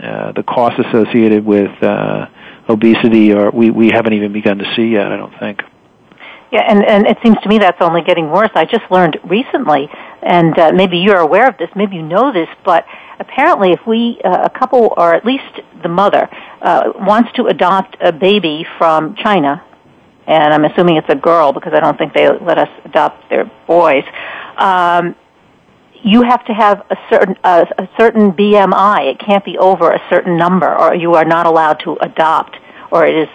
uh, 0.02 0.32
the 0.34 0.44
costs 0.44 0.80
associated 0.80 1.46
with 1.46 1.72
uh, 1.84 2.28
obesity, 2.70 3.34
are 3.34 3.52
we, 3.52 3.72
we 3.72 3.90
haven't 3.90 4.14
even 4.14 4.32
begun 4.32 4.60
to 4.60 4.66
see 4.76 4.90
yet. 4.90 5.12
I 5.12 5.18
don't 5.18 5.38
think. 5.40 5.62
Yeah, 6.52 6.62
and, 6.62 6.86
and 6.86 7.08
it 7.08 7.18
seems 7.22 7.38
to 7.44 7.50
me 7.50 7.58
that's 7.58 7.82
only 7.82 8.02
getting 8.04 8.32
worse. 8.32 8.52
I 8.56 8.64
just 8.64 8.90
learned 8.90 9.20
recently, 9.26 9.90
and 10.22 10.58
uh, 10.58 10.72
maybe 10.74 11.00
you're 11.00 11.20
aware 11.20 11.50
of 11.50 11.58
this, 11.58 11.70
maybe 11.76 11.98
you 11.98 12.04
know 12.04 12.32
this, 12.32 12.48
but 12.64 12.86
apparently 13.20 13.72
if 13.72 13.86
we, 13.86 14.22
uh, 14.24 14.44
a 14.44 14.50
couple, 14.50 14.94
or 14.96 15.14
at 15.14 15.26
least 15.26 15.60
the 15.84 15.90
mother, 15.90 16.30
uh, 16.62 16.94
wants 16.96 17.32
to 17.34 17.48
adopt 17.48 17.98
a 18.00 18.14
baby 18.14 18.66
from 18.78 19.16
China, 19.16 19.62
and 20.26 20.54
I'm 20.54 20.64
assuming 20.64 20.96
it's 20.96 21.10
a 21.10 21.16
girl 21.16 21.52
because 21.52 21.74
I 21.74 21.82
don't 21.82 21.98
think 21.98 22.14
they 22.14 22.30
let 22.30 22.58
us 22.58 22.70
adopt 22.86 23.30
their 23.30 23.52
boys, 23.68 24.06
um, 24.58 25.16
you 26.08 26.22
have 26.24 26.46
to 26.46 26.54
have 26.54 26.86
a 26.90 26.96
certain 27.10 27.36
uh, 27.44 27.66
a 27.78 27.88
certain 28.00 28.32
BMI. 28.32 29.12
It 29.12 29.20
can't 29.20 29.44
be 29.44 29.58
over 29.58 29.92
a 29.92 30.00
certain 30.10 30.38
number, 30.38 30.74
or 30.74 30.96
you 30.96 31.16
are 31.16 31.26
not 31.26 31.46
allowed 31.46 31.82
to 31.84 31.98
adopt, 32.02 32.56
or 32.92 33.06
it 33.06 33.28
is 33.28 33.30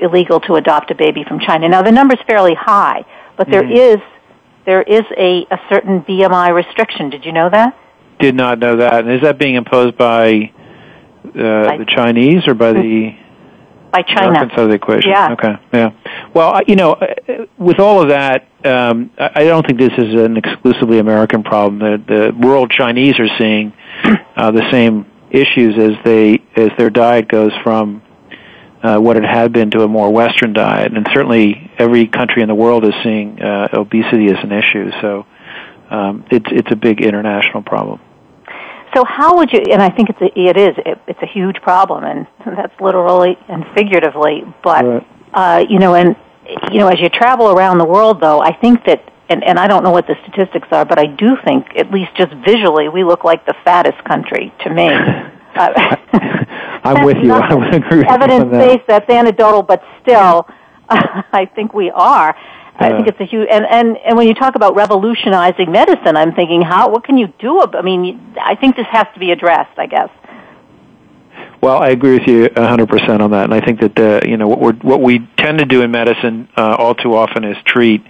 illegal 0.00 0.40
to 0.40 0.54
adopt 0.56 0.90
a 0.90 0.94
baby 0.94 1.24
from 1.26 1.40
China. 1.40 1.68
Now 1.68 1.82
the 1.82 1.90
number 1.90 2.14
is 2.14 2.20
fairly 2.26 2.54
high, 2.54 3.06
but 3.38 3.48
there 3.48 3.62
mm-hmm. 3.62 3.72
is 3.72 3.98
there 4.66 4.82
is 4.82 5.04
a, 5.16 5.46
a 5.50 5.58
certain 5.70 6.02
BMI 6.02 6.54
restriction. 6.54 7.08
Did 7.08 7.24
you 7.24 7.32
know 7.32 7.48
that? 7.48 7.76
Did 8.18 8.34
not 8.34 8.58
know 8.58 8.76
that. 8.76 9.00
And 9.00 9.10
is 9.10 9.22
that 9.22 9.38
being 9.38 9.54
imposed 9.54 9.96
by 9.96 10.52
uh, 11.24 11.30
the 11.32 11.86
Chinese 11.88 12.46
or 12.46 12.54
by 12.54 12.72
the 12.72 13.16
by 13.94 14.02
China 14.02 14.30
American 14.30 14.50
side 14.50 14.64
of 14.64 14.68
the 14.68 14.74
equation? 14.74 15.10
Yeah. 15.10 15.32
Okay. 15.32 15.54
Yeah. 15.72 15.90
Well, 16.34 16.60
you 16.66 16.74
know, 16.74 16.92
uh, 16.92 17.46
with 17.58 17.78
all 17.78 18.02
of 18.02 18.08
that, 18.08 18.48
um, 18.64 19.10
I 19.18 19.44
don't 19.44 19.64
think 19.66 19.78
this 19.78 19.92
is 19.96 20.14
an 20.14 20.36
exclusively 20.36 20.98
American 20.98 21.42
problem. 21.42 21.78
The, 21.78 22.32
the 22.34 22.46
world 22.46 22.70
Chinese 22.70 23.18
are 23.20 23.28
seeing 23.38 23.72
uh, 24.36 24.50
the 24.50 24.68
same 24.72 25.06
issues 25.30 25.78
as 25.78 25.92
they 26.04 26.42
as 26.56 26.70
their 26.78 26.90
diet 26.90 27.28
goes 27.28 27.52
from 27.62 28.02
uh, 28.82 28.98
what 28.98 29.16
it 29.16 29.24
had 29.24 29.52
been 29.52 29.70
to 29.70 29.82
a 29.82 29.88
more 29.88 30.12
Western 30.12 30.52
diet, 30.52 30.92
and 30.92 31.06
certainly 31.12 31.70
every 31.78 32.06
country 32.06 32.42
in 32.42 32.48
the 32.48 32.54
world 32.54 32.84
is 32.84 32.94
seeing 33.02 33.40
uh, 33.40 33.68
obesity 33.72 34.26
as 34.26 34.42
an 34.42 34.52
issue. 34.52 34.90
So 35.00 35.26
um, 35.90 36.24
it's 36.30 36.46
it's 36.50 36.70
a 36.70 36.76
big 36.76 37.00
international 37.00 37.62
problem. 37.62 38.00
So 38.94 39.04
how 39.04 39.36
would 39.36 39.52
you? 39.52 39.60
And 39.72 39.82
I 39.82 39.90
think 39.90 40.10
it's 40.10 40.20
a, 40.20 40.38
it 40.38 40.56
is 40.56 40.74
it, 40.86 40.98
it's 41.06 41.22
a 41.22 41.26
huge 41.26 41.56
problem, 41.62 42.04
and 42.04 42.26
that's 42.56 42.78
literally 42.80 43.36
and 43.48 43.64
figuratively. 43.74 44.42
But 44.62 44.84
right. 44.84 45.06
uh, 45.32 45.64
you 45.68 45.78
know, 45.78 45.94
and 45.94 46.16
you 46.70 46.78
know, 46.78 46.88
as 46.88 47.00
you 47.00 47.08
travel 47.08 47.50
around 47.50 47.78
the 47.78 47.86
world, 47.86 48.20
though, 48.20 48.40
I 48.40 48.52
think 48.52 48.84
that. 48.86 49.10
And, 49.26 49.42
and 49.42 49.58
I 49.58 49.68
don't 49.68 49.82
know 49.82 49.90
what 49.90 50.06
the 50.06 50.16
statistics 50.22 50.68
are, 50.70 50.84
but 50.84 50.98
I 50.98 51.06
do 51.06 51.38
think, 51.46 51.68
at 51.78 51.90
least 51.90 52.14
just 52.14 52.30
visually, 52.44 52.90
we 52.90 53.04
look 53.04 53.24
like 53.24 53.46
the 53.46 53.54
fattest 53.64 54.04
country 54.04 54.52
to 54.62 54.70
me. 54.70 54.86
Uh, 54.86 55.96
I'm 56.84 57.06
with 57.06 57.16
you. 57.16 57.32
I 57.32 57.54
would 57.54 57.74
agree 57.74 58.04
evidence 58.06 58.50
based. 58.50 58.86
That's 58.86 59.08
anecdotal, 59.08 59.62
but 59.62 59.82
still, 60.02 60.46
I 60.90 61.50
think 61.54 61.72
we 61.72 61.90
are. 61.90 62.36
I 62.76 62.90
think 62.90 63.06
it's 63.06 63.20
a 63.20 63.24
huge 63.24 63.48
and, 63.50 63.64
and 63.64 63.96
and 63.98 64.16
when 64.16 64.26
you 64.26 64.34
talk 64.34 64.56
about 64.56 64.74
revolutionizing 64.74 65.70
medicine, 65.70 66.16
I'm 66.16 66.34
thinking 66.34 66.62
how 66.62 66.90
what 66.90 67.04
can 67.04 67.16
you 67.16 67.32
do? 67.38 67.60
About, 67.60 67.78
I 67.78 67.82
mean, 67.82 68.34
I 68.40 68.56
think 68.56 68.76
this 68.76 68.86
has 68.90 69.06
to 69.14 69.20
be 69.20 69.30
addressed. 69.30 69.78
I 69.78 69.86
guess. 69.86 70.10
Well, 71.60 71.78
I 71.78 71.88
agree 71.88 72.18
with 72.18 72.28
you 72.28 72.48
100% 72.48 73.20
on 73.20 73.30
that, 73.30 73.44
and 73.44 73.54
I 73.54 73.60
think 73.60 73.80
that 73.80 73.98
uh, 73.98 74.26
you 74.28 74.36
know 74.36 74.48
what 74.48 74.60
we 74.60 74.72
what 74.88 75.00
we 75.00 75.18
tend 75.36 75.58
to 75.60 75.64
do 75.64 75.82
in 75.82 75.90
medicine 75.92 76.48
uh, 76.56 76.76
all 76.78 76.94
too 76.94 77.14
often 77.14 77.44
is 77.44 77.56
treat 77.64 78.02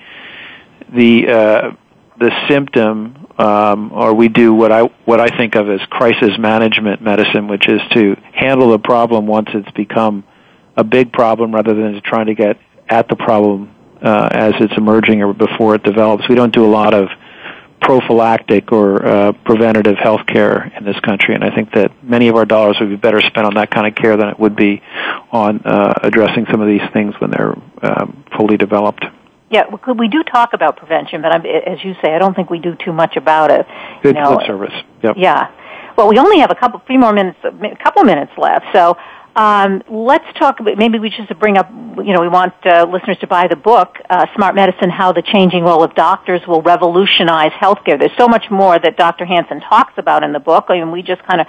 the 0.92 1.29
uh, 1.29 1.70
the 2.18 2.33
symptom 2.48 3.27
um, 3.38 3.92
or 3.92 4.14
we 4.14 4.29
do 4.29 4.55
what 4.55 4.72
I 4.72 4.83
what 5.05 5.20
I 5.20 5.37
think 5.37 5.57
of 5.57 5.68
as 5.68 5.81
crisis 5.90 6.38
management 6.38 7.03
medicine, 7.03 7.48
which 7.48 7.68
is 7.68 7.81
to 7.92 8.16
handle 8.33 8.70
the 8.70 8.79
problem 8.79 9.27
once 9.27 9.48
it's 9.53 9.70
become 9.72 10.24
a 10.77 10.85
big 10.85 11.12
problem, 11.12 11.55
rather 11.55 11.74
than 11.74 12.00
trying 12.03 12.27
to 12.27 12.35
get 12.35 12.59
at 12.88 13.09
the 13.09 13.16
problem 13.16 13.74
uh, 14.05 14.29
as 14.31 14.53
it's 14.61 14.75
emerging 14.77 15.23
or 15.23 15.33
before 15.33 15.75
it 15.75 15.83
develops. 15.83 16.29
We 16.29 16.35
don't 16.35 16.55
do 16.55 16.64
a 16.64 16.69
lot 16.69 16.95
of 16.95 17.09
prophylactic 17.81 18.73
or 18.73 19.05
uh, 19.05 19.33
preventative 19.45 19.97
health 19.97 20.27
care 20.27 20.73
in 20.79 20.85
this 20.85 20.99
country, 21.01 21.35
and 21.35 21.43
I 21.43 21.55
think 21.55 21.73
that 21.75 21.90
many 22.03 22.29
of 22.29 22.37
our 22.37 22.47
dollars 22.47 22.77
would 22.81 22.88
be 22.88 22.97
better 22.97 23.21
spent 23.21 23.47
on 23.47 23.55
that 23.55 23.71
kind 23.71 23.87
of 23.87 23.95
care 23.95 24.17
than 24.17 24.29
it 24.29 24.38
would 24.38 24.57
be 24.57 24.83
on 25.33 25.61
uh, 25.64 25.95
addressing 26.03 26.47
some 26.51 26.61
of 26.61 26.69
these 26.69 26.87
things 26.93 27.14
when 27.19 27.31
they're 27.31 27.55
um, 27.83 28.25
fully 28.37 28.57
developed. 28.57 29.05
Yeah, 29.51 29.64
we 29.99 30.09
do 30.09 30.23
talk 30.23 30.53
about 30.53 30.79
prevention, 30.79 31.23
but 31.23 31.31
I'm, 31.31 31.45
as 31.45 31.85
you 31.85 31.95
say, 32.03 32.14
I 32.14 32.19
don't 32.19 32.35
think 32.35 32.51
we 32.51 32.59
do 32.59 32.75
too 32.75 32.93
much 32.93 33.17
about 33.17 33.51
it. 33.51 33.67
Good 34.03 34.17
know, 34.17 34.40
service. 34.47 34.73
Yep. 35.03 35.17
Yeah. 35.19 35.51
Well, 35.97 36.09
we 36.09 36.19
only 36.19 36.40
have 36.40 36.51
a 36.51 36.57
couple, 36.57 36.81
few 36.87 36.99
more 36.99 37.12
minutes, 37.12 37.38
a 37.45 37.77
couple 37.83 38.03
minutes 38.05 38.33
left. 38.37 38.67
So 38.73 38.97
um, 39.37 39.83
let's 39.88 40.27
talk 40.38 40.61
about. 40.61 40.79
Maybe 40.79 40.99
we 40.99 41.11
just 41.11 41.37
bring 41.38 41.57
up. 41.57 41.68
You 41.70 42.12
know, 42.12 42.20
we 42.20 42.29
want 42.29 42.55
uh, 42.64 42.87
listeners 42.90 43.18
to 43.18 43.27
buy 43.27 43.49
the 43.49 43.57
book, 43.57 43.99
uh, 44.09 44.27
"Smart 44.37 44.55
Medicine: 44.55 44.90
How 44.90 45.12
the 45.12 45.23
Changing 45.23 45.64
Role 45.64 45.83
of 45.83 45.94
Doctors 45.94 46.40
Will 46.47 46.62
Revolutionize 46.62 47.53
Healthcare." 47.53 47.99
There's 47.99 48.16
so 48.16 48.29
much 48.29 48.51
more 48.51 48.79
that 48.79 48.97
Dr. 48.97 49.25
Hanson 49.25 49.61
talks 49.61 49.94
about 49.97 50.23
in 50.23 50.33
the 50.33 50.40
book. 50.40 50.66
I 50.68 50.75
mean, 50.75 50.92
we 50.92 51.03
just 51.03 51.23
kind 51.25 51.40
of, 51.40 51.47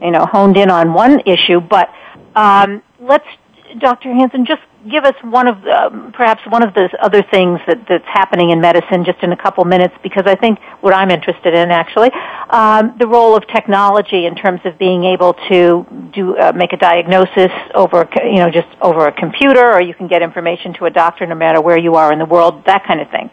you 0.00 0.10
know, 0.10 0.24
honed 0.24 0.56
in 0.56 0.70
on 0.70 0.94
one 0.94 1.20
issue, 1.26 1.60
but 1.60 1.90
um, 2.34 2.82
let's, 3.00 3.26
Dr. 3.78 4.12
Hanson, 4.12 4.46
just 4.46 4.62
give 4.90 5.04
us 5.04 5.14
one 5.22 5.48
of 5.48 5.60
the, 5.62 6.12
perhaps 6.14 6.40
one 6.48 6.62
of 6.62 6.74
the 6.74 6.88
other 7.02 7.22
things 7.22 7.60
that, 7.66 7.86
that's 7.88 8.04
happening 8.06 8.50
in 8.50 8.60
medicine 8.60 9.04
just 9.04 9.22
in 9.22 9.32
a 9.32 9.36
couple 9.36 9.64
minutes 9.64 9.94
because 10.02 10.24
I 10.26 10.36
think 10.36 10.58
what 10.80 10.94
I'm 10.94 11.10
interested 11.10 11.54
in 11.54 11.70
actually 11.70 12.10
um, 12.50 12.94
the 12.98 13.06
role 13.06 13.36
of 13.36 13.46
technology 13.48 14.26
in 14.26 14.36
terms 14.36 14.60
of 14.64 14.78
being 14.78 15.04
able 15.04 15.34
to 15.48 15.86
do 16.14 16.36
uh, 16.36 16.52
make 16.54 16.72
a 16.72 16.76
diagnosis 16.76 17.50
over 17.74 18.08
you 18.24 18.36
know 18.36 18.50
just 18.50 18.68
over 18.80 19.06
a 19.06 19.12
computer 19.12 19.72
or 19.72 19.80
you 19.80 19.94
can 19.94 20.06
get 20.06 20.22
information 20.22 20.72
to 20.74 20.84
a 20.86 20.90
doctor 20.90 21.26
no 21.26 21.34
matter 21.34 21.60
where 21.60 21.78
you 21.78 21.94
are 21.96 22.12
in 22.12 22.18
the 22.18 22.26
world 22.26 22.64
that 22.66 22.84
kind 22.86 23.00
of 23.00 23.10
thing. 23.10 23.30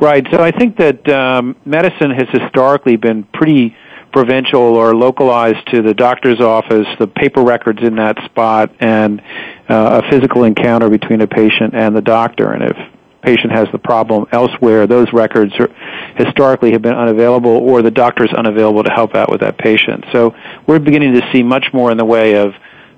Right. 0.00 0.26
So 0.32 0.42
I 0.42 0.50
think 0.50 0.78
that 0.78 1.08
um, 1.08 1.56
medicine 1.64 2.10
has 2.10 2.28
historically 2.30 2.96
been 2.96 3.22
pretty 3.22 3.76
provincial 4.12 4.60
or 4.60 4.94
localized 4.94 5.66
to 5.72 5.82
the 5.82 5.94
doctor's 5.94 6.40
office, 6.40 6.86
the 6.98 7.06
paper 7.06 7.42
records 7.42 7.80
in 7.82 7.96
that 7.96 8.22
spot, 8.24 8.70
and 8.80 9.20
uh, 9.68 10.02
a 10.02 10.10
physical 10.10 10.44
encounter 10.44 10.88
between 10.90 11.20
a 11.20 11.26
patient 11.26 11.74
and 11.74 11.96
the 11.96 12.02
doctor. 12.02 12.52
And 12.52 12.62
if 12.64 12.76
patient 13.22 13.52
has 13.52 13.68
the 13.72 13.78
problem 13.78 14.26
elsewhere, 14.32 14.86
those 14.86 15.06
records 15.12 15.52
are, 15.58 15.68
historically 16.16 16.72
have 16.72 16.82
been 16.82 16.94
unavailable 16.94 17.50
or 17.50 17.80
the 17.82 17.90
doctor 17.90 18.24
is 18.24 18.32
unavailable 18.32 18.82
to 18.82 18.90
help 18.90 19.14
out 19.14 19.30
with 19.30 19.40
that 19.40 19.56
patient. 19.58 20.04
So 20.12 20.34
we're 20.66 20.80
beginning 20.80 21.14
to 21.14 21.22
see 21.32 21.42
much 21.42 21.66
more 21.72 21.90
in 21.90 21.96
the 21.96 22.04
way 22.04 22.34
of 22.34 22.54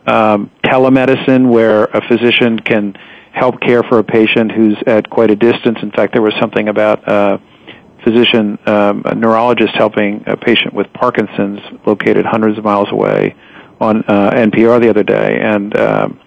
um, 0.06 0.50
telemedicine 0.64 1.48
where 1.48 1.84
a 1.84 2.06
physician 2.08 2.58
can 2.58 2.94
help 3.32 3.60
care 3.60 3.82
for 3.82 3.98
a 3.98 4.04
patient 4.04 4.52
who's 4.52 4.76
at 4.86 5.10
quite 5.10 5.30
a 5.30 5.36
distance. 5.36 5.78
In 5.82 5.90
fact, 5.90 6.12
there 6.12 6.22
was 6.22 6.34
something 6.40 6.68
about 6.68 7.06
uh, 7.08 7.38
physician, 8.04 8.58
um, 8.66 9.02
a 9.04 9.14
neurologist 9.14 9.74
helping 9.74 10.22
a 10.26 10.36
patient 10.36 10.72
with 10.74 10.92
Parkinson's 10.92 11.60
located 11.86 12.24
hundreds 12.24 12.58
of 12.58 12.64
miles 12.64 12.88
away 12.92 13.34
on 13.80 14.04
uh, 14.04 14.30
NPR 14.30 14.80
the 14.80 14.90
other 14.90 15.02
day. 15.02 15.40
And 15.40 15.76
um, 15.76 16.20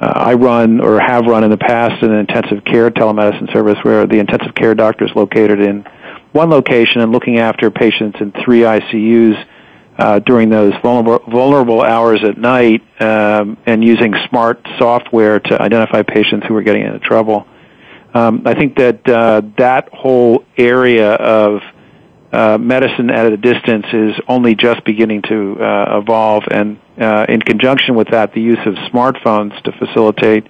uh, 0.00 0.12
I 0.14 0.34
run 0.34 0.80
or 0.80 1.00
have 1.00 1.26
run 1.26 1.44
in 1.44 1.50
the 1.50 1.56
past 1.56 2.02
an 2.02 2.12
intensive 2.12 2.64
care 2.64 2.90
telemedicine 2.90 3.52
service 3.52 3.78
where 3.82 4.06
the 4.06 4.18
intensive 4.18 4.54
care 4.54 4.74
doctor 4.74 5.04
is 5.04 5.12
located 5.14 5.60
in 5.60 5.84
one 6.32 6.50
location 6.50 7.00
and 7.00 7.12
looking 7.12 7.38
after 7.38 7.70
patients 7.70 8.18
in 8.20 8.32
three 8.44 8.60
ICUs 8.60 9.46
uh, 9.98 10.18
during 10.20 10.50
those 10.50 10.72
vulnerable, 10.82 11.24
vulnerable 11.30 11.82
hours 11.82 12.24
at 12.24 12.38
night 12.38 12.82
um, 13.00 13.56
and 13.66 13.84
using 13.84 14.14
smart 14.28 14.66
software 14.78 15.38
to 15.38 15.60
identify 15.60 16.02
patients 16.02 16.46
who 16.46 16.56
are 16.56 16.62
getting 16.62 16.82
into 16.82 16.98
trouble. 16.98 17.46
Um, 18.14 18.42
I 18.44 18.54
think 18.54 18.76
that 18.76 19.08
uh, 19.08 19.42
that 19.56 19.88
whole 19.92 20.44
area 20.56 21.12
of 21.14 21.62
uh, 22.32 22.58
medicine 22.58 23.10
at 23.10 23.32
a 23.32 23.36
distance 23.36 23.86
is 23.92 24.14
only 24.28 24.54
just 24.54 24.84
beginning 24.84 25.22
to 25.22 25.58
uh, 25.60 26.00
evolve, 26.02 26.44
and 26.50 26.78
uh, 27.00 27.26
in 27.28 27.40
conjunction 27.40 27.94
with 27.94 28.08
that, 28.08 28.34
the 28.34 28.40
use 28.40 28.58
of 28.66 28.74
smartphones 28.92 29.60
to 29.62 29.72
facilitate 29.72 30.46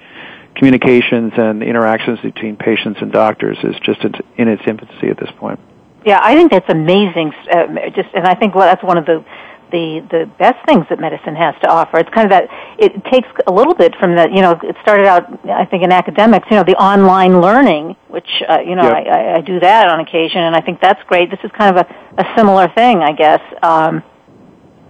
communications 0.54 1.32
and 1.36 1.62
interactions 1.62 2.20
between 2.20 2.56
patients 2.56 3.00
and 3.00 3.10
doctors 3.10 3.58
is 3.62 3.74
just 3.82 4.00
in 4.36 4.48
its 4.48 4.62
infancy 4.66 5.08
at 5.08 5.18
this 5.18 5.30
point. 5.38 5.58
Yeah, 6.04 6.20
I 6.22 6.34
think 6.34 6.50
that's 6.50 6.68
amazing. 6.68 7.32
Uh, 7.50 7.90
just, 7.94 8.08
and 8.14 8.26
I 8.26 8.34
think 8.34 8.54
well, 8.54 8.66
that's 8.66 8.82
one 8.82 8.98
of 8.98 9.06
the 9.06 9.24
the 9.72 10.06
the 10.10 10.30
best 10.38 10.64
things 10.66 10.86
that 10.90 11.00
medicine 11.00 11.34
has 11.34 11.54
to 11.62 11.68
offer. 11.68 11.98
It's 11.98 12.10
kind 12.10 12.30
of 12.30 12.30
that 12.30 12.48
it 12.78 12.92
takes 13.10 13.28
a 13.46 13.52
little 13.52 13.74
bit 13.74 13.96
from 13.96 14.14
the 14.14 14.28
you 14.32 14.42
know 14.42 14.52
it 14.62 14.76
started 14.82 15.06
out 15.06 15.26
I 15.48 15.64
think 15.64 15.82
in 15.82 15.90
academics 15.90 16.46
you 16.50 16.56
know 16.56 16.64
the 16.64 16.76
online 16.76 17.40
learning 17.40 17.96
which 18.08 18.28
uh, 18.48 18.60
you 18.60 18.76
know 18.76 18.84
yep. 18.84 19.06
I, 19.06 19.34
I 19.36 19.40
do 19.40 19.58
that 19.60 19.88
on 19.88 20.00
occasion 20.00 20.42
and 20.42 20.54
I 20.54 20.60
think 20.60 20.80
that's 20.80 21.02
great. 21.04 21.30
This 21.30 21.40
is 21.42 21.50
kind 21.58 21.76
of 21.76 21.86
a, 21.86 22.22
a 22.22 22.36
similar 22.36 22.68
thing 22.68 23.02
I 23.02 23.12
guess. 23.12 23.40
Um, 23.62 24.04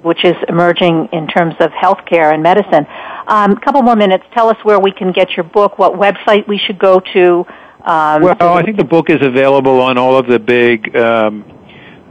which 0.03 0.25
is 0.25 0.35
emerging 0.49 1.09
in 1.13 1.29
terms 1.29 1.55
of 1.61 1.71
healthcare 1.71 2.35
and 2.35 2.43
medicine. 2.43 2.85
A 2.85 3.35
um, 3.35 3.57
couple 3.57 3.83
more 3.83 3.95
minutes. 3.95 4.25
Tell 4.35 4.49
us 4.49 4.57
where 4.65 4.81
we 4.81 4.91
can 4.91 5.13
get 5.13 5.31
your 5.37 5.45
book, 5.45 5.79
what 5.79 5.93
website 5.93 6.49
we 6.49 6.59
should 6.59 6.77
go 6.77 6.99
to. 7.13 7.47
Um, 7.85 8.23
well, 8.23 8.37
I 8.41 8.63
think 8.65 8.79
the 8.79 8.85
book 8.85 9.11
is 9.11 9.23
available 9.23 9.81
on 9.81 9.99
all 9.99 10.17
of 10.17 10.27
the 10.27 10.41
big 10.41 10.95
um, 10.97 11.45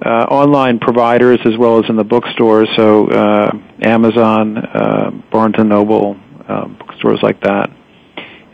uh, 0.05 0.25
online 0.29 0.79
providers 0.79 1.39
as 1.45 1.57
well 1.57 1.83
as 1.83 1.89
in 1.89 1.95
the 1.95 2.03
bookstores. 2.03 2.67
So 2.75 3.07
uh, 3.09 3.51
Amazon, 3.81 4.57
uh, 4.57 5.11
Barnes 5.31 5.55
and 5.57 5.69
Noble, 5.69 6.17
uh, 6.47 6.67
bookstores 6.67 7.19
like 7.21 7.41
that. 7.41 7.69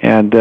and 0.01 0.35
uh, 0.35 0.39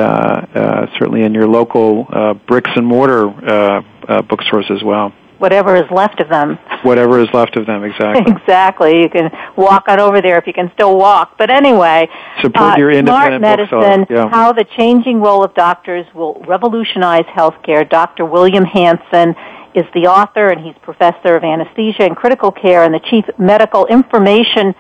uh, 0.55 0.87
certainly 0.99 1.23
in 1.23 1.33
your 1.33 1.47
local 1.49 2.07
uh, 2.13 2.35
bricks 2.35 2.71
and 2.77 2.87
mortar 2.87 3.29
uh, 3.29 3.83
uh, 4.09 4.23
bookstores 4.23 4.67
as 4.71 4.83
well. 4.83 5.13
Whatever 5.39 5.77
is 5.77 5.91
left 5.91 6.21
of 6.21 6.31
them. 6.31 6.59
Whatever 6.83 7.21
is 7.21 7.29
left 7.35 7.57
of 7.59 7.67
them, 7.67 7.85
exactly. 7.91 8.33
exactly. 8.33 9.01
You 9.03 9.09
can 9.11 9.31
walk 9.57 9.85
on 9.89 10.01
over 10.01 10.23
there 10.23 10.39
if 10.39 10.47
you 10.47 10.55
can 10.55 10.71
still 10.73 10.97
walk. 10.97 11.37
But 11.37 11.51
anyway, 11.51 12.09
support 12.41 12.75
uh, 12.75 12.77
your 12.79 12.91
smart 12.93 13.33
independent 13.33 13.43
medicine, 13.43 14.07
Yeah. 14.09 14.31
how 14.31 14.53
the 14.55 14.65
changing 14.79 15.21
role 15.21 15.45
of 15.45 15.53
doctors 15.55 16.07
will 16.15 16.43
revolutionize 16.49 17.25
healthcare. 17.27 17.89
Dr. 17.89 18.25
William 18.25 18.65
Hanson 18.65 19.35
is 19.77 19.85
the 19.95 20.07
author, 20.07 20.49
and 20.49 20.65
he's 20.65 20.75
professor 20.83 21.37
of 21.37 21.45
anesthesia 21.45 22.03
and 22.03 22.17
critical 22.17 22.51
care 22.51 22.83
and 22.83 22.95
the 22.95 23.01
chief 23.01 23.25
medical 23.39 23.87
information 23.87 24.75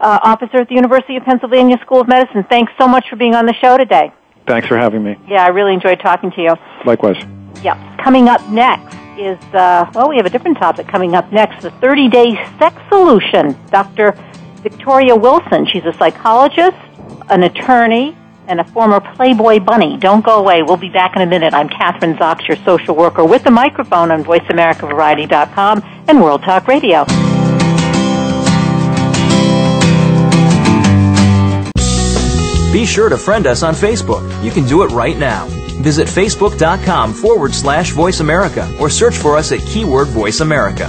uh, 0.00 0.18
officer 0.22 0.58
at 0.58 0.68
the 0.68 0.74
University 0.74 1.16
of 1.16 1.24
Pennsylvania 1.24 1.78
School 1.82 2.00
of 2.00 2.08
Medicine. 2.08 2.44
Thanks 2.48 2.72
so 2.80 2.88
much 2.88 3.08
for 3.08 3.16
being 3.16 3.34
on 3.34 3.46
the 3.46 3.54
show 3.54 3.76
today. 3.76 4.12
Thanks 4.46 4.66
for 4.66 4.78
having 4.78 5.04
me. 5.04 5.16
Yeah, 5.28 5.44
I 5.44 5.48
really 5.48 5.74
enjoyed 5.74 6.00
talking 6.00 6.30
to 6.32 6.42
you. 6.42 6.54
Likewise. 6.84 7.22
Yeah. 7.62 7.76
Coming 7.98 8.28
up 8.28 8.40
next 8.48 8.96
is, 9.18 9.38
uh, 9.54 9.90
well, 9.94 10.08
we 10.08 10.16
have 10.16 10.26
a 10.26 10.30
different 10.30 10.56
topic 10.56 10.88
coming 10.88 11.14
up 11.14 11.30
next 11.32 11.62
the 11.62 11.70
30 11.72 12.08
day 12.08 12.34
sex 12.58 12.76
solution. 12.88 13.56
Dr. 13.70 14.12
Victoria 14.62 15.14
Wilson. 15.14 15.66
She's 15.66 15.84
a 15.84 15.92
psychologist, 15.94 16.76
an 17.28 17.42
attorney, 17.42 18.16
and 18.50 18.60
a 18.60 18.64
former 18.64 19.00
Playboy 19.00 19.60
bunny. 19.60 19.96
Don't 19.96 20.24
go 20.24 20.38
away. 20.38 20.62
We'll 20.62 20.76
be 20.76 20.90
back 20.90 21.16
in 21.16 21.22
a 21.22 21.26
minute. 21.26 21.54
I'm 21.54 21.68
Kathryn 21.68 22.18
Zox, 22.18 22.46
your 22.46 22.56
social 22.58 22.94
worker, 22.94 23.24
with 23.24 23.44
the 23.44 23.50
microphone 23.50 24.10
on 24.10 24.24
VoiceAmericaVariety.com 24.24 26.04
and 26.08 26.20
World 26.20 26.42
Talk 26.42 26.66
Radio. 26.66 27.06
Be 32.72 32.86
sure 32.86 33.08
to 33.08 33.18
friend 33.18 33.46
us 33.46 33.62
on 33.62 33.74
Facebook. 33.74 34.22
You 34.44 34.50
can 34.50 34.64
do 34.64 34.82
it 34.82 34.88
right 34.88 35.18
now. 35.18 35.46
Visit 35.82 36.06
facebook.com 36.06 37.12
forward 37.12 37.52
slash 37.52 37.90
voice 37.90 38.20
America 38.20 38.72
or 38.78 38.88
search 38.88 39.16
for 39.16 39.36
us 39.36 39.50
at 39.50 39.60
keyword 39.60 40.08
voice 40.08 40.40
America. 40.40 40.88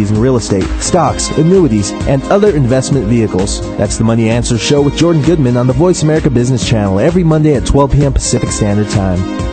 in 0.09 0.19
real 0.19 0.37
estate, 0.37 0.65
stocks, 0.79 1.29
annuities, 1.37 1.91
and 2.07 2.23
other 2.23 2.55
investment 2.55 3.05
vehicles. 3.05 3.61
That's 3.77 3.97
the 3.97 4.03
Money 4.03 4.29
Answer 4.29 4.57
Show 4.57 4.81
with 4.81 4.97
Jordan 4.97 5.21
Goodman 5.21 5.57
on 5.57 5.67
the 5.67 5.73
Voice 5.73 6.01
America 6.01 6.31
Business 6.31 6.67
Channel 6.67 6.99
every 6.99 7.23
Monday 7.23 7.55
at 7.55 7.67
12 7.67 7.91
p.m. 7.91 8.13
Pacific 8.13 8.49
Standard 8.49 8.89
Time. 8.89 9.51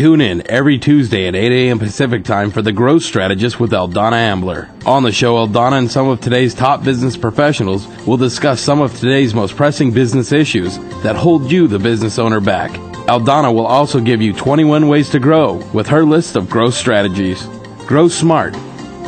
Tune 0.00 0.22
in 0.22 0.50
every 0.50 0.78
Tuesday 0.78 1.28
at 1.28 1.34
8 1.34 1.52
a.m. 1.52 1.78
Pacific 1.78 2.24
time 2.24 2.50
for 2.50 2.62
The 2.62 2.72
Growth 2.72 3.02
Strategist 3.02 3.60
with 3.60 3.72
Eldonna 3.72 4.16
Ambler. 4.16 4.70
On 4.86 5.02
the 5.02 5.12
show, 5.12 5.34
Eldonna 5.34 5.76
and 5.76 5.90
some 5.90 6.08
of 6.08 6.22
today's 6.22 6.54
top 6.54 6.82
business 6.82 7.18
professionals 7.18 7.86
will 8.06 8.16
discuss 8.16 8.62
some 8.62 8.80
of 8.80 8.98
today's 8.98 9.34
most 9.34 9.56
pressing 9.56 9.92
business 9.92 10.32
issues 10.32 10.78
that 11.02 11.16
hold 11.16 11.52
you, 11.52 11.68
the 11.68 11.78
business 11.78 12.18
owner, 12.18 12.40
back. 12.40 12.89
Eldonna 13.10 13.52
will 13.52 13.66
also 13.66 13.98
give 13.98 14.22
you 14.22 14.32
21 14.32 14.86
ways 14.86 15.10
to 15.10 15.18
grow 15.18 15.54
with 15.74 15.88
her 15.88 16.04
list 16.04 16.36
of 16.36 16.48
growth 16.48 16.74
strategies. 16.74 17.44
Grow 17.88 18.06
smart, 18.06 18.54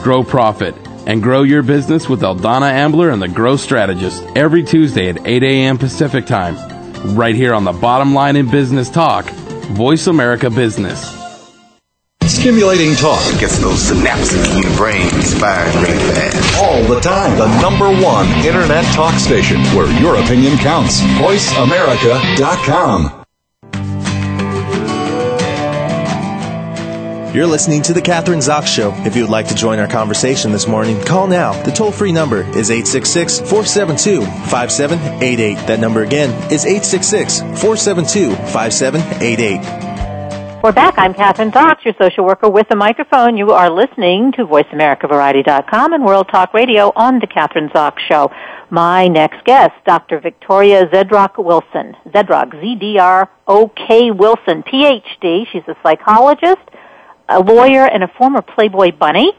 grow 0.02 0.24
profit, 0.24 0.74
and 1.06 1.22
grow 1.22 1.44
your 1.44 1.62
business 1.62 2.08
with 2.08 2.22
Eldonna 2.22 2.68
Ambler 2.68 3.10
and 3.10 3.22
The 3.22 3.28
Growth 3.28 3.60
Strategist 3.60 4.24
every 4.34 4.64
Tuesday 4.64 5.08
at 5.08 5.24
8 5.24 5.44
a.m. 5.44 5.78
Pacific 5.78 6.26
time, 6.26 6.56
right 7.14 7.36
here 7.36 7.54
on 7.54 7.62
the 7.62 7.70
bottom 7.70 8.12
line 8.12 8.34
in 8.34 8.50
business 8.50 8.90
talk. 8.90 9.24
Voice 9.70 10.08
America 10.08 10.50
Business. 10.50 11.16
Stimulating 12.24 12.96
talk. 12.96 13.22
Gets 13.38 13.60
those 13.60 13.88
synapses 13.88 14.52
in 14.52 14.62
your 14.62 14.76
brain 14.76 15.08
firing 15.38 15.76
really 15.76 15.96
fast. 16.10 16.60
All 16.60 16.82
the 16.92 16.98
time. 16.98 17.38
The 17.38 17.46
number 17.62 17.88
one 18.04 18.26
internet 18.44 18.84
talk 18.96 19.14
station 19.14 19.60
where 19.76 19.86
your 20.00 20.16
opinion 20.16 20.58
counts. 20.58 21.00
VoiceAmerica.com. 21.22 23.21
You're 27.34 27.46
listening 27.46 27.80
to 27.84 27.94
The 27.94 28.02
Kathryn 28.02 28.46
Zox 28.46 28.66
Show. 28.66 28.92
If 29.06 29.16
you 29.16 29.22
would 29.22 29.30
like 29.30 29.48
to 29.48 29.54
join 29.54 29.78
our 29.78 29.88
conversation 29.88 30.52
this 30.52 30.68
morning, 30.68 31.02
call 31.02 31.26
now. 31.26 31.54
The 31.62 31.70
toll 31.70 31.90
free 31.90 32.12
number 32.12 32.42
is 32.42 32.70
866 32.70 33.38
472 33.38 34.20
5788. 34.50 35.54
That 35.66 35.80
number 35.80 36.02
again 36.02 36.28
is 36.52 36.66
866 36.66 37.40
472 37.40 38.32
5788. 38.52 40.62
We're 40.62 40.72
back. 40.72 40.96
I'm 40.98 41.14
Kathryn 41.14 41.52
Zox, 41.52 41.82
your 41.86 41.94
social 41.98 42.26
worker 42.26 42.50
with 42.50 42.66
a 42.70 42.76
microphone. 42.76 43.38
You 43.38 43.52
are 43.52 43.70
listening 43.70 44.32
to 44.32 44.44
VoiceAmericaVariety.com 44.44 45.94
and 45.94 46.04
World 46.04 46.28
Talk 46.30 46.52
Radio 46.52 46.92
on 46.94 47.18
The 47.18 47.26
Kathryn 47.26 47.72
Zox 47.72 47.94
Show. 48.10 48.30
My 48.68 49.08
next 49.08 49.42
guest, 49.46 49.72
Dr. 49.86 50.20
Victoria 50.20 50.86
Zdrok 50.86 51.42
Wilson. 51.42 51.96
Zdrok, 52.08 52.60
Z-D-R-O-K 52.60 54.10
Wilson, 54.10 54.62
Ph.D. 54.64 55.46
She's 55.50 55.62
a 55.66 55.74
psychologist, 55.82 56.60
a 57.34 57.40
lawyer, 57.40 57.86
and 57.86 58.02
a 58.02 58.08
former 58.18 58.42
Playboy 58.42 58.92
bunny, 58.92 59.32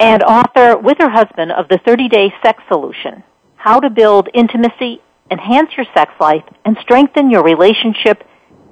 and 0.00 0.22
author 0.22 0.76
with 0.78 0.98
her 0.98 1.10
husband 1.10 1.52
of 1.52 1.68
the 1.68 1.78
30-Day 1.78 2.32
Sex 2.42 2.62
Solution, 2.68 3.22
How 3.56 3.80
to 3.80 3.90
Build 3.90 4.28
Intimacy, 4.34 5.00
Enhance 5.30 5.70
Your 5.76 5.86
Sex 5.94 6.12
Life, 6.20 6.44
and 6.64 6.76
Strengthen 6.82 7.30
Your 7.30 7.42
Relationship 7.42 8.24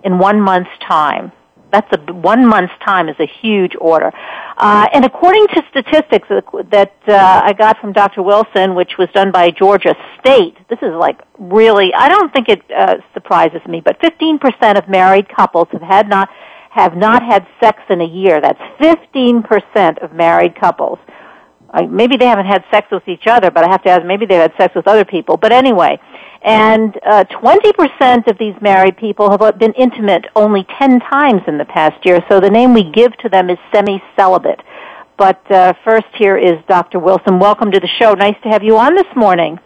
in 0.05 0.19
One 0.19 0.41
Month's 0.41 0.71
Time. 0.87 1.33
That's 1.73 1.93
a 1.93 2.13
one 2.13 2.47
month's 2.47 2.73
time 2.85 3.09
is 3.09 3.17
a 3.19 3.27
huge 3.27 3.73
order. 3.81 4.13
Uh, 4.57 4.89
and 4.93 5.05
according 5.05 5.47
to 5.49 5.63
statistics 5.71 6.29
that 6.71 6.95
uh, 7.09 7.43
I 7.45 7.53
got 7.53 7.79
from 7.81 7.93
Dr. 7.93 8.23
Wilson, 8.23 8.75
which 8.75 8.97
was 8.99 9.09
done 9.13 9.33
by 9.33 9.51
Georgia 9.51 9.95
State, 10.21 10.57
this 10.71 10.79
is 10.81 10.93
like 10.95 11.21
really, 11.39 11.93
I 11.93 12.09
don't 12.09 12.33
think 12.33 12.49
it 12.49 12.63
uh, 12.71 12.97
surprises 13.13 13.61
me, 13.69 13.83
but 13.85 14.01
15% 14.01 14.79
of 14.79 14.89
married 14.89 15.29
couples 15.29 15.69
have 15.73 15.83
had 15.83 16.09
not, 16.09 16.31
have 16.77 16.95
not 16.95 17.23
had 17.23 17.47
sex 17.59 17.81
in 17.89 18.03
a 18.03 18.07
year. 18.07 18.39
That's 18.39 18.61
15% 18.79 20.05
of 20.05 20.13
married 20.13 20.55
couples. 20.61 20.99
Uh, 21.73 21.85
maybe 21.85 22.19
they 22.19 22.27
haven't 22.27 22.45
had 22.45 22.63
sex 22.71 22.87
with 22.93 23.09
each 23.09 23.27
other, 23.27 23.51
but 23.51 23.65
I 23.65 23.71
have 23.71 23.83
to 23.85 23.91
ask, 23.91 24.05
maybe 24.05 24.27
they've 24.27 24.43
had 24.43 24.53
sex 24.59 24.75
with 24.75 24.87
other 24.87 25.05
people. 25.05 25.39
But 25.39 25.53
anyway, 25.53 25.99
and 26.43 26.95
uh, 27.05 27.25
20% 27.25 28.29
of 28.29 28.37
these 28.39 28.55
married 28.61 28.99
people 28.99 29.31
have 29.31 29.59
been 29.59 29.73
intimate 29.73 30.27
only 30.37 30.67
10 30.79 31.01
times 31.01 31.41
in 31.49 31.57
the 31.57 31.65
past 31.65 32.05
year, 32.05 32.23
so 32.29 32.41
the 32.41 32.51
name 32.51 32.75
we 32.75 32.85
give 32.93 33.17
to 33.19 33.31
them 33.31 33.49
is 33.49 33.57
semi-celibate. 33.73 34.61
But 35.17 35.51
uh, 35.51 35.73
first 35.83 36.07
here 36.19 36.37
is 36.37 36.57
Dr. 36.69 36.99
Wilson. 36.99 37.39
Welcome 37.39 37.71
to 37.71 37.81
the 37.81 37.89
show. 37.99 38.13
Nice 38.13 38.37
to 38.43 38.51
have 38.51 38.63
you 38.63 38.77
on 38.77 38.95
this 38.95 39.11
morning. 39.17 39.59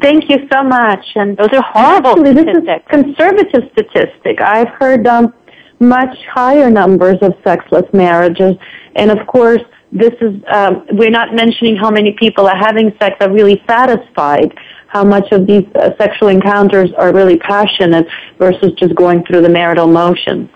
Thank 0.00 0.30
you 0.30 0.48
so 0.50 0.64
much. 0.64 1.04
And 1.16 1.36
those 1.36 1.50
are 1.52 1.62
horrible 1.62 2.12
actually, 2.12 2.32
statistics. 2.32 2.84
This 2.90 3.04
is 3.04 3.04
conservative 3.14 3.70
statistic. 3.72 4.40
I've 4.40 4.68
heard 4.68 5.06
um, 5.06 5.34
much 5.78 6.16
higher 6.26 6.70
numbers 6.70 7.16
of 7.22 7.34
sexless 7.44 7.84
marriages, 7.92 8.56
and 8.94 9.10
of 9.10 9.26
course, 9.26 9.62
this 9.92 10.12
is 10.20 10.42
um, 10.52 10.86
we're 10.92 11.10
not 11.10 11.34
mentioning 11.34 11.76
how 11.76 11.90
many 11.90 12.12
people 12.18 12.46
are 12.46 12.56
having 12.56 12.92
sex 13.00 13.16
are 13.20 13.30
really 13.30 13.62
satisfied. 13.68 14.52
How 14.88 15.04
much 15.04 15.30
of 15.32 15.46
these 15.46 15.64
uh, 15.74 15.90
sexual 15.98 16.28
encounters 16.28 16.90
are 16.96 17.12
really 17.12 17.38
passionate 17.38 18.06
versus 18.38 18.72
just 18.78 18.94
going 18.94 19.24
through 19.24 19.42
the 19.42 19.48
marital 19.48 19.86
motions. 19.86 20.48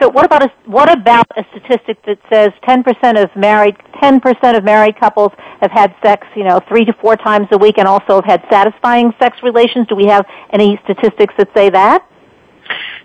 So 0.00 0.10
what 0.10 0.26
about 0.26 0.42
a, 0.44 0.52
what 0.66 0.92
about 0.92 1.26
a 1.38 1.44
statistic 1.50 2.04
that 2.04 2.18
says 2.30 2.52
10% 2.64 3.22
of 3.22 3.34
married 3.34 3.76
10% 4.02 4.56
of 4.56 4.62
married 4.62 5.00
couples 5.00 5.32
have 5.62 5.70
had 5.70 5.94
sex, 6.02 6.26
you 6.36 6.44
know, 6.44 6.60
3 6.68 6.84
to 6.84 6.92
4 6.92 7.16
times 7.16 7.48
a 7.52 7.58
week 7.58 7.78
and 7.78 7.88
also 7.88 8.20
have 8.20 8.24
had 8.24 8.44
satisfying 8.50 9.12
sex 9.18 9.38
relations? 9.42 9.86
Do 9.88 9.96
we 9.96 10.06
have 10.06 10.26
any 10.52 10.78
statistics 10.84 11.32
that 11.38 11.48
say 11.56 11.70
that? 11.70 12.06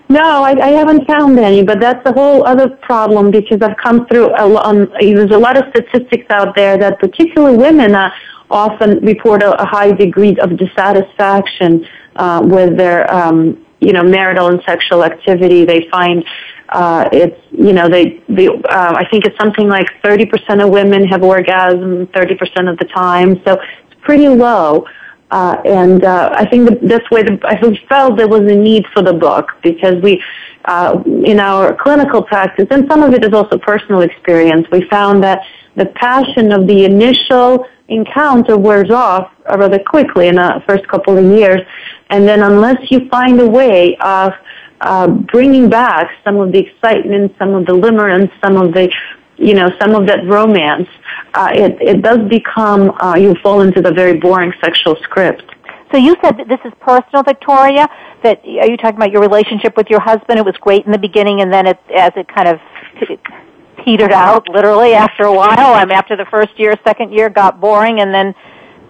No, 0.09 0.43
I, 0.43 0.51
I 0.51 0.69
haven't 0.71 1.07
found 1.07 1.39
any, 1.39 1.63
but 1.63 1.79
that's 1.79 2.05
a 2.05 2.11
whole 2.11 2.45
other 2.45 2.69
problem 2.69 3.31
because 3.31 3.61
I've 3.61 3.77
come 3.77 4.05
through 4.07 4.27
a 4.37 4.45
lot. 4.45 4.65
Um, 4.65 4.91
there's 4.99 5.31
a 5.31 5.37
lot 5.37 5.57
of 5.57 5.63
statistics 5.69 6.25
out 6.29 6.55
there 6.55 6.77
that 6.77 6.99
particularly 6.99 7.57
women 7.57 7.95
uh, 7.95 8.11
often 8.49 8.99
report 8.99 9.41
a, 9.41 9.53
a 9.61 9.65
high 9.65 9.91
degree 9.91 10.35
of 10.37 10.57
dissatisfaction 10.57 11.87
uh, 12.17 12.41
with 12.43 12.77
their, 12.77 13.11
um, 13.13 13.65
you 13.79 13.93
know, 13.93 14.03
marital 14.03 14.47
and 14.47 14.61
sexual 14.65 15.03
activity. 15.03 15.63
They 15.63 15.87
find 15.89 16.25
uh, 16.69 17.09
it's, 17.11 17.39
you 17.51 17.73
know, 17.73 17.89
they, 17.89 18.21
they 18.29 18.47
uh, 18.47 18.93
I 18.95 19.05
think 19.09 19.25
it's 19.25 19.37
something 19.37 19.67
like 19.67 19.87
30% 20.03 20.63
of 20.63 20.69
women 20.69 21.05
have 21.07 21.23
orgasm 21.23 22.07
30% 22.07 22.69
of 22.69 22.77
the 22.77 22.85
time, 22.85 23.41
so 23.45 23.53
it's 23.53 24.01
pretty 24.01 24.29
low. 24.29 24.85
Uh, 25.31 25.61
and 25.63 26.03
uh, 26.03 26.29
I 26.33 26.45
think 26.45 26.69
that 26.69 26.79
that's 26.81 27.09
why 27.09 27.23
the, 27.23 27.39
I 27.43 27.57
felt 27.87 28.17
there 28.17 28.27
was 28.27 28.41
a 28.41 28.55
need 28.55 28.85
for 28.93 29.01
the 29.01 29.13
book 29.13 29.47
because 29.63 29.95
we, 30.03 30.21
uh, 30.65 31.01
in 31.05 31.39
our 31.39 31.73
clinical 31.73 32.21
practice, 32.21 32.67
and 32.69 32.85
some 32.89 33.01
of 33.01 33.13
it 33.13 33.23
is 33.23 33.33
also 33.33 33.57
personal 33.57 34.01
experience, 34.01 34.67
we 34.71 34.87
found 34.89 35.23
that 35.23 35.41
the 35.77 35.85
passion 35.85 36.51
of 36.51 36.67
the 36.67 36.83
initial 36.83 37.65
encounter 37.87 38.57
wears 38.57 38.91
off 38.91 39.31
rather 39.57 39.79
quickly 39.79 40.27
in 40.27 40.35
the 40.35 40.61
first 40.67 40.85
couple 40.89 41.17
of 41.17 41.23
years, 41.23 41.61
and 42.09 42.27
then 42.27 42.43
unless 42.43 42.91
you 42.91 43.07
find 43.07 43.39
a 43.39 43.47
way 43.47 43.95
of 44.01 44.33
uh, 44.81 45.07
bringing 45.07 45.69
back 45.69 46.11
some 46.25 46.37
of 46.37 46.51
the 46.51 46.59
excitement, 46.59 47.33
some 47.39 47.53
of 47.53 47.65
the 47.65 47.73
limerence, 47.73 48.31
some 48.43 48.57
of 48.57 48.73
the 48.73 48.91
you 49.41 49.53
know, 49.53 49.69
some 49.81 49.95
of 49.95 50.07
that 50.07 50.25
romance, 50.25 50.87
uh, 51.33 51.49
it, 51.53 51.77
it 51.81 52.01
does 52.01 52.19
become, 52.29 52.91
uh, 53.01 53.15
you 53.15 53.35
fall 53.41 53.61
into 53.61 53.81
the 53.81 53.91
very 53.91 54.17
boring 54.17 54.53
sexual 54.63 54.95
script. 55.03 55.43
So 55.91 55.97
you 55.97 56.15
said 56.23 56.37
that 56.37 56.47
this 56.47 56.59
is 56.63 56.71
personal, 56.79 57.23
Victoria. 57.23 57.87
That 58.23 58.39
are 58.45 58.69
you 58.69 58.77
talking 58.77 58.95
about 58.95 59.11
your 59.11 59.21
relationship 59.21 59.75
with 59.75 59.87
your 59.89 59.99
husband? 59.99 60.39
It 60.39 60.45
was 60.45 60.55
great 60.61 60.85
in 60.85 60.91
the 60.91 60.97
beginning, 60.97 61.41
and 61.41 61.51
then 61.51 61.67
it, 61.67 61.79
as 61.97 62.11
it 62.15 62.27
kind 62.33 62.47
of 62.47 62.59
petered 63.83 64.13
out, 64.13 64.47
literally 64.47 64.93
after 64.93 65.23
a 65.23 65.33
while. 65.33 65.73
I'm 65.73 65.91
after 65.91 66.15
the 66.15 66.25
first 66.25 66.57
year, 66.57 66.75
second 66.85 67.11
year 67.11 67.29
got 67.29 67.59
boring, 67.59 67.99
and 67.99 68.13
then 68.13 68.33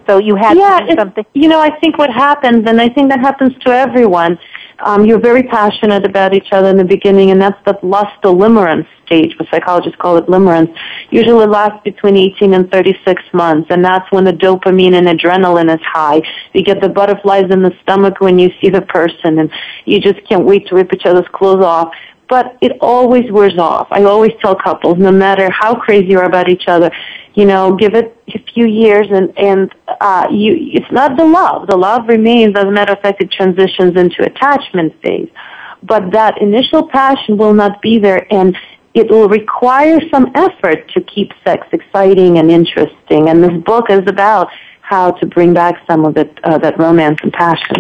so 0.08 0.18
you 0.18 0.36
had 0.36 0.58
yeah, 0.58 0.86
something. 0.96 1.26
You 1.34 1.48
know, 1.48 1.60
I 1.60 1.80
think 1.80 1.98
what 1.98 2.12
happens, 2.12 2.68
and 2.68 2.80
I 2.80 2.90
think 2.90 3.10
that 3.10 3.20
happens 3.20 3.54
to 3.66 3.72
everyone. 3.72 4.38
Um, 4.84 5.06
you're 5.06 5.20
very 5.20 5.44
passionate 5.44 6.06
about 6.06 6.34
each 6.34 6.52
other 6.52 6.70
in 6.70 6.78
the 6.78 6.84
beginning, 6.84 7.32
and 7.32 7.42
that's 7.42 7.58
the 7.66 7.78
lust 7.86 8.22
limerence 8.24 8.88
stage. 9.06 9.38
What 9.38 9.50
psychologists 9.50 9.98
call 10.00 10.18
it 10.18 10.26
limerence. 10.26 10.76
Usually 11.10 11.46
lasts 11.46 11.80
between 11.84 12.18
18 12.18 12.54
and 12.54 12.72
36 12.72 13.22
months, 13.34 13.68
and 13.70 13.84
that's 13.84 14.12
when 14.12 14.24
the 14.24 14.34
dopamine 14.34 14.94
and 14.94 15.08
adrenaline 15.08 15.74
is 15.74 15.82
high. 15.84 16.22
You 16.54 16.64
get 16.64 16.82
the 16.82 16.90
butterflies 16.90 17.52
in 17.52 17.62
the 17.62 17.76
stomach 17.84 18.20
when 18.20 18.40
you 18.40 18.50
see 18.62 18.70
the 18.70 18.82
person, 18.82 19.40
and 19.40 19.52
you 19.86 20.00
just 20.00 20.26
can't 20.28 20.46
wait 20.46 20.68
to 20.68 20.76
rip 20.76 20.94
each 20.94 21.06
other's 21.06 21.28
clothes 21.34 21.64
off 21.64 21.94
but 22.32 22.58
it 22.62 22.72
always 22.80 23.30
wears 23.30 23.58
off. 23.58 23.90
I 23.92 24.06
always 24.06 24.32
tell 24.42 24.56
couples, 24.56 24.98
no 24.98 25.12
matter 25.12 25.50
how 25.52 25.76
crazy 25.76 26.12
you 26.12 26.20
are 26.20 26.24
about 26.24 26.48
each 26.48 26.64
other, 26.66 26.90
you 27.34 27.46
know, 27.46 27.76
give 27.76 27.94
it 27.94 28.18
a 28.36 28.40
few 28.54 28.66
years 28.68 29.08
and, 29.10 29.38
and, 29.38 29.74
uh, 30.02 30.28
you, 30.30 30.54
it's 30.74 30.92
not 30.92 31.18
the 31.18 31.26
love. 31.26 31.68
The 31.68 31.78
love 31.78 32.08
remains, 32.08 32.56
as 32.58 32.66
a 32.66 32.72
matter 32.72 32.94
of 32.94 33.00
fact, 33.00 33.22
it 33.22 33.32
transitions 33.32 33.96
into 33.98 34.24
attachment 34.24 34.94
phase. 35.02 35.30
But 35.84 36.12
that 36.12 36.42
initial 36.42 36.88
passion 36.88 37.38
will 37.38 37.54
not 37.54 37.82
be 37.82 38.00
there 38.00 38.28
and 38.32 38.56
it 38.94 39.10
will 39.10 39.30
require 39.30 40.00
some 40.10 40.32
effort 40.36 40.90
to 40.94 41.02
keep 41.02 41.32
sex 41.46 41.66
exciting 41.72 42.38
and 42.38 42.52
interesting. 42.52 43.30
And 43.30 43.44
this 43.44 43.64
book 43.64 43.90
is 43.90 44.04
about 44.08 44.50
how 44.82 45.12
to 45.12 45.26
bring 45.26 45.54
back 45.54 45.82
some 45.88 46.06
of 46.06 46.14
that, 46.16 46.38
uh, 46.44 46.58
that 46.58 46.78
romance 46.78 47.20
and 47.24 47.32
passion. 47.32 47.78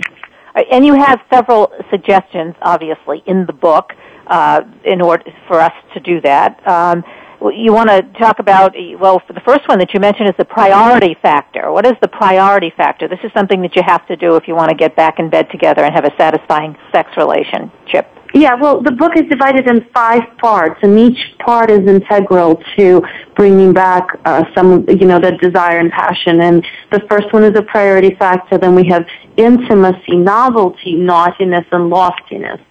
And 0.72 0.86
you 0.86 0.94
have 0.94 1.20
several 1.32 1.72
suggestions, 1.90 2.56
obviously, 2.62 3.24
in 3.26 3.46
the 3.46 3.54
book 3.54 3.94
uh, 4.28 4.62
in 4.86 5.02
order 5.02 5.32
for 5.48 5.60
us 5.60 5.74
to 5.94 6.00
do 6.00 6.22
that. 6.22 6.66
Um, 6.68 7.04
you 7.50 7.74
want 7.74 7.90
to 7.90 8.04
talk 8.20 8.40
about, 8.40 8.76
well, 9.00 9.22
the 9.28 9.42
first 9.42 9.68
one 9.68 9.80
that 9.80 9.94
you 9.94 10.00
mentioned 10.00 10.30
is 10.30 10.36
the 10.38 10.46
priority 10.46 11.16
factor. 11.22 11.72
What 11.72 11.86
is 11.86 11.94
the 12.02 12.08
priority 12.08 12.72
factor? 12.78 13.08
This 13.08 13.20
is 13.24 13.32
something 13.34 13.62
that 13.64 13.76
you 13.76 13.82
have 13.84 14.06
to 14.08 14.16
do 14.16 14.36
if 14.36 14.48
you 14.48 14.56
want 14.56 14.70
to 14.70 14.76
get 14.76 14.96
back 14.96 15.18
in 15.20 15.30
bed 15.30 15.50
together 15.50 15.84
and 15.84 15.94
have 15.94 16.06
a 16.06 16.16
satisfying 16.18 16.78
sex 16.92 17.10
relationship. 17.18 18.08
Yeah, 18.34 18.56
well, 18.56 18.82
the 18.82 18.92
book 18.94 19.18
is 19.18 19.24
divided 19.30 19.68
in 19.68 19.86
five 19.94 20.22
parts, 20.38 20.80
and 20.84 20.98
each 20.98 21.20
part 21.40 21.70
is 21.70 21.86
integral 21.86 22.64
to 22.78 23.02
bringing 23.36 23.74
back 23.74 24.08
uh, 24.24 24.46
some, 24.56 24.86
you 24.88 25.06
know, 25.06 25.20
the 25.20 25.34
desire 25.34 25.80
and 25.80 25.92
passion. 25.92 26.40
And 26.40 26.66
the 26.92 27.02
first 27.10 27.34
one 27.34 27.44
is 27.44 27.58
a 27.58 27.62
priority 27.64 28.16
factor. 28.16 28.58
Then 28.58 28.74
we 28.74 28.88
have 28.88 29.06
intimacy, 29.36 30.16
novelty, 30.16 30.96
naughtiness, 30.96 31.66
and 31.74 31.90
loftiness. 31.90 32.62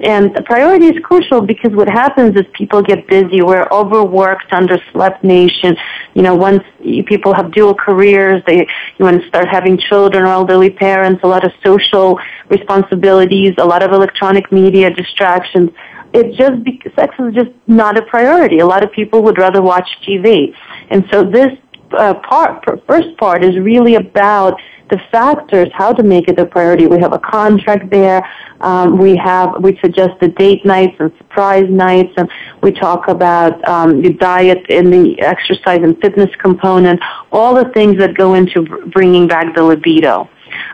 And 0.00 0.34
the 0.34 0.42
priority 0.42 0.86
is 0.86 0.98
crucial 1.04 1.42
because 1.42 1.72
what 1.72 1.88
happens 1.88 2.34
is 2.34 2.46
people 2.54 2.82
get 2.82 3.06
busy. 3.06 3.42
We're 3.42 3.68
overworked, 3.70 4.50
underslept 4.50 5.22
nation. 5.22 5.76
You 6.14 6.22
know, 6.22 6.34
once 6.34 6.64
people 7.06 7.34
have 7.34 7.52
dual 7.52 7.74
careers, 7.74 8.42
they 8.46 8.66
you 8.98 9.04
want 9.04 9.22
to 9.22 9.28
start 9.28 9.48
having 9.48 9.78
children 9.78 10.24
or 10.24 10.28
elderly 10.28 10.70
parents, 10.70 11.20
a 11.22 11.28
lot 11.28 11.44
of 11.44 11.52
social 11.64 12.18
responsibilities, 12.48 13.54
a 13.58 13.64
lot 13.64 13.82
of 13.82 13.92
electronic 13.92 14.50
media 14.50 14.90
distractions. 14.90 15.70
It 16.14 16.34
just 16.34 16.62
be, 16.64 16.82
sex 16.96 17.14
is 17.18 17.34
just 17.34 17.50
not 17.66 17.98
a 17.98 18.02
priority. 18.02 18.58
A 18.58 18.66
lot 18.66 18.82
of 18.84 18.92
people 18.92 19.22
would 19.22 19.38
rather 19.38 19.62
watch 19.62 19.88
TV, 20.06 20.54
and 20.90 21.06
so 21.10 21.22
this 21.24 21.52
uh, 21.92 22.14
part, 22.14 22.64
first 22.86 23.16
part, 23.18 23.44
is 23.44 23.58
really 23.58 23.94
about 23.94 24.60
the 24.92 25.00
factors, 25.10 25.68
how 25.72 25.90
to 25.94 26.02
make 26.02 26.28
it 26.28 26.38
a 26.38 26.44
priority. 26.44 26.86
We 26.86 27.00
have 27.00 27.14
a 27.14 27.18
contract 27.18 27.88
there. 27.90 28.28
Um, 28.60 28.98
we 28.98 29.16
have 29.16 29.48
we 29.60 29.78
suggest 29.78 30.20
the 30.20 30.28
date 30.28 30.66
nights 30.66 30.96
and 31.00 31.10
surprise 31.16 31.68
nights, 31.68 32.12
and 32.18 32.30
we 32.62 32.72
talk 32.72 33.08
about 33.08 33.66
um, 33.66 34.02
the 34.02 34.12
diet 34.12 34.66
and 34.68 34.92
the 34.92 35.18
exercise 35.20 35.80
and 35.82 35.98
fitness 36.02 36.30
component, 36.36 37.00
all 37.32 37.54
the 37.54 37.70
things 37.70 37.96
that 37.98 38.14
go 38.14 38.34
into 38.34 38.58
bringing 38.92 39.26
back 39.26 39.54
the 39.56 39.62
libido. 39.62 40.28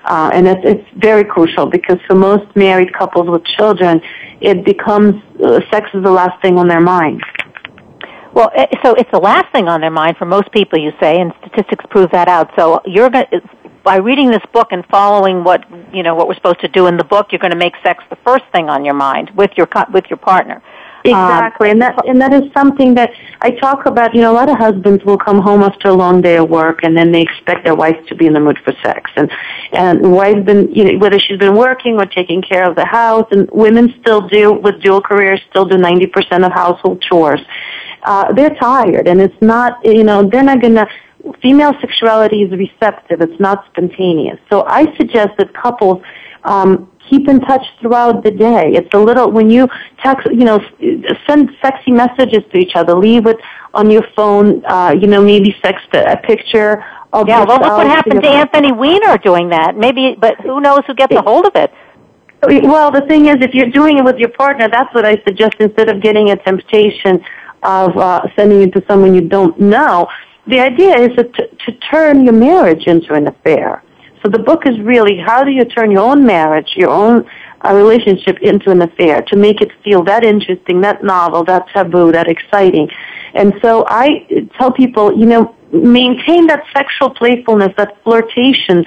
Uh, 0.05 0.31
and 0.35 0.49
it's, 0.49 0.65
it's 0.65 0.89
very 0.97 1.23
crucial 1.25 1.67
because 1.67 1.99
for 2.09 2.17
most 2.17 2.45
married 2.57 2.93
couples 2.93 3.29
with 3.29 3.45
children, 3.45 4.01
it 4.41 4.65
becomes 4.65 5.15
uh, 5.43 5.61
sex 5.71 5.89
is 5.95 6.03
the 6.03 6.11
last 6.11 6.43
thing 6.43 6.59
on 6.59 6.67
their 6.67 6.81
mind. 6.81 7.23
Well, 8.39 8.53
so 8.85 8.95
it's 8.95 9.11
the 9.11 9.19
last 9.19 9.51
thing 9.53 9.69
on 9.69 9.81
their 9.81 9.91
mind 9.91 10.17
for 10.17 10.25
most 10.25 10.53
people, 10.53 10.79
you 10.79 10.93
say, 11.01 11.21
and 11.21 11.33
statistics 11.41 11.85
prove 11.91 12.11
that 12.13 12.29
out. 12.29 12.51
So 12.57 12.81
you're 12.85 13.11
going 13.11 13.27
by 13.89 13.97
reading 13.97 14.31
this 14.31 14.43
book 14.53 14.69
and 14.71 14.85
following 14.89 15.45
what 15.45 15.65
you 15.95 16.03
know 16.03 16.15
what 16.15 16.29
we're 16.29 16.35
supposed 16.35 16.61
to 16.61 16.69
do 16.69 16.89
in 16.89 16.99
the 16.99 17.05
book, 17.05 17.29
you're 17.33 17.39
going 17.39 17.57
to 17.59 17.63
make 17.67 17.73
sex 17.83 18.05
the 18.11 18.17
first 18.17 18.45
thing 18.53 18.69
on 18.69 18.85
your 18.85 18.93
mind 18.93 19.31
with 19.35 19.51
your 19.57 19.67
with 19.95 20.05
your 20.11 20.19
partner. 20.19 20.63
Exactly, 21.07 21.71
um, 21.71 21.73
and 21.73 21.81
that 21.81 22.07
and 22.07 22.21
that 22.21 22.35
is 22.35 22.53
something 22.53 22.95
that 22.97 23.11
I 23.41 23.51
talk 23.53 23.87
about. 23.87 24.15
You 24.15 24.21
know, 24.21 24.31
a 24.31 24.37
lot 24.43 24.51
of 24.51 24.59
husbands 24.59 25.03
will 25.07 25.17
come 25.17 25.41
home 25.41 25.63
after 25.63 25.89
a 25.89 25.95
long 25.95 26.21
day 26.21 26.37
of 26.37 26.51
work, 26.51 26.81
and 26.83 26.95
then 26.95 27.13
they 27.13 27.23
expect 27.23 27.65
their 27.65 27.75
wife 27.75 27.97
to 28.09 28.15
be 28.15 28.27
in 28.27 28.35
the 28.35 28.41
mood 28.41 28.59
for 28.63 28.75
sex. 28.85 29.11
And 29.17 29.31
and 29.73 30.13
wife's 30.13 30.45
been, 30.45 30.71
you 30.75 30.85
know, 30.85 30.99
whether 30.99 31.19
she's 31.19 31.39
been 31.39 31.57
working 31.57 31.95
or 31.95 32.05
taking 32.05 32.43
care 32.43 32.69
of 32.69 32.77
the 32.77 32.85
house, 32.85 33.29
and 33.31 33.49
women 33.53 33.95
still 34.03 34.21
do 34.29 34.53
with 34.53 34.83
dual 34.83 35.01
careers, 35.01 35.41
still 35.49 35.65
do 35.65 35.79
ninety 35.79 36.07
percent 36.07 36.45
of 36.45 36.53
household 36.53 37.01
chores. 37.01 37.41
Uh, 38.03 38.35
they're 38.35 38.55
tired, 38.57 39.09
and 39.09 39.19
it's 39.19 39.41
not, 39.41 39.73
you 39.83 40.05
know, 40.05 40.29
they're 40.29 40.43
not 40.43 40.61
gonna 40.61 40.87
female 41.43 41.73
sexuality 41.81 42.43
is 42.43 42.51
receptive. 42.51 43.21
It's 43.21 43.41
not 43.41 43.65
spontaneous. 43.71 44.39
So 44.51 44.65
I 44.67 44.95
suggest 44.97 45.31
that 45.39 45.55
couples 45.55 46.03
um, 46.45 46.91
keep 47.09 47.29
in 47.29 47.41
touch 47.41 47.65
throughout 47.81 48.23
the 48.23 48.31
day. 48.31 48.73
It's 48.73 48.93
a 48.95 48.99
little 48.99 49.31
when 49.31 49.51
you 49.51 49.69
text, 50.03 50.27
you 50.31 50.45
know, 50.45 50.61
send 51.27 51.51
sexy 51.63 51.91
messages 51.91 52.43
to 52.53 52.59
each 52.59 52.73
other. 52.75 52.95
Leave 52.95 53.27
it 53.27 53.39
on 53.75 53.91
your 53.91 54.05
phone. 54.15 54.65
Uh, 54.65 54.95
you 54.99 55.07
know, 55.07 55.23
maybe 55.23 55.55
text 55.63 55.87
a, 55.95 56.13
a 56.13 56.17
picture 56.17 56.85
of 57.13 57.29
yeah. 57.29 57.45
Well, 57.45 57.59
look 57.59 57.73
what 57.73 57.87
happened 57.87 58.23
to 58.23 58.29
Anthony 58.29 58.73
Weiner 58.73 59.19
doing 59.19 59.49
that. 59.51 59.77
Maybe, 59.77 60.17
but 60.19 60.41
who 60.41 60.61
knows 60.61 60.81
who 60.87 60.95
gets 60.95 61.15
a 61.15 61.23
hold 61.23 61.47
of 61.47 61.57
it. 61.57 61.73
Well, 62.43 62.93
the 62.93 63.01
thing 63.03 63.27
is, 63.27 63.37
if 63.41 63.53
you're 63.53 63.71
doing 63.71 63.99
it 63.99 64.05
with 64.05 64.17
your 64.17 64.29
partner, 64.29 64.69
that's 64.69 64.95
what 64.95 65.05
I 65.05 65.21
suggest. 65.27 65.57
Instead 65.59 65.89
of 65.89 66.01
getting 66.01 66.31
a 66.31 66.37
temptation 66.37 67.25
of 67.65 67.97
uh, 67.97 68.23
sending 68.37 68.63
it 68.63 68.73
to 68.75 68.85
someone 68.87 69.13
you 69.15 69.23
don't 69.23 69.59
know, 69.59 70.07
the 70.49 70.61
idea 70.61 70.97
is 70.97 71.17
to, 71.17 71.25
to 71.47 71.73
turn 71.91 72.25
your 72.25 72.35
marriage 72.35 72.87
into 72.87 73.15
an 73.15 73.27
affair. 73.27 73.83
So 74.23 74.29
the 74.29 74.39
book 74.39 74.67
is 74.67 74.79
really 74.81 75.17
how 75.17 75.45
do 75.45 75.51
you 75.51 75.65
turn 75.65 75.91
your 75.91 76.03
own 76.03 76.25
marriage, 76.25 76.71
your 76.77 76.91
own 76.91 77.29
uh, 77.65 77.75
relationship 77.75 78.39
into 78.41 78.71
an 78.71 78.83
affair 78.83 79.23
to 79.23 79.37
make 79.37 79.61
it 79.61 79.71
feel 79.85 80.03
that 80.05 80.25
interesting, 80.25 80.81
that 80.81 81.05
novel, 81.05 81.45
that 81.45 81.69
taboo, 81.69 82.13
that 82.13 82.29
exciting. 82.29 82.89
And 83.35 83.55
so 83.63 83.85
I 83.87 84.27
tell 84.59 84.73
people, 84.73 85.17
you 85.17 85.27
know, 85.27 85.55
maintain 85.73 86.47
that 86.47 86.65
sexual 86.75 87.11
playfulness, 87.11 87.75
that 87.77 88.03
flirtation 88.03 88.85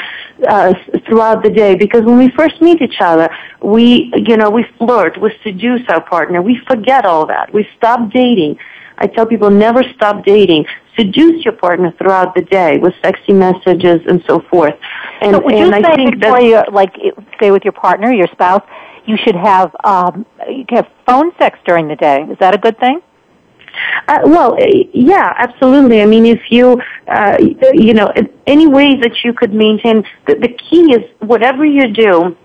uh, 0.47 0.73
throughout 1.05 1.43
the 1.43 1.49
day. 1.49 1.75
Because 1.75 2.03
when 2.03 2.17
we 2.17 2.29
first 2.31 2.59
meet 2.61 2.81
each 2.81 2.99
other, 2.99 3.29
we, 3.61 4.11
you 4.15 4.35
know, 4.35 4.49
we 4.49 4.65
flirt, 4.77 5.21
we 5.21 5.31
seduce 5.43 5.81
our 5.89 6.01
partner, 6.01 6.41
we 6.41 6.59
forget 6.67 7.05
all 7.05 7.25
that, 7.27 7.53
we 7.53 7.67
stop 7.77 8.11
dating. 8.11 8.57
I 8.97 9.07
tell 9.07 9.25
people 9.25 9.49
never 9.49 9.83
stop 9.95 10.25
dating. 10.25 10.65
Seduce 10.97 11.43
your 11.45 11.53
partner 11.53 11.93
throughout 11.97 12.35
the 12.35 12.41
day 12.41 12.77
with 12.77 12.93
sexy 13.01 13.33
messages 13.33 14.01
and 14.07 14.23
so 14.27 14.41
forth. 14.49 14.75
And, 15.21 15.35
so 15.35 15.41
would 15.41 15.53
and 15.53 15.67
you 15.67 15.73
I 15.73 15.81
say 15.81 15.95
think 15.95 16.19
before 16.19 16.41
you, 16.41 16.61
like, 16.71 16.93
say 17.39 17.51
with 17.51 17.63
your 17.63 17.73
partner, 17.73 18.11
your 18.11 18.27
spouse, 18.27 18.63
you 19.05 19.17
should 19.17 19.35
have 19.35 19.75
um, 19.83 20.25
you 20.49 20.65
can 20.65 20.77
have 20.77 20.89
phone 21.05 21.31
sex 21.39 21.57
during 21.65 21.87
the 21.87 21.95
day. 21.95 22.23
Is 22.29 22.37
that 22.39 22.53
a 22.53 22.57
good 22.57 22.77
thing? 22.79 23.01
Uh, 24.07 24.19
well, 24.25 24.57
yeah, 24.93 25.33
absolutely. 25.37 26.01
I 26.01 26.05
mean, 26.05 26.25
if 26.25 26.41
you, 26.49 26.81
uh, 27.07 27.37
you 27.73 27.93
know, 27.93 28.11
any 28.45 28.67
ways 28.67 28.95
that 29.01 29.23
you 29.23 29.33
could 29.33 29.53
maintain, 29.53 30.03
the, 30.27 30.35
the 30.35 30.49
key 30.49 30.93
is 30.93 31.09
whatever 31.19 31.65
you 31.65 31.87
do, 31.87 32.35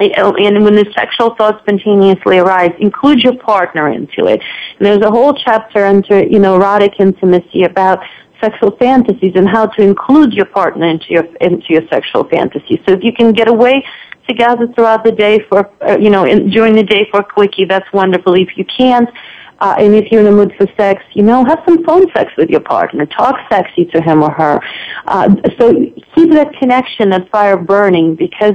and 0.00 0.64
when 0.64 0.74
the 0.74 0.86
sexual 0.96 1.34
thoughts 1.34 1.58
spontaneously 1.62 2.38
arise, 2.38 2.72
include 2.80 3.20
your 3.20 3.36
partner 3.38 3.88
into 3.88 4.26
it. 4.26 4.40
And 4.78 4.86
there's 4.86 5.04
a 5.04 5.10
whole 5.10 5.34
chapter 5.34 5.86
into, 5.86 6.26
you 6.30 6.38
know, 6.38 6.56
erotic 6.56 6.94
intimacy 6.98 7.64
about 7.64 8.00
sexual 8.40 8.76
fantasies 8.76 9.32
and 9.36 9.48
how 9.48 9.66
to 9.66 9.82
include 9.82 10.32
your 10.32 10.46
partner 10.46 10.86
into 10.86 11.06
your 11.10 11.24
into 11.40 11.66
your 11.68 11.82
sexual 11.88 12.24
fantasies. 12.24 12.80
So 12.86 12.94
if 12.94 13.02
you 13.02 13.12
can 13.12 13.32
get 13.32 13.48
away 13.48 13.84
together 14.28 14.66
throughout 14.74 15.04
the 15.04 15.12
day 15.12 15.44
for 15.48 15.70
uh, 15.86 15.96
you 15.98 16.10
know 16.10 16.24
in, 16.24 16.50
during 16.50 16.74
the 16.74 16.82
day 16.82 17.06
for 17.10 17.20
a 17.20 17.24
quickie, 17.24 17.64
that's 17.64 17.90
wonderful. 17.92 18.34
If 18.34 18.56
you 18.56 18.64
can't, 18.64 19.08
uh, 19.60 19.76
and 19.78 19.94
if 19.94 20.10
you're 20.10 20.20
in 20.20 20.26
the 20.26 20.32
mood 20.32 20.52
for 20.58 20.66
sex, 20.76 21.04
you 21.12 21.22
know, 21.22 21.44
have 21.44 21.62
some 21.66 21.84
phone 21.84 22.10
sex 22.12 22.32
with 22.36 22.50
your 22.50 22.60
partner. 22.60 23.06
Talk 23.06 23.36
sexy 23.48 23.84
to 23.86 24.00
him 24.00 24.22
or 24.22 24.30
her. 24.30 24.60
Uh, 25.06 25.34
so 25.58 25.72
keep 26.14 26.30
that 26.32 26.52
connection, 26.58 27.10
that 27.10 27.30
fire 27.30 27.56
burning, 27.56 28.16
because 28.16 28.54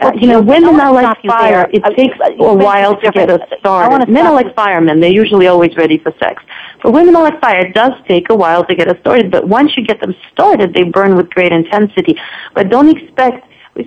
uh, 0.00 0.12
you 0.14 0.28
know, 0.28 0.40
women 0.40 0.78
are 0.80 0.92
like 0.92 1.18
fire. 1.26 1.68
It 1.72 1.82
takes 1.96 2.16
a 2.22 2.54
while 2.54 3.00
to 3.00 3.10
get 3.10 3.30
us 3.30 3.40
started. 3.58 4.08
Men 4.08 4.26
are 4.26 4.32
like 4.32 4.54
firemen. 4.54 5.00
They're 5.00 5.10
usually 5.10 5.48
always 5.48 5.76
ready 5.76 5.98
for 5.98 6.12
sex. 6.20 6.42
But 6.82 6.92
women 6.92 7.16
are 7.16 7.24
like 7.24 7.40
fire. 7.40 7.66
It 7.66 7.74
does 7.74 7.92
take 8.06 8.30
a 8.30 8.34
while 8.34 8.64
to 8.66 8.74
get 8.74 8.88
us 8.88 8.96
started, 9.00 9.30
but 9.30 9.48
once 9.48 9.76
you 9.76 9.84
get 9.84 10.00
them 10.00 10.14
started, 10.32 10.72
they 10.72 10.84
burn 10.84 11.16
with 11.16 11.28
great 11.30 11.52
intensity. 11.52 12.16
But 12.54 12.68
don't 12.68 12.88
expect 12.88 13.44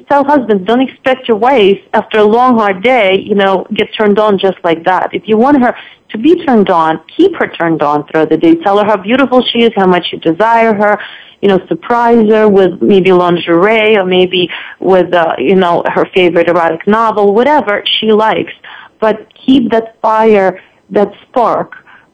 tell 0.09 0.23
husbands, 0.23 0.65
don't 0.65 0.81
expect 0.81 1.27
your 1.27 1.37
wife 1.37 1.79
after 1.93 2.19
a 2.19 2.23
long 2.23 2.57
hard 2.57 2.83
day, 2.83 3.19
you 3.19 3.35
know, 3.35 3.65
get 3.73 3.89
turned 3.97 4.19
on 4.19 4.39
just 4.39 4.57
like 4.63 4.83
that. 4.85 5.13
If 5.13 5.23
you 5.27 5.37
want 5.37 5.61
her 5.61 5.75
to 6.09 6.17
be 6.17 6.45
turned 6.45 6.69
on, 6.69 7.01
keep 7.15 7.35
her 7.35 7.47
turned 7.47 7.81
on 7.81 8.07
throughout 8.07 8.29
the 8.29 8.37
day. 8.37 8.55
Tell 8.55 8.77
her 8.79 8.85
how 8.85 8.97
beautiful 8.97 9.43
she 9.43 9.63
is, 9.63 9.71
how 9.75 9.87
much 9.87 10.07
you 10.11 10.19
desire 10.19 10.73
her, 10.73 10.99
you 11.41 11.49
know, 11.49 11.59
surprise 11.67 12.29
her 12.29 12.47
with 12.47 12.81
maybe 12.81 13.11
lingerie 13.11 13.97
or 13.97 14.05
maybe 14.05 14.49
with, 14.79 15.13
uh, 15.13 15.35
you 15.37 15.55
know, 15.55 15.83
her 15.87 16.05
favorite 16.13 16.47
erotic 16.47 16.85
novel, 16.87 17.33
whatever 17.33 17.83
she 17.85 18.11
likes. 18.11 18.53
But 18.99 19.33
keep 19.33 19.71
that 19.71 19.99
fire, 20.01 20.61
that 20.91 21.11
spark 21.23 21.73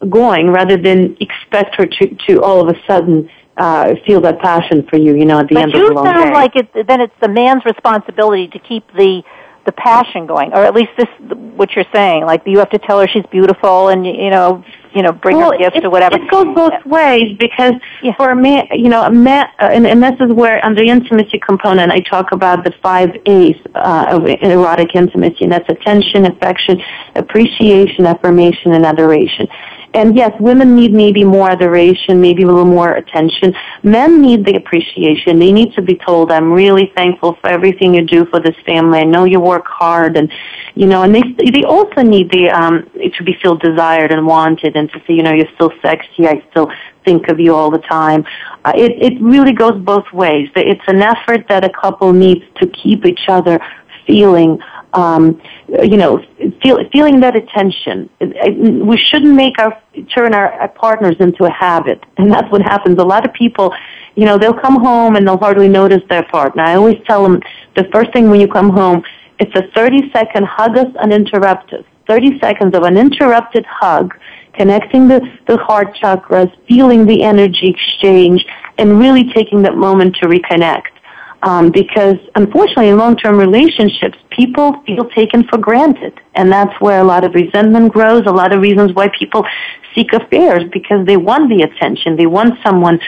going 0.09 0.49
rather 0.49 0.77
than 0.77 1.17
expect 1.19 1.75
her 1.75 1.85
to, 1.85 2.15
to 2.27 2.41
all 2.41 2.61
of 2.61 2.75
a 2.75 2.79
sudden 2.85 3.29
uh, 3.57 3.95
feel 4.05 4.21
that 4.21 4.39
passion 4.39 4.85
for 4.87 4.97
you, 4.97 5.15
you 5.15 5.25
know, 5.25 5.39
at 5.39 5.47
the 5.47 5.55
but 5.55 5.63
end 5.63 5.75
of 5.75 5.81
the 5.81 5.93
long 5.93 6.05
day. 6.05 6.11
But 6.11 6.17
you 6.17 6.23
sound 6.23 6.33
like 6.33 6.55
it, 6.55 6.87
then 6.87 7.01
it's 7.01 7.13
the 7.21 7.29
man's 7.29 7.65
responsibility 7.65 8.47
to 8.49 8.59
keep 8.59 8.87
the 8.93 9.23
the 9.67 9.73
passion 9.73 10.25
going, 10.25 10.53
or 10.53 10.63
at 10.63 10.73
least 10.73 10.91
this 10.97 11.07
what 11.29 11.75
you're 11.75 11.85
saying. 11.93 12.23
Like 12.23 12.41
you 12.45 12.57
have 12.59 12.69
to 12.69 12.79
tell 12.79 13.01
her 13.01 13.07
she's 13.07 13.25
beautiful, 13.29 13.89
and 13.89 14.07
you 14.07 14.29
know, 14.29 14.63
you 14.95 15.01
know, 15.01 15.11
bring 15.11 15.35
well, 15.35 15.51
her 15.51 15.57
gifts 15.57 15.77
it, 15.77 15.85
or 15.85 15.89
whatever. 15.89 16.15
It 16.15 16.31
goes 16.31 16.55
both 16.55 16.85
ways 16.85 17.35
because 17.37 17.73
yeah. 18.01 18.15
for 18.15 18.31
a 18.31 18.35
man, 18.35 18.67
you 18.71 18.87
know, 18.87 19.03
a 19.03 19.11
man, 19.11 19.45
uh, 19.59 19.65
and, 19.65 19.85
and 19.85 20.01
this 20.01 20.15
is 20.21 20.31
where 20.31 20.63
under 20.65 20.81
intimacy 20.81 21.39
component 21.45 21.91
I 21.91 21.99
talk 21.99 22.31
about 22.31 22.63
the 22.63 22.71
five 22.81 23.09
A's 23.25 23.57
uh, 23.75 24.05
of 24.09 24.25
erotic 24.25 24.95
intimacy, 24.95 25.43
and 25.43 25.51
that's 25.51 25.67
attention, 25.67 26.25
affection, 26.25 26.81
appreciation, 27.15 28.05
affirmation, 28.05 28.71
and 28.71 28.85
adoration. 28.85 29.49
And 29.93 30.15
yes, 30.15 30.31
women 30.39 30.75
need 30.75 30.93
maybe 30.93 31.23
more 31.23 31.49
adoration, 31.49 32.21
maybe 32.21 32.43
a 32.43 32.45
little 32.45 32.65
more 32.65 32.95
attention. 32.95 33.55
Men 33.83 34.21
need 34.21 34.45
the 34.45 34.55
appreciation. 34.55 35.39
They 35.39 35.51
need 35.51 35.73
to 35.73 35.81
be 35.81 35.95
told, 35.95 36.31
I'm 36.31 36.51
really 36.51 36.91
thankful 36.95 37.37
for 37.41 37.47
everything 37.47 37.93
you 37.93 38.05
do 38.05 38.25
for 38.25 38.39
this 38.39 38.55
family. 38.65 38.99
I 38.99 39.03
know 39.03 39.23
you 39.23 39.39
work 39.39 39.65
hard 39.65 40.17
and, 40.17 40.31
you 40.75 40.85
know, 40.85 41.03
and 41.03 41.15
they, 41.15 41.23
they 41.51 41.63
also 41.63 42.01
need 42.01 42.29
the, 42.31 42.49
um, 42.49 42.89
to 43.17 43.23
be 43.23 43.37
feel 43.41 43.55
desired 43.55 44.11
and 44.11 44.27
wanted 44.27 44.75
and 44.75 44.91
to 44.91 44.99
say, 45.07 45.13
you 45.13 45.23
know, 45.23 45.33
you're 45.33 45.51
still 45.55 45.71
sexy. 45.81 46.27
I 46.27 46.43
still 46.51 46.69
think 47.05 47.29
of 47.29 47.39
you 47.39 47.55
all 47.55 47.71
the 47.71 47.79
time. 47.79 48.25
Uh, 48.65 48.73
it, 48.75 48.91
it 49.01 49.21
really 49.21 49.53
goes 49.53 49.81
both 49.81 50.11
ways. 50.11 50.49
It's 50.55 50.81
an 50.87 51.01
effort 51.01 51.47
that 51.47 51.63
a 51.63 51.69
couple 51.69 52.11
needs 52.11 52.43
to 52.57 52.67
keep 52.67 53.05
each 53.05 53.29
other 53.29 53.59
feeling 54.05 54.59
um, 54.97 55.39
you 55.83 55.95
know, 55.95 56.23
feel, 56.63 56.77
feeling 56.91 57.19
that 57.19 57.35
attention. 57.35 58.09
We 58.19 58.97
shouldn't 58.97 59.35
make 59.35 59.59
our 59.59 59.79
turn 60.15 60.33
our, 60.33 60.51
our 60.53 60.69
partners 60.69 61.15
into 61.19 61.45
a 61.45 61.51
habit, 61.51 62.03
and 62.17 62.31
that's 62.31 62.51
what 62.51 62.61
happens. 62.63 62.97
A 62.97 63.05
lot 63.05 63.23
of 63.25 63.31
people, 63.33 63.73
you 64.15 64.25
know, 64.25 64.37
they'll 64.39 64.59
come 64.59 64.83
home 64.83 65.15
and 65.15 65.27
they'll 65.27 65.37
hardly 65.37 65.69
notice 65.69 66.01
their 66.09 66.23
partner. 66.23 66.63
I 66.63 66.75
always 66.75 66.97
tell 67.05 67.21
them 67.21 67.39
the 67.75 67.85
first 67.93 68.11
thing 68.11 68.29
when 68.31 68.41
you 68.41 68.47
come 68.47 68.71
home, 68.71 69.03
it's 69.39 69.55
a 69.55 69.71
30 69.75 70.11
second 70.11 70.45
hug 70.45 70.75
us 70.77 70.93
uninterrupted. 70.95 71.85
30 72.07 72.39
seconds 72.39 72.73
of 72.73 72.83
uninterrupted 72.83 73.65
hug, 73.67 74.17
connecting 74.53 75.07
the, 75.09 75.19
the 75.47 75.57
heart 75.57 75.95
chakras, 76.01 76.49
feeling 76.67 77.05
the 77.05 77.21
energy 77.21 77.67
exchange, 77.67 78.45
and 78.77 78.97
really 78.97 79.31
taking 79.33 79.61
that 79.61 79.75
moment 79.75 80.15
to 80.15 80.25
reconnect. 80.25 80.96
Um, 81.43 81.69
because 81.69 82.17
unfortunately, 82.33 82.89
in 82.89 82.97
long-term 82.97 83.37
relationships, 83.37 84.17
people 84.31 84.81
feel 84.87 85.05
taken 85.09 85.47
for 85.47 85.59
granted, 85.59 86.19
and 86.33 86.51
that's 86.51 86.73
where 86.81 86.99
a 86.99 87.03
lot 87.03 87.23
of 87.23 87.35
resentment 87.35 87.93
grows. 87.93 88.23
A 88.25 88.31
lot 88.31 88.53
of 88.53 88.61
reasons 88.61 88.93
why 88.93 89.09
people 89.09 89.45
seek 89.93 90.13
affairs 90.13 90.63
because 90.73 91.05
they 91.05 91.15
want 91.15 91.49
the 91.49 91.61
attention, 91.61 92.15
they 92.15 92.25
want 92.25 92.55
someone 92.65 92.99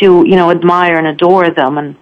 to 0.00 0.24
you 0.26 0.34
know 0.34 0.50
admire 0.50 0.96
and 0.96 1.06
adore 1.06 1.50
them, 1.50 1.78
and 1.78 1.96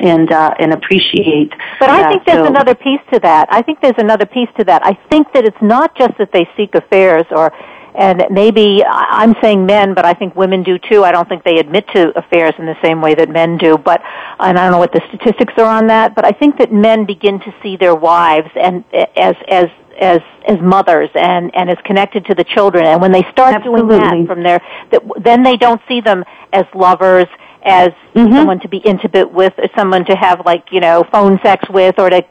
and 0.00 0.32
uh, 0.32 0.54
and 0.58 0.72
appreciate. 0.72 1.52
But 1.78 1.90
I 1.90 2.08
think 2.08 2.24
there's 2.24 2.38
so, 2.38 2.46
another 2.46 2.74
piece 2.74 3.00
to 3.12 3.20
that. 3.20 3.48
I 3.50 3.62
think 3.62 3.80
there's 3.80 3.98
another 3.98 4.26
piece 4.26 4.48
to 4.58 4.64
that. 4.64 4.84
I 4.84 4.94
think 5.10 5.32
that 5.34 5.44
it's 5.44 5.60
not 5.60 5.94
just 5.96 6.16
that 6.18 6.32
they 6.32 6.48
seek 6.56 6.74
affairs 6.74 7.24
or 7.30 7.52
and 7.98 8.22
maybe 8.30 8.84
I'm 8.86 9.34
saying 9.42 9.66
men, 9.66 9.92
but 9.92 10.04
I 10.04 10.14
think 10.14 10.36
women 10.36 10.62
do 10.62 10.78
too. 10.78 11.02
I 11.02 11.10
don't 11.10 11.28
think 11.28 11.42
they 11.42 11.58
admit 11.58 11.84
to 11.94 12.16
affairs 12.16 12.54
in 12.56 12.64
the 12.64 12.76
same 12.80 13.02
way 13.02 13.16
that 13.16 13.28
men 13.28 13.58
do, 13.58 13.76
but 13.76 14.00
and 14.38 14.56
I 14.56 14.62
don't 14.62 14.72
know 14.72 14.78
what 14.78 14.92
the 14.92 15.02
statistics 15.08 15.52
are 15.58 15.64
on 15.64 15.88
that, 15.88 16.14
but 16.14 16.24
I 16.24 16.30
think 16.30 16.58
that 16.58 16.72
men 16.72 17.06
begin 17.06 17.40
to 17.40 17.54
see 17.60 17.76
their 17.76 17.96
wives 17.96 18.50
and 18.54 18.84
as 19.16 19.34
as 19.48 19.66
as 20.00 20.20
as 20.46 20.60
mothers 20.60 21.10
and 21.16 21.50
and 21.56 21.68
as 21.68 21.78
connected 21.84 22.24
to 22.26 22.34
the 22.36 22.44
children 22.44 22.86
and 22.86 23.00
when 23.02 23.10
they 23.10 23.24
start 23.32 23.56
Absolutely. 23.56 23.98
doing 23.98 24.26
that 24.26 24.26
from 24.32 24.44
there 24.44 24.60
that 24.92 25.02
then 25.20 25.42
they 25.42 25.56
don't 25.56 25.80
see 25.88 26.00
them 26.00 26.24
as 26.52 26.64
lovers 26.72 27.26
as 27.64 27.88
mm-hmm. 28.14 28.32
someone 28.32 28.60
to 28.60 28.68
be 28.68 28.78
intimate 28.78 29.32
with 29.32 29.52
or 29.58 29.68
someone 29.76 30.04
to 30.04 30.14
have 30.14 30.46
like 30.46 30.66
you 30.70 30.78
know 30.78 31.04
phone 31.10 31.40
sex 31.42 31.68
with 31.68 31.98
or 31.98 32.10
to 32.10 32.22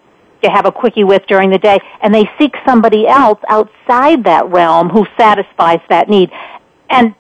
to 0.44 0.50
have 0.50 0.66
a 0.66 0.72
quickie 0.72 1.04
with 1.04 1.24
during 1.28 1.50
the 1.50 1.58
day, 1.58 1.80
and 2.02 2.14
they 2.14 2.30
seek 2.40 2.54
somebody 2.66 3.08
else 3.08 3.40
outside 3.50 4.24
that 4.26 4.50
realm 4.50 4.90
who 4.90 5.06
satisfies 5.18 5.80
that 5.90 6.10
need. 6.10 6.30
And 6.90 7.16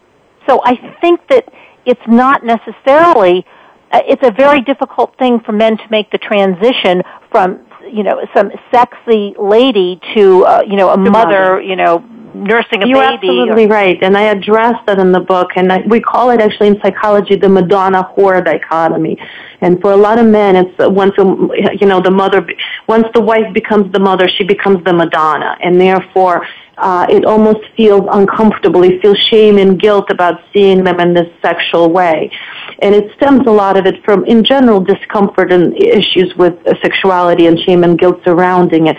so 0.48 0.62
I 0.64 0.76
think 1.02 1.28
that 1.30 1.52
it's 1.86 2.08
not 2.08 2.44
necessarily, 2.44 3.46
uh, 3.92 4.02
it's 4.06 4.26
a 4.26 4.32
very 4.32 4.62
difficult 4.62 5.18
thing 5.18 5.40
for 5.40 5.52
men 5.52 5.78
to 5.78 5.84
make 5.90 6.12
the 6.12 6.18
transition 6.18 7.04
from, 7.32 7.66
you 7.90 8.04
know, 8.04 8.26
some 8.36 8.52
sexy 8.72 9.36
lady 9.40 10.00
to, 10.16 10.46
uh, 10.46 10.62
you 10.68 10.76
know, 10.76 10.90
a 10.90 10.98
mother, 10.98 11.12
mother, 11.12 11.62
you 11.62 11.76
know, 11.76 12.04
nursing 12.38 12.84
a 12.84 12.88
You're 12.88 13.00
baby. 13.00 13.28
absolutely 13.30 13.66
or, 13.66 13.70
right, 13.70 13.98
and 14.02 14.18
I 14.18 14.24
address 14.24 14.76
that 14.86 15.00
in 15.00 15.12
the 15.12 15.20
book, 15.20 15.50
and 15.56 15.72
I, 15.72 15.80
we 15.88 16.00
call 16.00 16.30
it 16.30 16.40
actually 16.40 16.68
in 16.68 16.82
psychology 16.82 17.36
the 17.36 17.50
Madonna 17.50 18.10
whore 18.16 18.44
dichotomy. 18.44 19.18
And 19.62 19.82
for 19.82 19.92
a 19.92 19.98
lot 19.98 20.20
of 20.20 20.28
men, 20.28 20.56
it's 20.56 20.80
uh, 20.80 20.90
once 20.90 21.14
you 21.18 21.88
know 21.88 22.02
the 22.02 22.12
mother, 22.12 22.48
once 22.88 23.08
the 23.14 23.22
wife 23.22 23.54
becomes 23.54 23.92
the 23.92 24.00
mother, 24.00 24.30
she 24.30 24.44
becomes 24.44 24.84
the 24.86 24.94
Madonna, 24.94 25.58
and 25.62 25.82
therefore 25.82 26.46
uh, 26.78 27.08
it 27.10 27.26
almost 27.26 27.60
feels 27.76 28.08
uncomfortable. 28.12 28.86
You 28.86 29.00
feel 29.02 29.16
shame 29.16 29.58
and 29.58 29.80
guilt 29.80 30.12
about 30.12 30.42
seeing 30.54 30.84
them 30.84 31.00
in 31.00 31.14
this 31.14 31.28
sexual 31.42 31.92
way. 31.92 32.32
And 32.80 32.94
it 32.94 33.12
stems 33.16 33.48
a 33.48 33.52
lot 33.52 33.78
of 33.78 33.88
it 33.88 34.04
from, 34.04 34.26
in 34.26 34.44
general, 34.44 34.80
discomfort 34.80 35.52
and 35.52 35.76
issues 35.76 36.36
with 36.36 36.54
sexuality 36.82 37.48
and 37.48 37.60
shame 37.60 37.84
and 37.84 37.98
guilt 37.98 38.22
surrounding 38.24 38.88
it. 38.88 38.98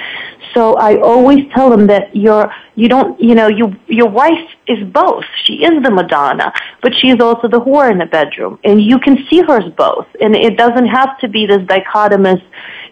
So 0.58 0.74
I 0.74 1.00
always 1.00 1.44
tell 1.54 1.70
them 1.70 1.86
that 1.86 2.16
you're, 2.16 2.52
you 2.74 2.88
don't, 2.88 3.20
you 3.20 3.36
know, 3.36 3.46
you, 3.46 3.76
your 3.86 4.08
wife 4.08 4.48
is 4.66 4.82
both. 4.88 5.24
She 5.44 5.62
is 5.62 5.80
the 5.84 5.90
Madonna, 5.92 6.52
but 6.82 6.92
she 6.96 7.10
is 7.10 7.20
also 7.20 7.46
the 7.46 7.60
whore 7.60 7.88
in 7.88 7.98
the 7.98 8.06
bedroom. 8.06 8.58
And 8.64 8.82
you 8.82 8.98
can 8.98 9.24
see 9.30 9.40
her 9.42 9.60
as 9.60 9.72
both. 9.74 10.08
And 10.20 10.34
it 10.34 10.56
doesn't 10.56 10.88
have 10.88 11.16
to 11.20 11.28
be 11.28 11.46
this 11.46 11.58
dichotomous, 11.58 12.42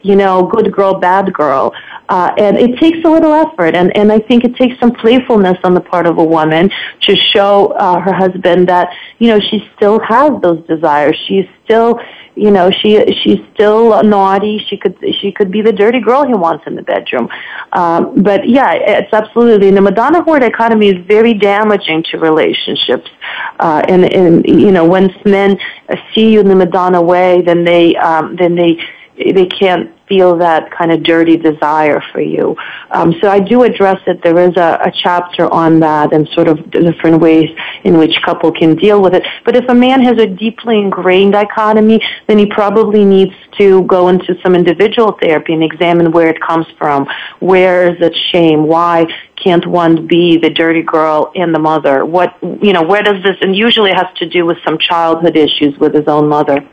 you 0.02 0.14
know, 0.14 0.44
good 0.44 0.72
girl, 0.72 0.94
bad 0.94 1.32
girl. 1.32 1.74
Uh, 2.08 2.32
and 2.38 2.56
it 2.56 2.78
takes 2.78 2.98
a 3.04 3.10
little 3.10 3.32
effort, 3.32 3.74
and, 3.74 3.96
and 3.96 4.12
I 4.12 4.20
think 4.20 4.44
it 4.44 4.54
takes 4.54 4.78
some 4.78 4.92
playfulness 4.92 5.58
on 5.64 5.74
the 5.74 5.80
part 5.80 6.06
of 6.06 6.18
a 6.18 6.24
woman 6.24 6.70
to 7.00 7.16
show 7.16 7.72
uh, 7.72 7.98
her 7.98 8.12
husband 8.12 8.68
that 8.68 8.90
you 9.18 9.26
know 9.26 9.40
she 9.40 9.68
still 9.74 9.98
has 9.98 10.30
those 10.40 10.64
desires. 10.68 11.16
She's 11.26 11.46
still, 11.64 11.98
you 12.36 12.50
know, 12.50 12.70
she 12.70 13.02
she's 13.22 13.40
still 13.54 14.02
naughty. 14.02 14.64
She 14.68 14.76
could 14.76 14.96
she 15.20 15.32
could 15.32 15.50
be 15.50 15.62
the 15.62 15.72
dirty 15.72 16.00
girl 16.00 16.26
he 16.26 16.34
wants 16.34 16.66
in 16.66 16.74
the 16.74 16.82
bedroom. 16.82 17.28
Um, 17.72 18.22
but 18.22 18.46
yeah, 18.48 18.72
it's 18.74 19.12
absolutely 19.12 19.70
the 19.70 19.80
Madonna 19.80 20.22
whore 20.22 20.38
dichotomy 20.38 20.88
is 20.88 21.06
very 21.06 21.32
damaging 21.32 22.04
to 22.10 22.18
relationships. 22.18 23.10
Uh, 23.58 23.82
and 23.88 24.04
and 24.12 24.46
you 24.46 24.70
know, 24.70 24.84
once 24.84 25.12
men 25.24 25.58
see 26.14 26.30
you 26.30 26.40
in 26.40 26.48
the 26.48 26.54
Madonna 26.54 27.00
way, 27.00 27.40
then 27.40 27.64
they 27.64 27.96
um, 27.96 28.36
then 28.36 28.54
they 28.54 28.78
they 29.16 29.46
can't 29.46 29.95
feel 30.08 30.36
that 30.38 30.70
kind 30.70 30.92
of 30.92 31.02
dirty 31.02 31.36
desire 31.36 32.02
for 32.12 32.20
you. 32.20 32.56
Um, 32.90 33.14
so 33.20 33.28
I 33.28 33.40
do 33.40 33.62
address 33.64 34.00
it. 34.06 34.22
There 34.22 34.38
is 34.38 34.56
a, 34.56 34.78
a 34.84 34.92
chapter 35.02 35.52
on 35.52 35.80
that 35.80 36.12
and 36.12 36.28
sort 36.28 36.48
of 36.48 36.70
different 36.70 37.20
ways 37.20 37.50
in 37.84 37.98
which 37.98 38.16
couple 38.24 38.52
can 38.52 38.76
deal 38.76 39.02
with 39.02 39.14
it. 39.14 39.24
But 39.44 39.56
if 39.56 39.68
a 39.68 39.74
man 39.74 40.02
has 40.02 40.18
a 40.18 40.26
deeply 40.26 40.78
ingrained 40.78 41.32
dichotomy, 41.32 42.00
then 42.26 42.38
he 42.38 42.46
probably 42.46 43.04
needs 43.04 43.34
to 43.58 43.82
go 43.84 44.08
into 44.08 44.34
some 44.42 44.54
individual 44.54 45.16
therapy 45.20 45.52
and 45.52 45.62
examine 45.62 46.12
where 46.12 46.28
it 46.28 46.40
comes 46.40 46.66
from. 46.78 47.06
Where 47.40 47.92
is 47.92 48.00
it 48.00 48.14
shame? 48.30 48.66
Why 48.66 49.06
can't 49.42 49.66
one 49.66 50.06
be 50.06 50.36
the 50.38 50.50
dirty 50.50 50.82
girl 50.82 51.32
and 51.34 51.54
the 51.54 51.58
mother? 51.58 52.04
What, 52.04 52.36
you 52.42 52.72
know, 52.72 52.82
where 52.82 53.02
does 53.02 53.22
this, 53.22 53.36
and 53.40 53.54
usually 53.56 53.90
it 53.90 53.96
has 53.96 54.14
to 54.18 54.28
do 54.28 54.44
with 54.44 54.58
some 54.64 54.78
childhood 54.78 55.36
issues 55.36 55.78
with 55.78 55.94
his 55.94 56.06
own 56.06 56.28
mother. 56.28 56.66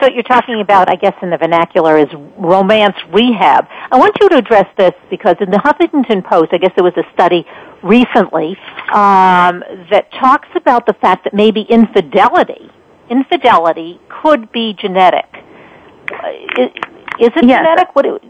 So 0.00 0.08
you're 0.08 0.22
talking 0.22 0.60
about, 0.60 0.88
I 0.88 0.94
guess 0.94 1.14
in 1.22 1.30
the 1.30 1.36
vernacular, 1.36 1.98
is 1.98 2.06
romance 2.36 2.96
rehab. 3.12 3.66
I 3.90 3.98
want 3.98 4.16
you 4.20 4.28
to 4.28 4.36
address 4.36 4.66
this 4.76 4.92
because 5.10 5.36
in 5.40 5.50
the 5.50 5.58
Huffington 5.58 6.24
Post, 6.24 6.50
I 6.52 6.58
guess 6.58 6.70
there 6.76 6.84
was 6.84 6.96
a 6.96 7.04
study 7.14 7.44
recently 7.82 8.56
um, 8.92 9.64
that 9.90 10.06
talks 10.20 10.48
about 10.54 10.86
the 10.86 10.92
fact 10.94 11.24
that 11.24 11.34
maybe 11.34 11.62
infidelity, 11.62 12.70
infidelity 13.10 14.00
could 14.22 14.52
be 14.52 14.74
genetic. 14.80 15.26
Is, 16.56 16.70
is 17.20 17.30
it 17.36 17.44
Yes. 17.44 17.58
genetic? 17.58 17.94
What? 17.96 18.06
It, 18.06 18.22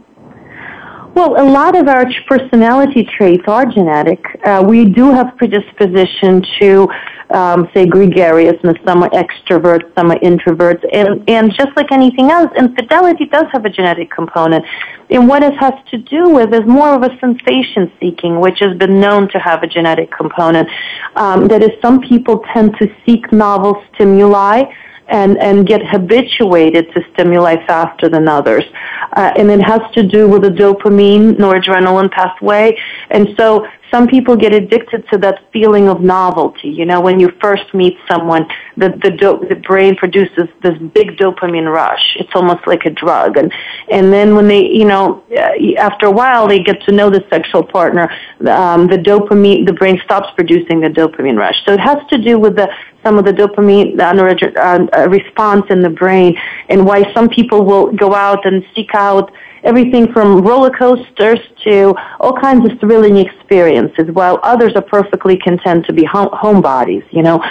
Well, 1.15 1.35
a 1.39 1.45
lot 1.51 1.77
of 1.77 1.87
our 1.89 2.07
personality 2.29 3.05
traits 3.17 3.45
are 3.47 3.67
genetic. 3.67 4.21
Uh, 4.45 4.65
we 4.67 4.85
do 4.87 5.11
have 5.11 5.37
predisposition 5.37 6.43
to, 6.61 6.89
um, 7.31 7.69
say, 7.75 7.87
gregariousness. 7.87 8.77
Some 8.85 9.03
are 9.03 9.11
extroverts, 9.11 9.93
some 9.95 10.11
are 10.11 10.19
introverts, 10.21 10.85
and 10.93 11.29
and 11.29 11.53
just 11.53 11.71
like 11.77 11.93
anything 11.93 12.31
else, 12.31 12.51
infidelity 12.57 13.27
does 13.27 13.47
have 13.53 13.65
a 13.65 13.71
genetic 13.71 14.11
component. 14.11 14.65
And 15.11 15.29
what 15.29 15.43
it 15.43 15.55
has 15.59 15.75
to 15.91 15.99
do 15.99 16.31
with 16.31 16.53
is 16.53 16.67
more 16.67 16.95
of 16.95 17.03
a 17.03 17.19
sensation 17.19 17.91
seeking, 18.01 18.41
which 18.41 18.59
has 18.61 18.77
been 18.77 19.01
known 19.01 19.29
to 19.31 19.39
have 19.39 19.63
a 19.63 19.67
genetic 19.67 20.11
component. 20.11 20.69
Um, 21.17 21.49
that 21.49 21.63
is, 21.63 21.71
some 21.81 22.01
people 22.01 22.45
tend 22.53 22.77
to 22.81 22.95
seek 23.07 23.33
novel 23.33 23.83
stimuli 23.95 24.65
and, 25.09 25.39
and 25.39 25.67
get 25.67 25.85
habituated 25.85 26.93
to 26.93 27.03
stimuli 27.13 27.57
faster 27.67 28.09
than 28.09 28.29
others. 28.29 28.65
Uh, 29.13 29.33
and 29.37 29.51
it 29.51 29.61
has 29.61 29.81
to 29.95 30.03
do 30.03 30.29
with 30.29 30.43
the 30.43 30.51
dopamine, 30.51 31.35
noradrenaline 31.37 32.11
pathway. 32.11 32.79
And 33.11 33.29
so 33.37 33.67
some 33.91 34.07
people 34.07 34.37
get 34.37 34.53
addicted 34.53 35.09
to 35.11 35.19
that 35.19 35.51
feeling 35.51 35.89
of 35.89 36.03
novelty. 36.03 36.69
You 36.69 36.85
know, 36.85 37.01
when 37.01 37.19
you 37.19 37.33
first 37.41 37.73
meet 37.73 37.97
someone, 38.07 38.47
the, 38.77 38.91
the, 39.03 39.11
do- 39.11 39.47
the 39.49 39.57
brain 39.57 39.97
produces 39.97 40.49
this 40.63 40.77
big 40.93 41.17
dopamine 41.17 41.73
rush. 41.73 42.17
It's 42.17 42.31
almost 42.35 42.67
like 42.67 42.85
a 42.85 42.91
drug. 42.91 43.39
And, 43.39 43.53
and 43.91 44.13
then 44.13 44.35
when 44.35 44.47
they, 44.47 44.67
you 44.67 44.85
know, 44.85 45.25
uh, 45.35 45.79
after 45.79 46.07
a 46.07 46.11
while 46.11 46.47
they 46.47 46.59
get 46.59 46.83
to 46.83 46.93
know 46.93 47.09
the 47.09 47.25
sexual 47.31 47.65
partner, 47.65 48.11
um, 48.47 48.89
the 48.89 48.99
dopamine, 48.99 49.67
the 49.67 49.73
brain 49.73 49.99
stops 50.05 50.29
producing 50.37 50.81
the 50.81 50.89
dopamine 50.89 51.39
rush. 51.39 51.57
So 51.65 51.73
it 51.73 51.81
has 51.81 51.99
to 52.11 52.19
do 52.19 52.39
with 52.39 52.57
the, 52.57 52.69
some 53.03 53.19
of 53.19 53.25
the 53.25 53.33
dopamine 53.33 53.97
neurodr- 53.97 54.57
uh, 54.57 54.87
uh, 54.97 55.09
response 55.09 55.65
in 55.71 55.83
the 55.83 55.91
brain 55.91 56.37
and 56.69 56.85
why 56.85 57.13
some 57.15 57.29
people 57.29 57.65
will 57.65 57.93
go 57.93 58.15
out 58.15 58.45
and 58.45 58.65
seek 58.75 58.95
out 58.95 59.33
everything 59.65 60.13
from 60.13 60.43
roller 60.43 60.71
coasters 60.71 61.41
to 61.65 61.95
all 62.21 62.33
kinds 62.39 62.71
of 62.71 62.79
thrilling 62.81 63.17
experiences, 63.17 64.11
while 64.13 64.39
others 64.43 64.73
are 64.77 64.83
perfectly 64.83 65.37
content 65.37 65.85
to 65.87 65.93
be 65.93 66.05
home, 66.05 66.29
homebodies, 66.29 67.05
you 67.11 67.23
know. 67.23 67.43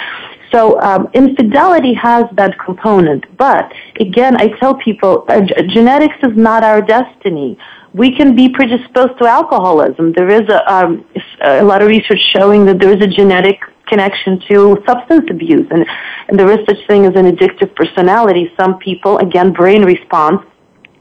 So 0.50 0.80
um, 0.80 1.10
infidelity 1.12 1.92
has 1.94 2.24
that 2.32 2.58
component, 2.58 3.36
but 3.36 3.70
again, 4.00 4.36
I 4.36 4.48
tell 4.58 4.74
people 4.74 5.26
uh, 5.28 5.42
genetics 5.68 6.16
is 6.22 6.34
not 6.36 6.64
our 6.64 6.80
destiny. 6.80 7.58
We 7.92 8.16
can 8.16 8.34
be 8.34 8.48
predisposed 8.48 9.18
to 9.18 9.26
alcoholism. 9.26 10.12
There 10.12 10.30
is 10.30 10.48
a, 10.48 10.72
um, 10.72 11.04
a 11.42 11.62
lot 11.62 11.82
of 11.82 11.88
research 11.88 12.20
showing 12.32 12.64
that 12.64 12.78
there 12.78 12.96
is 12.96 13.02
a 13.02 13.06
genetic 13.06 13.60
connection 13.88 14.40
to 14.48 14.82
substance 14.86 15.26
abuse, 15.30 15.66
and, 15.70 15.84
and 16.28 16.38
there 16.38 16.50
is 16.50 16.64
such 16.66 16.86
thing 16.86 17.06
as 17.06 17.14
an 17.16 17.26
addictive 17.32 17.74
personality. 17.74 18.52
Some 18.58 18.78
people, 18.78 19.18
again, 19.18 19.52
brain 19.52 19.82
response 19.84 20.42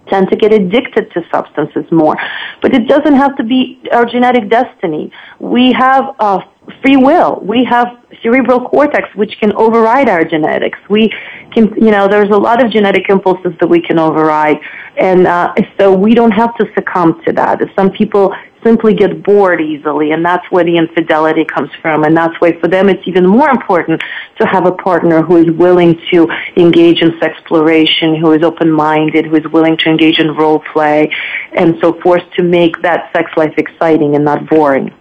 tend 0.09 0.29
to 0.29 0.37
get 0.37 0.53
addicted 0.53 1.11
to 1.11 1.21
substances 1.33 1.85
more. 1.91 2.15
But 2.61 2.73
it 2.73 2.87
doesn't 2.87 3.15
have 3.15 3.35
to 3.37 3.43
be 3.43 3.81
our 3.91 4.05
genetic 4.05 4.49
destiny. 4.49 5.11
We 5.39 5.73
have 5.73 6.15
uh, 6.19 6.39
free 6.81 6.97
will. 6.97 7.39
We 7.41 7.63
have 7.65 7.87
cerebral 8.23 8.69
cortex, 8.69 9.07
which 9.15 9.37
can 9.39 9.53
override 9.53 10.09
our 10.09 10.23
genetics. 10.23 10.79
We 10.89 11.11
can, 11.53 11.73
you 11.75 11.91
know, 11.91 12.07
there's 12.07 12.29
a 12.29 12.37
lot 12.37 12.63
of 12.63 12.71
genetic 12.71 13.09
impulses 13.09 13.53
that 13.59 13.67
we 13.67 13.81
can 13.81 13.99
override. 13.99 14.57
And 14.97 15.27
uh, 15.27 15.53
so 15.79 15.93
we 15.93 16.13
don't 16.13 16.31
have 16.31 16.55
to 16.55 16.65
succumb 16.73 17.21
to 17.25 17.33
that. 17.33 17.59
Some 17.75 17.91
people 17.91 18.33
simply 18.67 18.93
get 18.93 19.23
bored 19.23 19.61
easily, 19.61 20.11
and 20.11 20.25
that's 20.25 20.45
where 20.51 20.65
the 20.65 20.75
infidelity 20.75 21.45
comes 21.45 21.69
from. 21.81 22.03
And 22.03 22.15
that's 22.15 22.35
why 22.39 22.59
for 22.59 22.67
them 22.67 22.89
it's 22.89 23.07
even 23.07 23.25
more 23.25 23.49
important 23.49 24.01
to 24.39 24.45
have 24.45 24.65
a 24.65 24.73
partner 24.73 25.21
who 25.21 25.37
is 25.37 25.49
willing 25.51 25.97
to 26.11 26.27
engage 26.57 27.01
in 27.01 27.11
sexploration, 27.11 28.19
who 28.19 28.33
is 28.33 28.43
open-minded, 28.43 29.27
who 29.27 29.35
is 29.35 29.47
willing 29.47 29.77
to 29.77 29.89
engage 29.89 30.19
in 30.19 30.35
role 30.35 30.61
play, 30.73 31.09
and 31.53 31.77
so 31.81 31.93
forth 32.01 32.23
to 32.35 32.43
make 32.43 32.81
that 32.81 33.09
sex 33.13 33.31
life 33.37 33.53
exciting 33.57 34.15
and 34.15 34.25
not 34.25 34.49
boring. 34.49 34.93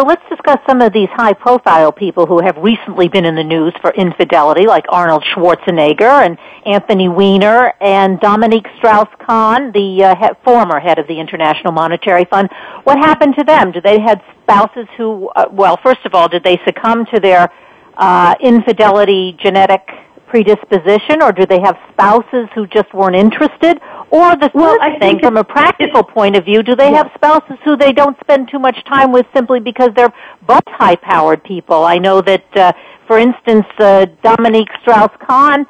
So 0.00 0.06
let's 0.06 0.22
discuss 0.30 0.58
some 0.66 0.80
of 0.80 0.94
these 0.94 1.10
high-profile 1.12 1.92
people 1.92 2.24
who 2.24 2.40
have 2.42 2.56
recently 2.56 3.06
been 3.08 3.26
in 3.26 3.34
the 3.34 3.44
news 3.44 3.74
for 3.82 3.90
infidelity, 3.90 4.66
like 4.66 4.86
Arnold 4.88 5.22
Schwarzenegger 5.34 6.24
and 6.24 6.38
Anthony 6.64 7.06
Weiner 7.06 7.74
and 7.82 8.18
Dominique 8.18 8.66
Strauss-Kahn, 8.78 9.72
the 9.72 10.04
uh, 10.04 10.14
he- 10.16 10.34
former 10.42 10.80
head 10.80 10.98
of 10.98 11.06
the 11.06 11.20
International 11.20 11.74
Monetary 11.74 12.24
Fund. 12.24 12.48
What 12.84 12.96
happened 12.96 13.34
to 13.36 13.44
them? 13.44 13.72
Did 13.72 13.82
they 13.82 14.00
had 14.00 14.22
spouses 14.42 14.86
who? 14.96 15.28
Uh, 15.36 15.48
well, 15.52 15.78
first 15.82 16.00
of 16.06 16.14
all, 16.14 16.28
did 16.28 16.44
they 16.44 16.58
succumb 16.64 17.04
to 17.12 17.20
their 17.20 17.52
uh, 17.98 18.34
infidelity 18.40 19.36
genetic 19.38 19.86
predisposition, 20.28 21.20
or 21.20 21.30
do 21.30 21.44
they 21.44 21.60
have 21.60 21.76
spouses 21.92 22.48
who 22.54 22.66
just 22.68 22.94
weren't 22.94 23.16
interested? 23.16 23.78
Or 24.10 24.34
the 24.34 24.50
Well, 24.54 24.76
I 24.80 24.90
thing, 24.90 25.00
think 25.00 25.22
from 25.22 25.36
a 25.36 25.44
practical 25.44 26.02
point 26.02 26.34
of 26.34 26.44
view, 26.44 26.62
do 26.64 26.74
they 26.74 26.92
have 26.92 27.10
spouses 27.14 27.58
who 27.64 27.76
they 27.76 27.92
don't 27.92 28.18
spend 28.20 28.48
too 28.50 28.58
much 28.58 28.84
time 28.84 29.12
with 29.12 29.24
simply 29.34 29.60
because 29.60 29.90
they're 29.94 30.12
both 30.46 30.64
high-powered 30.66 31.44
people? 31.44 31.84
I 31.84 31.98
know 31.98 32.20
that, 32.20 32.56
uh, 32.56 32.72
for 33.06 33.18
instance, 33.18 33.66
uh, 33.78 34.06
Dominique 34.22 34.68
Strauss-Kahn, 34.82 35.64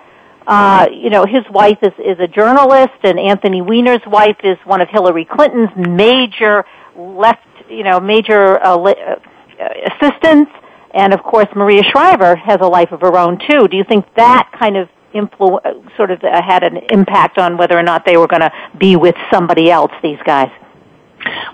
uh, 0.46 0.86
you 0.90 1.10
know, 1.10 1.26
his 1.26 1.44
wife 1.50 1.78
is, 1.82 1.92
is 1.98 2.18
a 2.18 2.26
journalist, 2.26 2.98
and 3.02 3.20
Anthony 3.20 3.60
Weiner's 3.60 4.04
wife 4.06 4.38
is 4.42 4.56
one 4.64 4.80
of 4.80 4.88
Hillary 4.88 5.26
Clinton's 5.26 5.70
major 5.76 6.64
left, 6.96 7.46
you 7.68 7.84
know, 7.84 8.00
major 8.00 8.58
uh, 8.64 8.76
uh, 8.78 9.16
assistants. 9.92 10.50
And 10.92 11.12
of 11.12 11.22
course, 11.22 11.46
Maria 11.54 11.82
Shriver 11.82 12.36
has 12.36 12.58
a 12.60 12.66
life 12.66 12.90
of 12.90 13.02
her 13.02 13.16
own 13.16 13.38
too. 13.48 13.68
Do 13.68 13.76
you 13.76 13.84
think 13.84 14.06
that 14.16 14.50
kind 14.58 14.76
of 14.76 14.88
influ- 15.14 15.96
sort 15.96 16.10
of 16.10 16.22
uh, 16.22 16.42
had 16.42 16.62
an 16.62 16.78
impact 16.90 17.38
on 17.38 17.56
whether 17.56 17.78
or 17.78 17.82
not 17.82 18.04
they 18.04 18.16
were 18.16 18.28
going 18.28 18.42
to 18.42 18.52
be 18.78 18.96
with 18.96 19.16
somebody 19.32 19.70
else? 19.70 19.92
These 20.02 20.18
guys. 20.24 20.50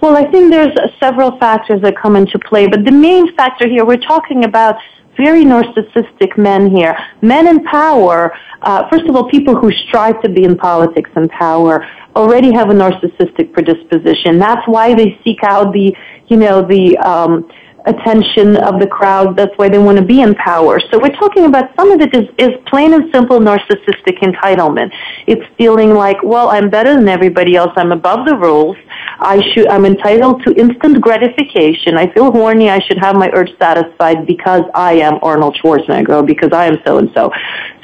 Well, 0.01 0.17
I 0.17 0.31
think 0.31 0.51
there's 0.51 0.77
several 1.01 1.39
factors 1.39 1.83
that 1.83 1.97
come 1.97 2.17
into 2.17 2.39
play, 2.39 2.69
but 2.69 2.85
the 2.85 2.93
main 2.93 3.35
factor 3.35 3.69
here, 3.69 3.85
we're 3.85 3.97
talking 3.97 4.45
about 4.45 4.77
very 5.17 5.45
narcissistic 5.45 6.37
men 6.37 6.71
here. 6.71 6.97
Men 7.23 7.49
in 7.49 7.65
power, 7.65 8.33
uh, 8.63 8.89
first 8.89 9.07
of 9.07 9.17
all, 9.17 9.29
people 9.29 9.57
who 9.57 9.73
strive 9.73 10.21
to 10.23 10.29
be 10.29 10.45
in 10.45 10.57
politics 10.57 11.11
and 11.17 11.31
power 11.31 11.87
already 12.15 12.53
have 12.53 12.71
a 12.71 12.75
narcissistic 12.75 13.53
predisposition. 13.53 14.39
That's 14.39 14.67
why 14.67 14.95
they 14.95 15.19
seek 15.25 15.43
out 15.43 15.73
the, 15.73 15.95
you 16.29 16.37
know, 16.37 16.63
the, 16.63 16.97
um, 16.99 17.51
attention 17.87 18.57
of 18.57 18.80
the 18.80 18.87
crowd. 18.87 19.37
That's 19.37 19.57
why 19.57 19.68
they 19.68 19.78
want 19.78 19.99
to 19.99 20.05
be 20.05 20.20
in 20.20 20.34
power. 20.34 20.80
So 20.91 20.99
we're 20.99 21.16
talking 21.16 21.45
about 21.45 21.74
some 21.76 21.91
of 21.93 22.01
it 22.01 22.14
is, 22.14 22.28
is 22.39 22.51
plain 22.66 22.93
and 22.95 23.12
simple 23.12 23.39
narcissistic 23.39 24.18
entitlement. 24.18 24.93
It's 25.26 25.45
feeling 25.57 25.95
like, 25.95 26.16
well, 26.22 26.49
I'm 26.49 26.68
better 26.68 26.95
than 26.95 27.09
everybody 27.09 27.57
else. 27.57 27.72
I'm 27.76 27.93
above 27.93 28.26
the 28.26 28.37
rules. 28.37 28.76
I 29.18 29.41
should, 29.53 29.68
I'm 29.68 29.87
entitled 29.87 30.45
to 30.45 30.55
instant 30.55 31.01
gratification. 31.01 31.97
I 31.97 32.12
feel 32.12 32.30
horny. 32.30 32.68
I 32.68 32.80
should 32.80 32.99
have 32.99 33.16
my 33.16 33.30
urge 33.32 33.51
satisfied 33.59 34.26
because 34.26 34.62
I 34.74 34.95
am 34.95 35.18
Arnold 35.22 35.57
Schwarzenegger 35.62 36.11
or 36.11 36.22
because 36.22 36.53
I 36.53 36.66
am 36.66 36.78
so 36.84 36.99
and 36.99 37.11
so. 37.14 37.32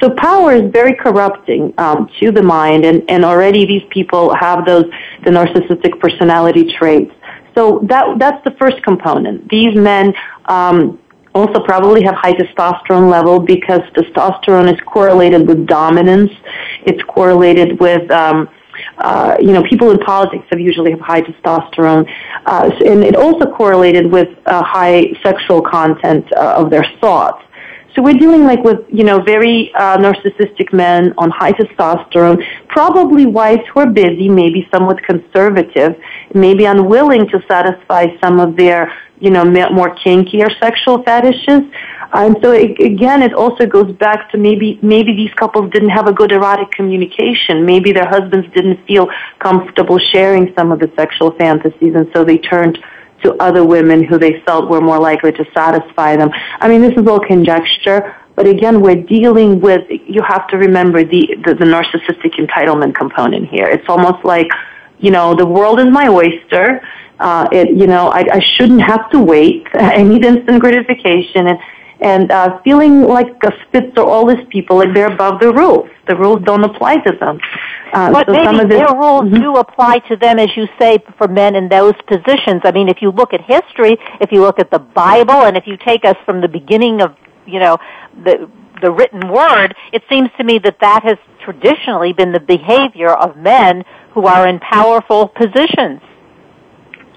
So 0.01 0.09
power 0.11 0.53
is 0.53 0.71
very 0.71 0.95
corrupting 0.95 1.73
um, 1.77 2.09
to 2.19 2.31
the 2.31 2.43
mind, 2.43 2.85
and, 2.85 3.09
and 3.09 3.23
already 3.23 3.65
these 3.65 3.83
people 3.89 4.35
have 4.35 4.65
those 4.65 4.85
the 5.23 5.31
narcissistic 5.31 5.99
personality 5.99 6.73
traits. 6.77 7.13
So 7.55 7.79
that 7.83 8.19
that's 8.19 8.43
the 8.43 8.51
first 8.59 8.81
component. 8.83 9.49
These 9.49 9.75
men 9.75 10.13
um, 10.45 10.99
also 11.35 11.59
probably 11.63 12.03
have 12.03 12.15
high 12.15 12.33
testosterone 12.33 13.09
level 13.09 13.39
because 13.39 13.81
testosterone 13.95 14.71
is 14.73 14.79
correlated 14.85 15.47
with 15.47 15.65
dominance. 15.67 16.31
It's 16.85 17.01
correlated 17.03 17.79
with 17.79 18.09
um, 18.11 18.49
uh, 18.97 19.35
you 19.39 19.51
know, 19.53 19.63
people 19.63 19.91
in 19.91 19.97
politics 19.99 20.45
have 20.49 20.59
usually 20.59 20.91
have 20.91 20.99
high 20.99 21.21
testosterone, 21.21 22.09
uh, 22.45 22.71
and 22.85 23.03
it 23.03 23.15
also 23.15 23.45
correlated 23.45 24.11
with 24.11 24.29
uh, 24.45 24.63
high 24.63 25.13
sexual 25.23 25.61
content 25.61 26.25
uh, 26.33 26.55
of 26.57 26.69
their 26.69 26.85
thoughts. 26.99 27.43
So 27.95 28.01
we're 28.01 28.17
dealing 28.17 28.43
like 28.43 28.63
with, 28.63 28.79
you 28.89 29.03
know, 29.03 29.21
very 29.21 29.71
uh, 29.75 29.97
narcissistic 29.97 30.73
men 30.73 31.13
on 31.19 31.29
high 31.29 31.51
testosterone, 31.51 32.43
probably 32.67 33.27
wives 33.27 33.61
who 33.71 33.81
are 33.81 33.89
busy, 33.89 34.29
maybe 34.29 34.67
somewhat 34.73 35.03
conservative, 35.03 35.95
maybe 36.33 36.65
unwilling 36.65 37.27
to 37.29 37.39
satisfy 37.47 38.07
some 38.19 38.39
of 38.39 38.55
their, 38.55 38.91
you 39.19 39.29
know, 39.29 39.45
more 39.45 39.95
kinkier 39.95 40.49
sexual 40.59 41.03
fetishes. 41.03 41.61
And 42.13 42.35
so 42.41 42.51
it, 42.51 42.79
again, 42.79 43.21
it 43.21 43.33
also 43.33 43.67
goes 43.67 43.91
back 43.97 44.31
to 44.31 44.37
maybe 44.39 44.79
maybe 44.81 45.15
these 45.15 45.33
couples 45.35 45.71
didn't 45.71 45.89
have 45.89 46.07
a 46.07 46.13
good 46.13 46.31
erotic 46.31 46.71
communication. 46.71 47.65
Maybe 47.65 47.91
their 47.91 48.07
husbands 48.07 48.47
didn't 48.55 48.85
feel 48.87 49.07
comfortable 49.39 49.99
sharing 49.99 50.51
some 50.57 50.71
of 50.71 50.79
the 50.79 50.91
sexual 50.95 51.31
fantasies, 51.31 51.93
and 51.95 52.09
so 52.13 52.23
they 52.23 52.37
turned 52.37 52.77
to 53.23 53.33
other 53.41 53.65
women 53.65 54.03
who 54.03 54.17
they 54.17 54.41
felt 54.41 54.69
were 54.69 54.81
more 54.81 54.99
likely 54.99 55.31
to 55.31 55.45
satisfy 55.53 56.15
them. 56.15 56.29
I 56.59 56.67
mean, 56.67 56.81
this 56.81 56.93
is 56.93 57.07
all 57.07 57.19
conjecture, 57.19 58.15
but 58.35 58.47
again, 58.47 58.81
we're 58.81 59.01
dealing 59.01 59.59
with, 59.59 59.85
you 59.89 60.21
have 60.23 60.47
to 60.47 60.57
remember 60.57 61.03
the, 61.03 61.35
the, 61.45 61.53
the 61.53 61.65
narcissistic 61.65 62.33
entitlement 62.35 62.95
component 62.95 63.47
here. 63.49 63.67
It's 63.67 63.87
almost 63.87 64.25
like, 64.25 64.47
you 64.99 65.11
know, 65.11 65.35
the 65.35 65.45
world 65.45 65.79
is 65.79 65.87
my 65.87 66.07
oyster. 66.07 66.81
Uh, 67.19 67.47
it, 67.51 67.69
you 67.69 67.85
know, 67.85 68.07
I, 68.07 68.25
I 68.31 68.39
shouldn't 68.39 68.81
have 68.81 69.09
to 69.11 69.19
wait. 69.19 69.67
I 69.73 70.01
need 70.01 70.25
instant 70.25 70.59
gratification. 70.59 71.47
And, 71.47 71.59
and 71.99 72.31
uh, 72.31 72.59
feeling 72.63 73.03
like 73.03 73.31
a 73.43 73.51
Spitzer 73.67 74.01
all 74.01 74.25
these 74.25 74.45
people, 74.49 74.77
like 74.77 74.93
they're 74.93 75.11
above 75.11 75.39
the 75.39 75.53
rules. 75.53 75.89
The 76.07 76.15
rules 76.15 76.43
don't 76.43 76.63
apply 76.63 76.97
to 76.97 77.11
them. 77.17 77.39
Uh, 77.93 78.11
but 78.11 78.25
so 78.25 78.33
maybe 78.33 78.67
their 78.69 78.87
rules 78.93 79.25
mm-hmm. 79.25 79.39
do 79.39 79.55
apply 79.57 79.99
to 79.99 80.15
them, 80.15 80.39
as 80.39 80.49
you 80.57 80.67
say, 80.79 80.97
for 81.17 81.27
men 81.27 81.55
in 81.55 81.69
those 81.69 81.93
positions. 82.07 82.61
I 82.63 82.71
mean, 82.71 82.89
if 82.89 83.01
you 83.01 83.11
look 83.11 83.33
at 83.33 83.41
history, 83.41 83.97
if 84.19 84.31
you 84.31 84.41
look 84.41 84.59
at 84.59 84.71
the 84.71 84.79
Bible, 84.79 85.43
and 85.45 85.55
if 85.55 85.67
you 85.67 85.77
take 85.77 86.03
us 86.03 86.15
from 86.25 86.41
the 86.41 86.47
beginning 86.47 87.01
of, 87.01 87.15
you 87.45 87.59
know, 87.59 87.77
the 88.23 88.49
the 88.81 88.91
written 88.91 89.29
word, 89.29 89.75
it 89.93 90.03
seems 90.09 90.29
to 90.37 90.43
me 90.43 90.59
that 90.59 90.77
that 90.81 91.03
has 91.03 91.17
traditionally 91.45 92.11
been 92.11 92.33
the 92.33 92.39
behavior 92.39 93.11
of 93.11 93.37
men 93.37 93.85
who 94.13 94.25
are 94.25 94.47
in 94.47 94.59
powerful 94.59 95.27
positions. 95.27 96.01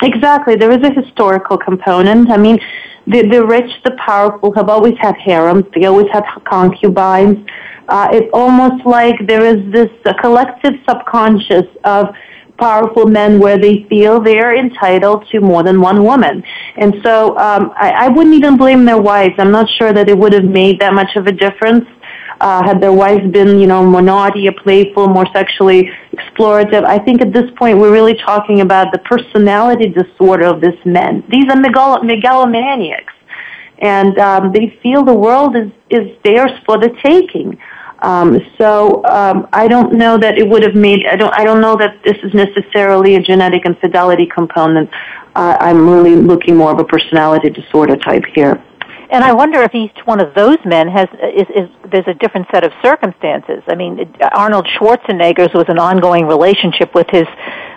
Exactly. 0.02 0.56
There 0.56 0.70
is 0.70 0.86
a 0.86 0.92
historical 0.92 1.56
component. 1.56 2.30
I 2.30 2.36
mean, 2.36 2.60
the, 3.06 3.26
the 3.26 3.44
rich, 3.44 3.70
the 3.84 3.96
powerful 4.04 4.52
have 4.54 4.68
always 4.68 4.94
had 5.00 5.16
harems. 5.16 5.64
They 5.74 5.86
always 5.86 6.06
had 6.12 6.22
concubines. 6.44 7.44
Uh, 7.88 8.08
it's 8.12 8.30
almost 8.32 8.84
like 8.84 9.14
there 9.26 9.44
is 9.44 9.72
this 9.72 9.90
uh, 10.04 10.12
collective 10.20 10.74
subconscious 10.88 11.66
of 11.84 12.14
powerful 12.58 13.06
men 13.06 13.38
where 13.38 13.58
they 13.58 13.84
feel 13.88 14.20
they're 14.20 14.56
entitled 14.56 15.26
to 15.30 15.40
more 15.40 15.62
than 15.62 15.80
one 15.80 16.02
woman. 16.02 16.42
And 16.76 16.96
so 17.04 17.36
um, 17.38 17.72
I, 17.76 18.06
I 18.06 18.08
wouldn't 18.08 18.34
even 18.34 18.56
blame 18.56 18.84
their 18.84 19.00
wives. 19.00 19.34
I'm 19.38 19.50
not 19.50 19.68
sure 19.78 19.92
that 19.92 20.08
it 20.08 20.16
would 20.16 20.32
have 20.32 20.44
made 20.44 20.80
that 20.80 20.94
much 20.94 21.16
of 21.16 21.26
a 21.26 21.32
difference 21.32 21.86
uh, 22.40 22.62
had 22.62 22.80
their 22.80 22.92
wives 22.92 23.30
been, 23.30 23.58
you 23.58 23.66
know, 23.66 23.84
more 23.84 24.02
naughty 24.02 24.48
or 24.48 24.52
playful, 24.52 25.08
more 25.08 25.26
sexually 25.32 25.90
explorative. 26.14 26.84
I 26.84 26.98
think 26.98 27.22
at 27.22 27.32
this 27.32 27.50
point 27.56 27.78
we're 27.78 27.92
really 27.92 28.14
talking 28.14 28.60
about 28.60 28.92
the 28.92 28.98
personality 28.98 29.88
disorder 29.88 30.46
of 30.46 30.60
these 30.60 30.78
men. 30.84 31.24
These 31.30 31.44
are 31.44 31.56
megal- 31.56 32.02
megalomaniacs. 32.02 33.12
And 33.78 34.18
um, 34.18 34.52
they 34.52 34.78
feel 34.82 35.04
the 35.04 35.14
world 35.14 35.54
is, 35.56 35.70
is 35.90 36.16
theirs 36.24 36.50
for 36.64 36.78
the 36.78 36.90
taking. 37.04 37.58
Um, 38.00 38.38
so 38.58 39.04
um, 39.06 39.48
I 39.52 39.68
don't 39.68 39.94
know 39.94 40.18
that 40.18 40.38
it 40.38 40.48
would 40.48 40.62
have 40.62 40.74
made. 40.74 41.06
I 41.06 41.16
don't. 41.16 41.32
I 41.34 41.44
don't 41.44 41.60
know 41.60 41.76
that 41.76 42.02
this 42.04 42.16
is 42.22 42.34
necessarily 42.34 43.14
a 43.16 43.20
genetic 43.20 43.64
infidelity 43.64 44.26
component. 44.26 44.90
Uh, 45.34 45.56
I'm 45.60 45.88
really 45.88 46.16
looking 46.16 46.56
more 46.56 46.72
of 46.72 46.78
a 46.78 46.84
personality 46.84 47.50
disorder 47.50 47.96
type 47.96 48.24
here. 48.34 48.62
And 49.08 49.22
I 49.22 49.32
wonder 49.32 49.62
if 49.62 49.74
each 49.74 49.96
one 50.04 50.20
of 50.20 50.34
those 50.34 50.58
men 50.64 50.88
has 50.88 51.08
is, 51.34 51.46
is 51.54 51.68
there's 51.90 52.08
a 52.08 52.14
different 52.14 52.48
set 52.52 52.64
of 52.64 52.72
circumstances. 52.82 53.62
I 53.68 53.76
mean, 53.76 54.12
Arnold 54.32 54.66
Schwarzenegger's 54.66 55.54
was 55.54 55.66
an 55.68 55.78
ongoing 55.78 56.26
relationship 56.26 56.92
with 56.94 57.06
his 57.10 57.26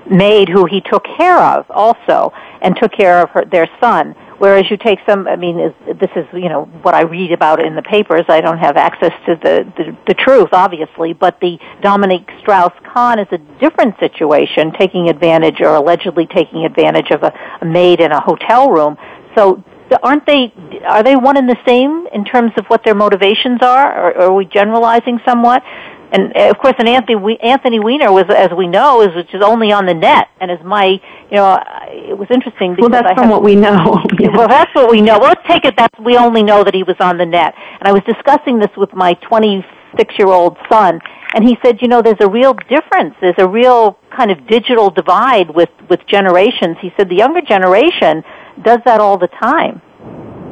maid, 0.10 0.50
who 0.50 0.66
he 0.66 0.82
took 0.82 1.06
care 1.18 1.38
of 1.38 1.70
also, 1.70 2.34
and 2.62 2.76
took 2.76 2.92
care 2.92 3.22
of 3.22 3.30
her, 3.30 3.46
their 3.46 3.70
son. 3.80 4.16
Whereas 4.40 4.72
you 4.72 4.78
take 4.78 5.00
some, 5.08 5.28
I 5.28 5.36
mean, 5.36 5.58
this 5.86 6.10
is 6.16 6.26
you 6.34 6.50
know 6.50 6.64
what 6.82 6.96
I 6.96 7.02
read 7.02 7.34
about 7.34 7.64
in 7.64 7.76
the 7.76 7.82
papers. 7.82 8.26
I 8.30 8.42
don't 8.42 8.58
have 8.58 8.78
access 8.78 9.12
to 9.26 9.36
the, 9.36 9.72
the 9.78 9.98
the 10.08 10.14
truth, 10.14 10.50
obviously, 10.54 11.14
but 11.14 11.40
the 11.42 11.60
Dominique 11.82 12.30
Strauss-Kahn 12.40 13.20
is 13.20 13.28
a 13.32 13.38
different 13.60 14.00
situation, 14.00 14.72
taking 14.80 15.10
advantage 15.10 15.60
or 15.60 15.76
allegedly 15.76 16.26
taking 16.26 16.66
advantage 16.66 17.12
of 17.12 17.24
a, 17.24 17.34
a 17.62 17.66
maid 17.66 18.00
in 18.00 18.12
a 18.12 18.22
hotel 18.22 18.72
room. 18.72 18.98
So 19.36 19.64
aren't 20.04 20.26
they 20.26 20.54
are 20.88 21.04
they 21.04 21.16
one 21.16 21.38
and 21.38 21.50
the 21.50 21.58
same 21.68 22.08
in 22.14 22.24
terms 22.24 22.52
of 22.58 22.66
what 22.68 22.84
their 22.84 22.96
motivations 22.96 23.62
are 23.62 24.12
or, 24.12 24.22
are 24.22 24.34
we 24.34 24.46
generalizing 24.46 25.20
somewhat 25.26 25.64
and 26.12 26.36
uh, 26.36 26.50
of 26.50 26.58
course 26.58 26.74
an 26.80 26.88
Anthony 26.88 27.40
Anthony 27.42 27.80
Weiner 27.80 28.12
was 28.12 28.26
as 28.30 28.50
we 28.56 28.68
know 28.68 29.02
is 29.02 29.16
which 29.16 29.34
is 29.34 29.42
only 29.44 29.72
on 29.72 29.86
the 29.86 29.94
net. 29.94 30.28
And 30.42 30.52
as 30.52 30.60
my 30.64 30.86
you 30.86 31.38
know 31.38 31.58
it 31.88 32.18
was 32.18 32.28
interesting 32.32 32.76
because 32.76 32.90
well 32.90 33.02
that's 33.02 33.12
I 33.12 33.16
from 33.16 33.26
have, 33.26 33.32
what 33.32 33.44
we 33.44 33.56
know. 33.56 33.98
Yeah. 34.20 34.30
well 34.36 34.48
that's 34.48 34.74
what 34.74 34.92
we 34.92 35.02
know. 35.02 35.20
Well, 35.20 35.30
let's 35.30 35.48
take 35.48 35.66
it 35.66 35.76
that 35.78 35.92
we 36.04 36.18
only 36.18 36.44
know 36.44 36.64
that 36.64 36.74
he 36.74 36.84
was 36.84 36.96
on 37.00 37.18
the 37.18 37.26
net. 37.26 37.54
And 37.80 37.88
i 37.88 37.92
was 37.92 38.04
discussing 38.04 38.60
this 38.60 38.72
with 38.76 38.94
my 38.94 39.14
26 39.16 40.16
year 40.18 40.28
old 40.28 40.58
son 40.70 41.00
and 41.34 41.48
he 41.48 41.58
said 41.64 41.82
you 41.82 41.88
know 41.88 42.02
there's 42.02 42.22
a 42.22 42.30
real 42.30 42.54
difference. 42.54 43.16
There's 43.22 43.38
a 43.38 43.48
real 43.48 43.98
kind 44.16 44.32
of 44.32 44.48
digital 44.48 44.90
divide 44.90 45.50
with 45.54 45.70
with 45.90 46.00
generations. 46.08 46.78
He 46.82 46.92
said 46.98 47.10
the 47.10 47.16
younger 47.16 47.42
generation 47.42 48.24
does 48.64 48.80
that 48.86 49.00
all 49.00 49.18
the 49.18 49.28
time. 49.28 49.82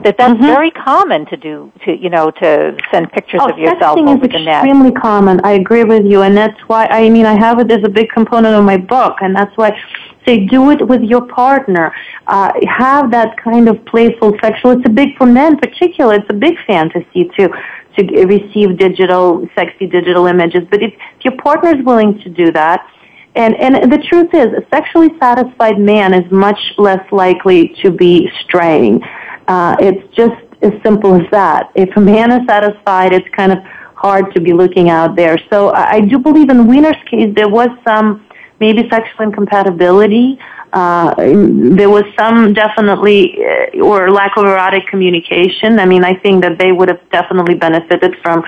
That 0.07 0.17
that's 0.17 0.33
mm-hmm. 0.35 0.45
very 0.45 0.71
common 0.71 1.25
to 1.25 1.35
do 1.35 1.69
to 1.83 1.91
you 1.91 2.09
know 2.09 2.31
to 2.31 2.77
send 2.91 3.11
pictures 3.11 3.41
oh, 3.43 3.51
of 3.51 3.57
yourself 3.57 3.99
over 3.99 4.25
the 4.25 4.39
net. 4.39 4.63
extremely 4.63 4.93
common. 4.93 5.41
I 5.43 5.51
agree 5.63 5.83
with 5.83 6.05
you, 6.05 6.21
and 6.21 6.37
that's 6.37 6.57
why 6.67 6.85
I 6.85 7.09
mean 7.09 7.25
I 7.25 7.37
have 7.37 7.59
it 7.59 7.69
as 7.69 7.83
a 7.83 7.89
big 7.89 8.07
component 8.11 8.55
of 8.55 8.63
my 8.63 8.77
book, 8.77 9.17
and 9.19 9.35
that's 9.35 9.51
why 9.57 9.77
say 10.25 10.45
do 10.45 10.71
it 10.71 10.87
with 10.87 11.01
your 11.01 11.27
partner. 11.27 11.93
Uh, 12.25 12.53
have 12.69 13.11
that 13.11 13.35
kind 13.35 13.67
of 13.67 13.83
playful 13.83 14.31
sexual. 14.41 14.71
It's 14.71 14.85
a 14.85 14.89
big 14.89 15.09
for 15.17 15.25
men, 15.25 15.57
particularly. 15.57 16.19
It's 16.21 16.29
a 16.29 16.39
big 16.47 16.55
fantasy 16.65 17.29
to 17.37 17.49
to 17.97 18.25
receive 18.27 18.77
digital, 18.77 19.45
sexy 19.55 19.87
digital 19.87 20.27
images. 20.27 20.63
But 20.71 20.83
if, 20.83 20.93
if 20.93 21.25
your 21.25 21.35
partner 21.35 21.75
is 21.75 21.83
willing 21.83 22.17
to 22.19 22.29
do 22.29 22.49
that, 22.53 22.87
and, 23.35 23.55
and 23.55 23.91
the 23.91 23.97
truth 24.09 24.33
is, 24.33 24.47
a 24.47 24.65
sexually 24.73 25.09
satisfied 25.19 25.77
man 25.79 26.13
is 26.13 26.31
much 26.31 26.59
less 26.77 27.05
likely 27.11 27.75
to 27.83 27.91
be 27.91 28.31
straying. 28.41 29.03
Uh, 29.47 29.75
it's 29.79 30.15
just 30.15 30.35
as 30.61 30.73
simple 30.83 31.15
as 31.15 31.29
that. 31.31 31.71
If 31.75 31.95
a 31.95 32.01
man 32.01 32.31
is 32.31 32.45
satisfied, 32.47 33.13
it's 33.13 33.27
kind 33.35 33.51
of 33.51 33.59
hard 33.95 34.33
to 34.35 34.41
be 34.41 34.53
looking 34.53 34.89
out 34.89 35.15
there. 35.15 35.37
So 35.49 35.73
I, 35.73 36.01
do 36.01 36.19
believe 36.19 36.49
in 36.49 36.67
Weiner's 36.67 37.01
case 37.09 37.33
there 37.35 37.49
was 37.49 37.69
some 37.87 38.25
maybe 38.59 38.87
sexual 38.89 39.25
incompatibility. 39.25 40.39
Uh, 40.73 41.15
there 41.15 41.89
was 41.89 42.03
some 42.19 42.53
definitely, 42.53 43.37
uh, 43.43 43.79
or 43.79 44.11
lack 44.11 44.37
of 44.37 44.45
erotic 44.45 44.85
communication. 44.87 45.79
I 45.79 45.85
mean, 45.85 46.03
I 46.03 46.15
think 46.15 46.43
that 46.43 46.59
they 46.59 46.71
would 46.71 46.89
have 46.89 47.01
definitely 47.09 47.55
benefited 47.55 48.15
from 48.21 48.43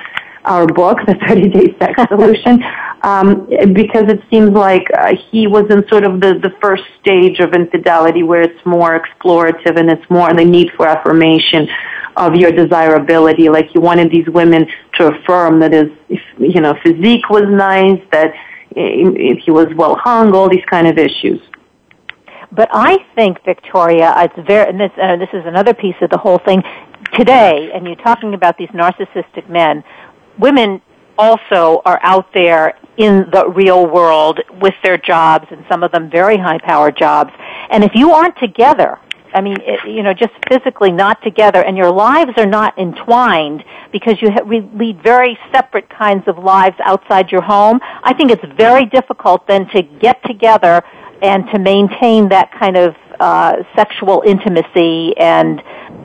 our 0.45 0.67
book, 0.67 0.99
The 1.05 1.15
30 1.15 1.49
Day 1.49 1.75
Sex 1.79 1.93
Solution, 2.09 2.63
um, 3.01 3.47
because 3.73 4.05
it 4.09 4.21
seems 4.29 4.51
like 4.51 4.85
uh, 4.97 5.13
he 5.31 5.47
was 5.47 5.65
in 5.69 5.87
sort 5.87 6.03
of 6.03 6.19
the, 6.19 6.39
the 6.41 6.53
first 6.61 6.83
stage 7.01 7.39
of 7.39 7.53
infidelity 7.53 8.23
where 8.23 8.41
it's 8.41 8.65
more 8.65 8.99
explorative 8.99 9.79
and 9.79 9.89
it's 9.89 10.09
more 10.09 10.33
the 10.33 10.43
need 10.43 10.71
for 10.75 10.87
affirmation 10.87 11.67
of 12.17 12.35
your 12.35 12.51
desirability. 12.51 13.49
Like 13.49 13.73
you 13.73 13.81
wanted 13.81 14.11
these 14.11 14.27
women 14.27 14.67
to 14.95 15.07
affirm 15.07 15.59
that 15.61 15.71
his, 15.71 16.19
you 16.37 16.61
know, 16.61 16.77
physique 16.83 17.29
was 17.29 17.43
nice, 17.47 18.01
that 18.11 18.33
he 18.75 19.51
was 19.51 19.67
well 19.75 19.95
hung, 19.95 20.33
all 20.33 20.49
these 20.49 20.65
kind 20.69 20.87
of 20.87 20.97
issues. 20.97 21.41
But 22.51 22.69
I 22.71 22.97
think, 23.15 23.43
Victoria, 23.45 24.13
it's 24.17 24.47
very, 24.47 24.69
and 24.69 24.79
this, 24.79 24.91
uh, 25.01 25.17
this 25.17 25.29
is 25.33 25.45
another 25.45 25.73
piece 25.73 25.95
of 26.01 26.09
the 26.09 26.17
whole 26.17 26.39
thing. 26.39 26.63
Today, 27.13 27.71
and 27.73 27.85
you're 27.85 27.95
talking 27.95 28.33
about 28.33 28.57
these 28.57 28.69
narcissistic 28.69 29.49
men, 29.49 29.83
women 30.37 30.81
also 31.19 31.81
are 31.85 31.99
out 32.01 32.33
there 32.33 32.77
in 32.97 33.29
the 33.31 33.47
real 33.49 33.85
world 33.85 34.39
with 34.61 34.73
their 34.83 34.97
jobs 34.97 35.45
and 35.51 35.65
some 35.69 35.83
of 35.83 35.91
them 35.91 36.09
very 36.09 36.37
high 36.37 36.57
powered 36.59 36.97
jobs. 36.97 37.31
And 37.69 37.83
if 37.83 37.91
you 37.93 38.11
aren't 38.11 38.37
together, 38.37 38.97
I 39.33 39.41
mean, 39.41 39.57
it, 39.61 39.87
you 39.87 40.01
know, 40.01 40.13
just 40.13 40.33
physically 40.49 40.91
not 40.91 41.21
together, 41.21 41.63
and 41.63 41.77
your 41.77 41.91
lives 41.91 42.31
are 42.37 42.47
not 42.47 42.77
entwined 42.79 43.63
because 43.91 44.19
you 44.21 44.31
ha- 44.31 44.43
lead 44.43 45.03
very 45.03 45.37
separate 45.51 45.87
kinds 45.89 46.27
of 46.27 46.39
lives 46.39 46.75
outside 46.83 47.31
your 47.31 47.41
home. 47.41 47.79
I 48.03 48.13
think 48.13 48.31
it's 48.31 48.43
very 48.57 48.85
difficult 48.87 49.45
then 49.45 49.67
to 49.69 49.83
get 49.83 50.23
together 50.23 50.83
and 51.21 51.45
to 51.51 51.59
maintain 51.59 52.29
that 52.29 52.51
kind 52.51 52.77
of 52.77 52.95
uh, 53.19 53.63
sexual 53.75 54.23
intimacy 54.25 55.13
and 55.17 55.61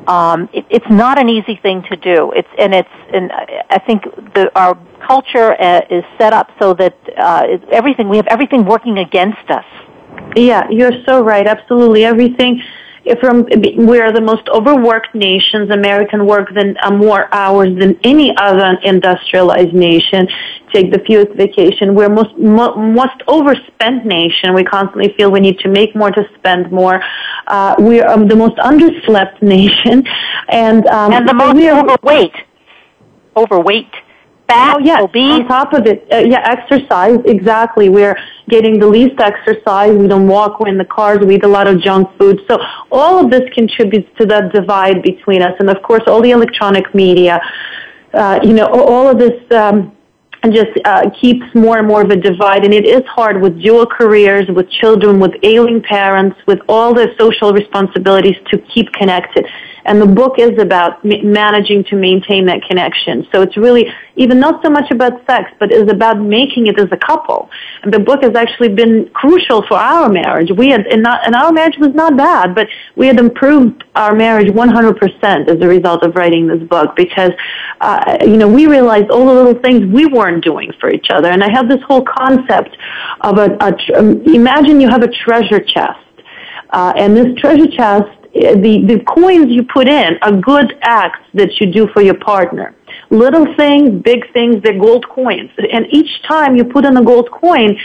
um, 0.08 0.48
it, 0.52 0.66
it's 0.68 0.90
not 0.90 1.18
an 1.18 1.28
easy 1.28 1.56
thing 1.62 1.82
to 1.88 1.96
do. 1.96 2.32
It's 2.32 2.48
and 2.58 2.74
it's 2.74 2.88
and 3.12 3.32
I 3.70 3.78
think 3.78 4.04
the, 4.34 4.50
our 4.56 4.76
culture 5.06 5.52
uh, 5.60 5.80
is 5.90 6.04
set 6.18 6.32
up 6.32 6.50
so 6.60 6.74
that 6.74 6.96
uh, 7.16 7.46
everything 7.70 8.08
we 8.08 8.16
have 8.16 8.26
everything 8.26 8.64
working 8.64 8.98
against 8.98 9.48
us. 9.50 9.64
Yeah, 10.36 10.68
you're 10.70 11.04
so 11.06 11.22
right. 11.22 11.46
Absolutely, 11.46 12.04
everything 12.04 12.62
from 13.20 13.46
we 13.76 14.00
are 14.00 14.12
the 14.12 14.20
most 14.20 14.48
overworked 14.48 15.14
nations. 15.14 15.70
American 15.70 16.26
work 16.26 16.52
than 16.54 16.76
uh, 16.82 16.90
more 16.90 17.32
hours 17.32 17.78
than 17.78 17.98
any 18.02 18.34
other 18.36 18.78
industrialized 18.82 19.74
nation. 19.74 20.28
Take 20.74 20.90
the 20.92 20.98
fewest 21.06 21.32
vacation. 21.36 21.94
We're 21.94 22.08
most 22.08 22.36
mo- 22.36 22.74
most 22.74 23.18
overspent 23.28 24.04
nation. 24.04 24.54
We 24.54 24.64
constantly 24.64 25.14
feel 25.16 25.30
we 25.30 25.40
need 25.40 25.58
to 25.60 25.68
make 25.68 25.94
more 25.94 26.10
to 26.10 26.24
spend 26.36 26.72
more. 26.72 27.00
Uh, 27.46 27.76
we 27.78 28.00
are 28.00 28.10
um, 28.10 28.26
the 28.26 28.34
most 28.34 28.56
underslept 28.56 29.40
nation, 29.40 30.04
and 30.48 30.84
um, 30.88 31.12
and 31.12 31.28
the 31.28 31.34
most 31.34 31.56
overweight. 31.56 32.34
Overweight 33.36 33.92
fat, 34.48 34.76
oh, 34.76 34.78
yes. 34.80 35.02
obese. 35.02 35.32
On 35.32 35.48
top 35.48 35.72
of 35.72 35.86
it, 35.86 36.06
uh, 36.12 36.18
yeah, 36.18 36.42
exercise, 36.44 37.18
exactly. 37.24 37.88
We're 37.88 38.16
getting 38.48 38.78
the 38.78 38.86
least 38.86 39.20
exercise. 39.20 39.96
We 39.96 40.06
don't 40.08 40.26
walk, 40.26 40.60
we're 40.60 40.68
in 40.68 40.78
the 40.78 40.84
cars, 40.84 41.18
we 41.20 41.36
eat 41.36 41.44
a 41.44 41.48
lot 41.48 41.66
of 41.66 41.80
junk 41.80 42.08
food. 42.18 42.40
So 42.48 42.58
all 42.90 43.24
of 43.24 43.30
this 43.30 43.48
contributes 43.54 44.08
to 44.18 44.26
that 44.26 44.52
divide 44.52 45.02
between 45.02 45.42
us. 45.42 45.54
And 45.58 45.70
of 45.70 45.82
course, 45.82 46.02
all 46.06 46.20
the 46.20 46.30
electronic 46.30 46.94
media, 46.94 47.40
uh, 48.12 48.40
you 48.42 48.52
know, 48.52 48.66
all 48.66 49.08
of 49.08 49.18
this, 49.18 49.40
um, 49.52 49.96
and 50.44 50.52
just 50.52 50.70
uh, 50.84 51.08
keeps 51.18 51.42
more 51.54 51.78
and 51.78 51.88
more 51.88 52.02
of 52.02 52.10
a 52.10 52.16
divide. 52.16 52.64
And 52.64 52.74
it 52.74 52.86
is 52.86 53.02
hard 53.06 53.40
with 53.40 53.60
dual 53.62 53.86
careers, 53.86 54.46
with 54.48 54.68
children, 54.70 55.18
with 55.18 55.32
ailing 55.42 55.82
parents, 55.82 56.36
with 56.46 56.60
all 56.68 56.92
the 56.92 57.14
social 57.18 57.52
responsibilities 57.54 58.36
to 58.50 58.58
keep 58.58 58.92
connected. 58.92 59.46
And 59.84 60.00
the 60.00 60.06
book 60.06 60.38
is 60.38 60.58
about 60.58 61.04
managing 61.04 61.84
to 61.84 61.96
maintain 61.96 62.46
that 62.46 62.62
connection. 62.66 63.26
So 63.32 63.42
it's 63.42 63.56
really 63.56 63.86
even 64.16 64.40
not 64.40 64.62
so 64.64 64.70
much 64.70 64.90
about 64.90 65.26
sex, 65.26 65.50
but 65.58 65.72
is 65.72 65.90
about 65.90 66.20
making 66.20 66.68
it 66.68 66.78
as 66.78 66.88
a 66.90 66.96
couple. 66.96 67.50
And 67.82 67.92
the 67.92 67.98
book 67.98 68.22
has 68.22 68.34
actually 68.34 68.70
been 68.70 69.10
crucial 69.12 69.62
for 69.66 69.74
our 69.74 70.08
marriage. 70.08 70.50
We 70.50 70.70
had, 70.70 70.86
and, 70.86 71.02
not, 71.02 71.26
and 71.26 71.34
our 71.34 71.52
marriage 71.52 71.76
was 71.78 71.94
not 71.94 72.16
bad, 72.16 72.54
but 72.54 72.68
we 72.96 73.06
had 73.06 73.18
improved 73.18 73.84
our 73.94 74.14
marriage 74.14 74.48
100% 74.48 75.48
as 75.48 75.60
a 75.60 75.68
result 75.68 76.02
of 76.02 76.14
writing 76.14 76.46
this 76.46 76.62
book 76.62 76.96
because, 76.96 77.32
uh, 77.80 78.18
you 78.22 78.36
know, 78.36 78.48
we 78.48 78.66
realized 78.66 79.10
all 79.10 79.26
the 79.26 79.34
little 79.34 79.60
things 79.60 79.84
we 79.92 80.06
weren't 80.06 80.44
doing 80.44 80.72
for 80.80 80.90
each 80.90 81.10
other. 81.10 81.28
And 81.28 81.42
I 81.42 81.50
have 81.50 81.68
this 81.68 81.82
whole 81.82 82.02
concept 82.02 82.76
of 83.20 83.38
a, 83.38 83.56
a 83.60 83.98
um, 83.98 84.22
imagine 84.22 84.80
you 84.80 84.88
have 84.88 85.02
a 85.02 85.08
treasure 85.08 85.60
chest. 85.60 86.00
Uh, 86.70 86.92
and 86.96 87.16
this 87.16 87.38
treasure 87.38 87.68
chest 87.68 88.23
the, 88.34 88.84
the 88.86 89.04
coins 89.06 89.46
you 89.48 89.62
put 89.62 89.88
in 89.88 90.18
are 90.22 90.32
good 90.32 90.76
acts 90.82 91.20
that 91.34 91.60
you 91.60 91.70
do 91.70 91.88
for 91.92 92.02
your 92.02 92.18
partner. 92.18 92.74
Little 93.10 93.46
things, 93.56 94.02
big 94.02 94.30
things, 94.32 94.62
they're 94.62 94.78
gold 94.78 95.08
coins. 95.08 95.50
And 95.72 95.86
each 95.90 96.22
time 96.22 96.56
you 96.56 96.64
put 96.64 96.84
in 96.84 96.96
a 96.96 97.04
gold 97.04 97.30
coin, 97.30 97.78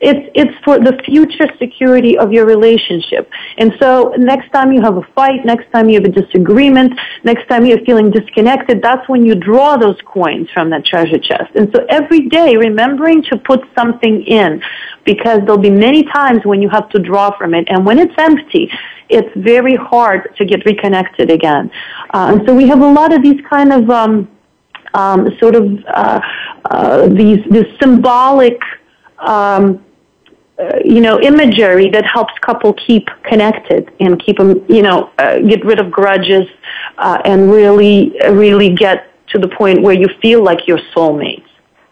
it's, 0.00 0.30
it's 0.34 0.64
for 0.64 0.78
the 0.78 0.96
future 1.04 1.48
security 1.58 2.16
of 2.16 2.32
your 2.32 2.46
relationship. 2.46 3.28
And 3.56 3.72
so 3.80 4.14
next 4.16 4.50
time 4.52 4.70
you 4.70 4.80
have 4.82 4.96
a 4.96 5.02
fight, 5.14 5.44
next 5.44 5.70
time 5.72 5.88
you 5.88 5.96
have 6.00 6.04
a 6.04 6.12
disagreement, 6.12 6.92
next 7.24 7.48
time 7.48 7.66
you're 7.66 7.84
feeling 7.84 8.12
disconnected, 8.12 8.80
that's 8.80 9.08
when 9.08 9.26
you 9.26 9.34
draw 9.34 9.76
those 9.76 9.96
coins 10.04 10.48
from 10.54 10.70
that 10.70 10.84
treasure 10.84 11.18
chest. 11.18 11.50
And 11.56 11.72
so 11.74 11.84
every 11.88 12.28
day 12.28 12.56
remembering 12.56 13.24
to 13.24 13.38
put 13.38 13.60
something 13.76 14.22
in 14.22 14.62
because 15.04 15.40
there'll 15.40 15.58
be 15.58 15.70
many 15.70 16.04
times 16.04 16.44
when 16.44 16.62
you 16.62 16.68
have 16.68 16.88
to 16.90 17.00
draw 17.00 17.36
from 17.36 17.54
it. 17.54 17.66
And 17.68 17.84
when 17.84 17.98
it's 17.98 18.14
empty, 18.18 18.70
it's 19.08 19.34
very 19.36 19.76
hard 19.76 20.34
to 20.36 20.44
get 20.44 20.64
reconnected 20.64 21.30
again. 21.30 21.70
Uh, 22.14 22.32
and 22.32 22.46
so 22.46 22.54
we 22.54 22.68
have 22.68 22.80
a 22.80 22.90
lot 22.90 23.12
of 23.12 23.22
these 23.22 23.40
kind 23.48 23.72
of 23.72 23.90
um, 23.90 24.28
um, 24.94 25.28
sort 25.38 25.54
of 25.54 25.84
uh, 25.86 26.20
uh, 26.64 27.08
these 27.08 27.40
symbolic. 27.80 28.60
Um, 29.18 29.84
uh, 30.58 30.80
you 30.84 31.00
know, 31.00 31.20
imagery 31.20 31.88
that 31.88 32.04
helps 32.04 32.32
couple 32.40 32.72
keep 32.72 33.06
connected 33.22 33.92
and 34.00 34.20
keep 34.20 34.38
them, 34.38 34.64
you 34.68 34.82
know, 34.82 35.08
uh, 35.18 35.38
get 35.38 35.64
rid 35.64 35.78
of 35.78 35.88
grudges 35.88 36.48
uh, 36.98 37.22
and 37.24 37.52
really, 37.52 38.12
really 38.32 38.74
get 38.74 39.12
to 39.28 39.38
the 39.38 39.46
point 39.46 39.80
where 39.82 39.94
you 39.94 40.08
feel 40.20 40.42
like 40.42 40.66
you're 40.66 40.80
soulmates. 40.96 41.44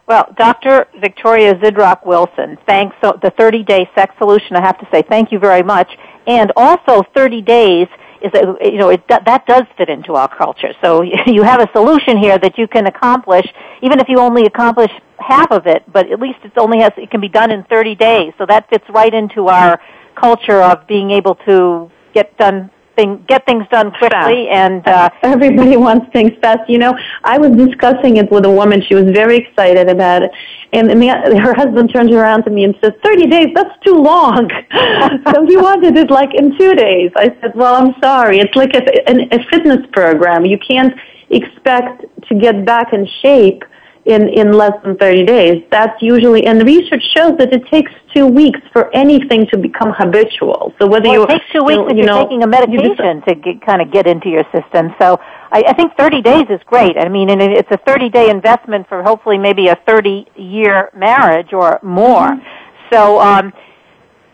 Well, 0.05 0.33
Dr. 0.37 0.87
Victoria 0.99 1.55
Zdrok 1.55 2.05
Wilson, 2.05 2.57
thanks. 2.65 2.93
So 3.01 3.17
the 3.21 3.31
30 3.31 3.63
day 3.63 3.89
sex 3.95 4.13
solution, 4.17 4.57
I 4.57 4.61
have 4.61 4.77
to 4.79 4.87
say 4.91 5.01
thank 5.01 5.31
you 5.31 5.39
very 5.39 5.63
much 5.63 5.89
and 6.27 6.51
also 6.55 7.03
30 7.15 7.41
days 7.41 7.87
is 8.21 8.31
a, 8.33 8.71
you 8.71 8.77
know 8.77 8.89
it, 8.89 9.07
that 9.07 9.45
does 9.45 9.63
fit 9.77 9.89
into 9.89 10.13
our 10.13 10.27
culture. 10.27 10.73
So 10.83 11.01
you 11.25 11.43
have 11.43 11.61
a 11.61 11.69
solution 11.73 12.17
here 12.17 12.37
that 12.37 12.57
you 12.57 12.67
can 12.67 12.85
accomplish, 12.87 13.45
even 13.81 13.99
if 13.99 14.07
you 14.09 14.19
only 14.19 14.45
accomplish 14.45 14.91
half 15.19 15.51
of 15.51 15.65
it, 15.65 15.83
but 15.91 16.11
at 16.11 16.19
least 16.19 16.39
it 16.43 16.51
only 16.57 16.79
has 16.79 16.91
it 16.97 17.09
can 17.09 17.21
be 17.21 17.29
done 17.29 17.51
in 17.51 17.63
30 17.63 17.95
days. 17.95 18.33
So 18.37 18.45
that 18.47 18.69
fits 18.69 18.85
right 18.89 19.13
into 19.13 19.47
our 19.47 19.79
culture 20.15 20.61
of 20.61 20.85
being 20.87 21.11
able 21.11 21.35
to 21.47 21.91
get 22.13 22.37
done 22.37 22.71
thing, 22.97 23.23
get 23.27 23.45
things 23.45 23.63
done 23.71 23.91
quickly 23.91 24.49
and 24.49 24.85
uh, 24.87 25.09
everybody 25.21 25.77
wants 25.87 26.11
things 26.11 26.31
fast. 26.41 26.69
You 26.69 26.79
know, 26.79 26.97
I 27.23 27.37
was 27.37 27.51
discussing 27.51 28.17
it 28.17 28.29
with 28.31 28.45
a 28.45 28.51
woman. 28.51 28.81
She 28.81 28.95
was 28.95 29.05
very 29.05 29.37
excited 29.37 29.87
about 29.87 30.23
it, 30.23 30.31
and 30.73 30.89
the, 30.89 31.39
her 31.39 31.53
husband 31.53 31.93
turns 31.93 32.11
around 32.11 32.43
to 32.43 32.49
me 32.49 32.65
and 32.65 32.75
says, 32.83 32.91
"30 33.03 33.27
days? 33.27 33.47
That's 33.55 33.77
too 33.85 33.95
long." 33.95 34.49
so 35.31 35.45
he 35.45 35.55
wanted 35.55 35.95
it 35.95 36.11
like 36.11 36.33
in 36.33 36.57
two 36.57 36.75
days. 36.75 37.11
I 37.15 37.35
said, 37.39 37.53
"Well, 37.55 37.75
I'm 37.75 37.93
sorry. 38.01 38.39
It's 38.39 38.55
like 38.55 38.73
a, 38.73 38.83
a, 39.09 39.39
a 39.39 39.43
fitness 39.49 39.85
program. 39.93 40.45
You 40.45 40.57
can't 40.59 40.93
expect 41.29 42.05
to 42.27 42.35
get 42.35 42.65
back 42.65 42.93
in 42.93 43.07
shape." 43.21 43.63
In, 44.07 44.29
in 44.29 44.53
less 44.53 44.71
than 44.83 44.97
30 44.97 45.25
days. 45.25 45.63
That's 45.69 46.01
usually, 46.01 46.45
and 46.45 46.59
the 46.59 46.65
research 46.65 47.03
shows 47.15 47.37
that 47.37 47.53
it 47.53 47.67
takes 47.67 47.91
two 48.15 48.25
weeks 48.25 48.59
for 48.71 48.93
anything 48.95 49.45
to 49.47 49.57
become 49.57 49.91
habitual. 49.91 50.73
So 50.79 50.87
whether 50.87 51.09
well, 51.09 51.13
you 51.13 51.23
it 51.23 51.29
takes 51.29 51.45
two 51.51 51.63
weeks 51.63 51.77
you, 51.77 51.87
if 51.87 51.91
you 51.91 51.97
you're 51.97 52.05
know, 52.05 52.23
taking 52.23 52.43
a 52.43 52.47
medication 52.47 53.21
to 53.27 53.35
get, 53.35 53.61
kind 53.65 53.81
of 53.81 53.91
get 53.91 54.07
into 54.07 54.29
your 54.29 54.45
system. 54.55 54.95
So 54.99 55.19
I, 55.51 55.63
I 55.67 55.73
think 55.73 55.95
30 55.97 56.21
days 56.21 56.45
is 56.49 56.61
great. 56.65 56.97
I 56.97 57.09
mean, 57.09 57.29
and 57.29 57.41
it's 57.41 57.69
a 57.69 57.77
30 57.85 58.09
day 58.09 58.29
investment 58.29 58.87
for 58.87 59.03
hopefully 59.03 59.37
maybe 59.37 59.67
a 59.67 59.77
30 59.85 60.25
year 60.35 60.89
marriage 60.95 61.51
or 61.51 61.79
more. 61.83 62.31
Mm-hmm. 62.31 62.93
So, 62.93 63.19
um, 63.19 63.51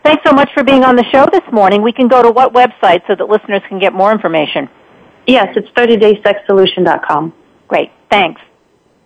thanks 0.04 0.22
so 0.24 0.32
much 0.32 0.50
for 0.54 0.62
being 0.62 0.84
on 0.84 0.94
the 0.94 1.04
show 1.12 1.26
this 1.32 1.42
morning. 1.52 1.82
We 1.82 1.92
can 1.92 2.06
go 2.06 2.22
to 2.22 2.30
what 2.30 2.54
website 2.54 3.04
so 3.08 3.16
that 3.16 3.28
listeners 3.28 3.62
can 3.68 3.80
get 3.80 3.92
more 3.92 4.12
information? 4.12 4.68
Yes, 5.26 5.48
it's 5.56 5.68
30daysexsolution.com. 5.70 7.34
Great. 7.66 7.90
Thanks. 8.10 8.40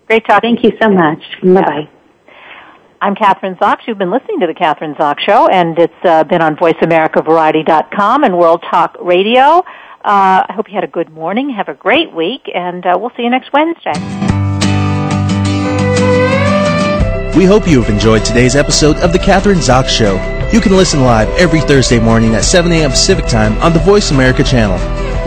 Great 0.09 0.25
talking. 0.27 0.57
Thank 0.57 0.65
you 0.65 0.79
so 0.81 0.89
much. 0.89 1.23
Bye 1.43 1.61
bye. 1.61 1.89
I'm 3.01 3.15
Kathryn 3.15 3.59
Zox. 3.59 3.81
You've 3.87 3.99
been 3.99 4.11
listening 4.11 4.41
to 4.41 4.47
the 4.47 4.55
Kathryn 4.55 4.97
Zox 4.97 5.21
Show, 5.21 5.49
and 5.49 5.79
it's 5.79 5.93
uh, 6.03 6.25
been 6.25 6.41
on 6.41 6.57
VoiceAmericaVariety.com 6.57 8.25
and 8.25 8.39
World 8.39 8.65
Talk 8.69 8.97
Radio. 9.03 9.43
Uh, 10.03 10.47
I 10.49 10.53
hope 10.55 10.69
you 10.69 10.75
had 10.75 10.85
a 10.85 10.89
good 10.89 11.11
morning. 11.11 11.51
Have 11.51 11.69
a 11.69 11.75
great 11.75 12.13
week, 12.15 12.51
and 12.53 12.87
uh, 12.87 12.97
we'll 12.99 13.13
see 13.19 13.23
you 13.23 13.31
next 13.31 13.53
Wednesday. 13.53 13.93
We 17.37 17.45
hope 17.45 17.69
you 17.69 17.83
have 17.83 17.91
enjoyed 17.91 18.25
today's 18.25 18.57
episode 18.57 18.97
of 18.97 19.13
the 19.13 19.19
Kathryn 19.19 19.57
Zox 19.57 19.89
Show. 19.89 20.15
You 20.53 20.63
can 20.63 20.73
listen 20.73 21.03
live 21.03 21.29
every 21.39 21.61
Thursday 21.61 22.01
morning 22.01 22.35
at 22.35 22.45
7 22.45 22.73
a.m. 22.73 22.91
Pacific 22.91 23.27
Time 23.27 23.59
on 23.59 23.75
the 23.75 23.79
Voice 23.81 24.11
America 24.11 24.43
channel. 24.43 24.79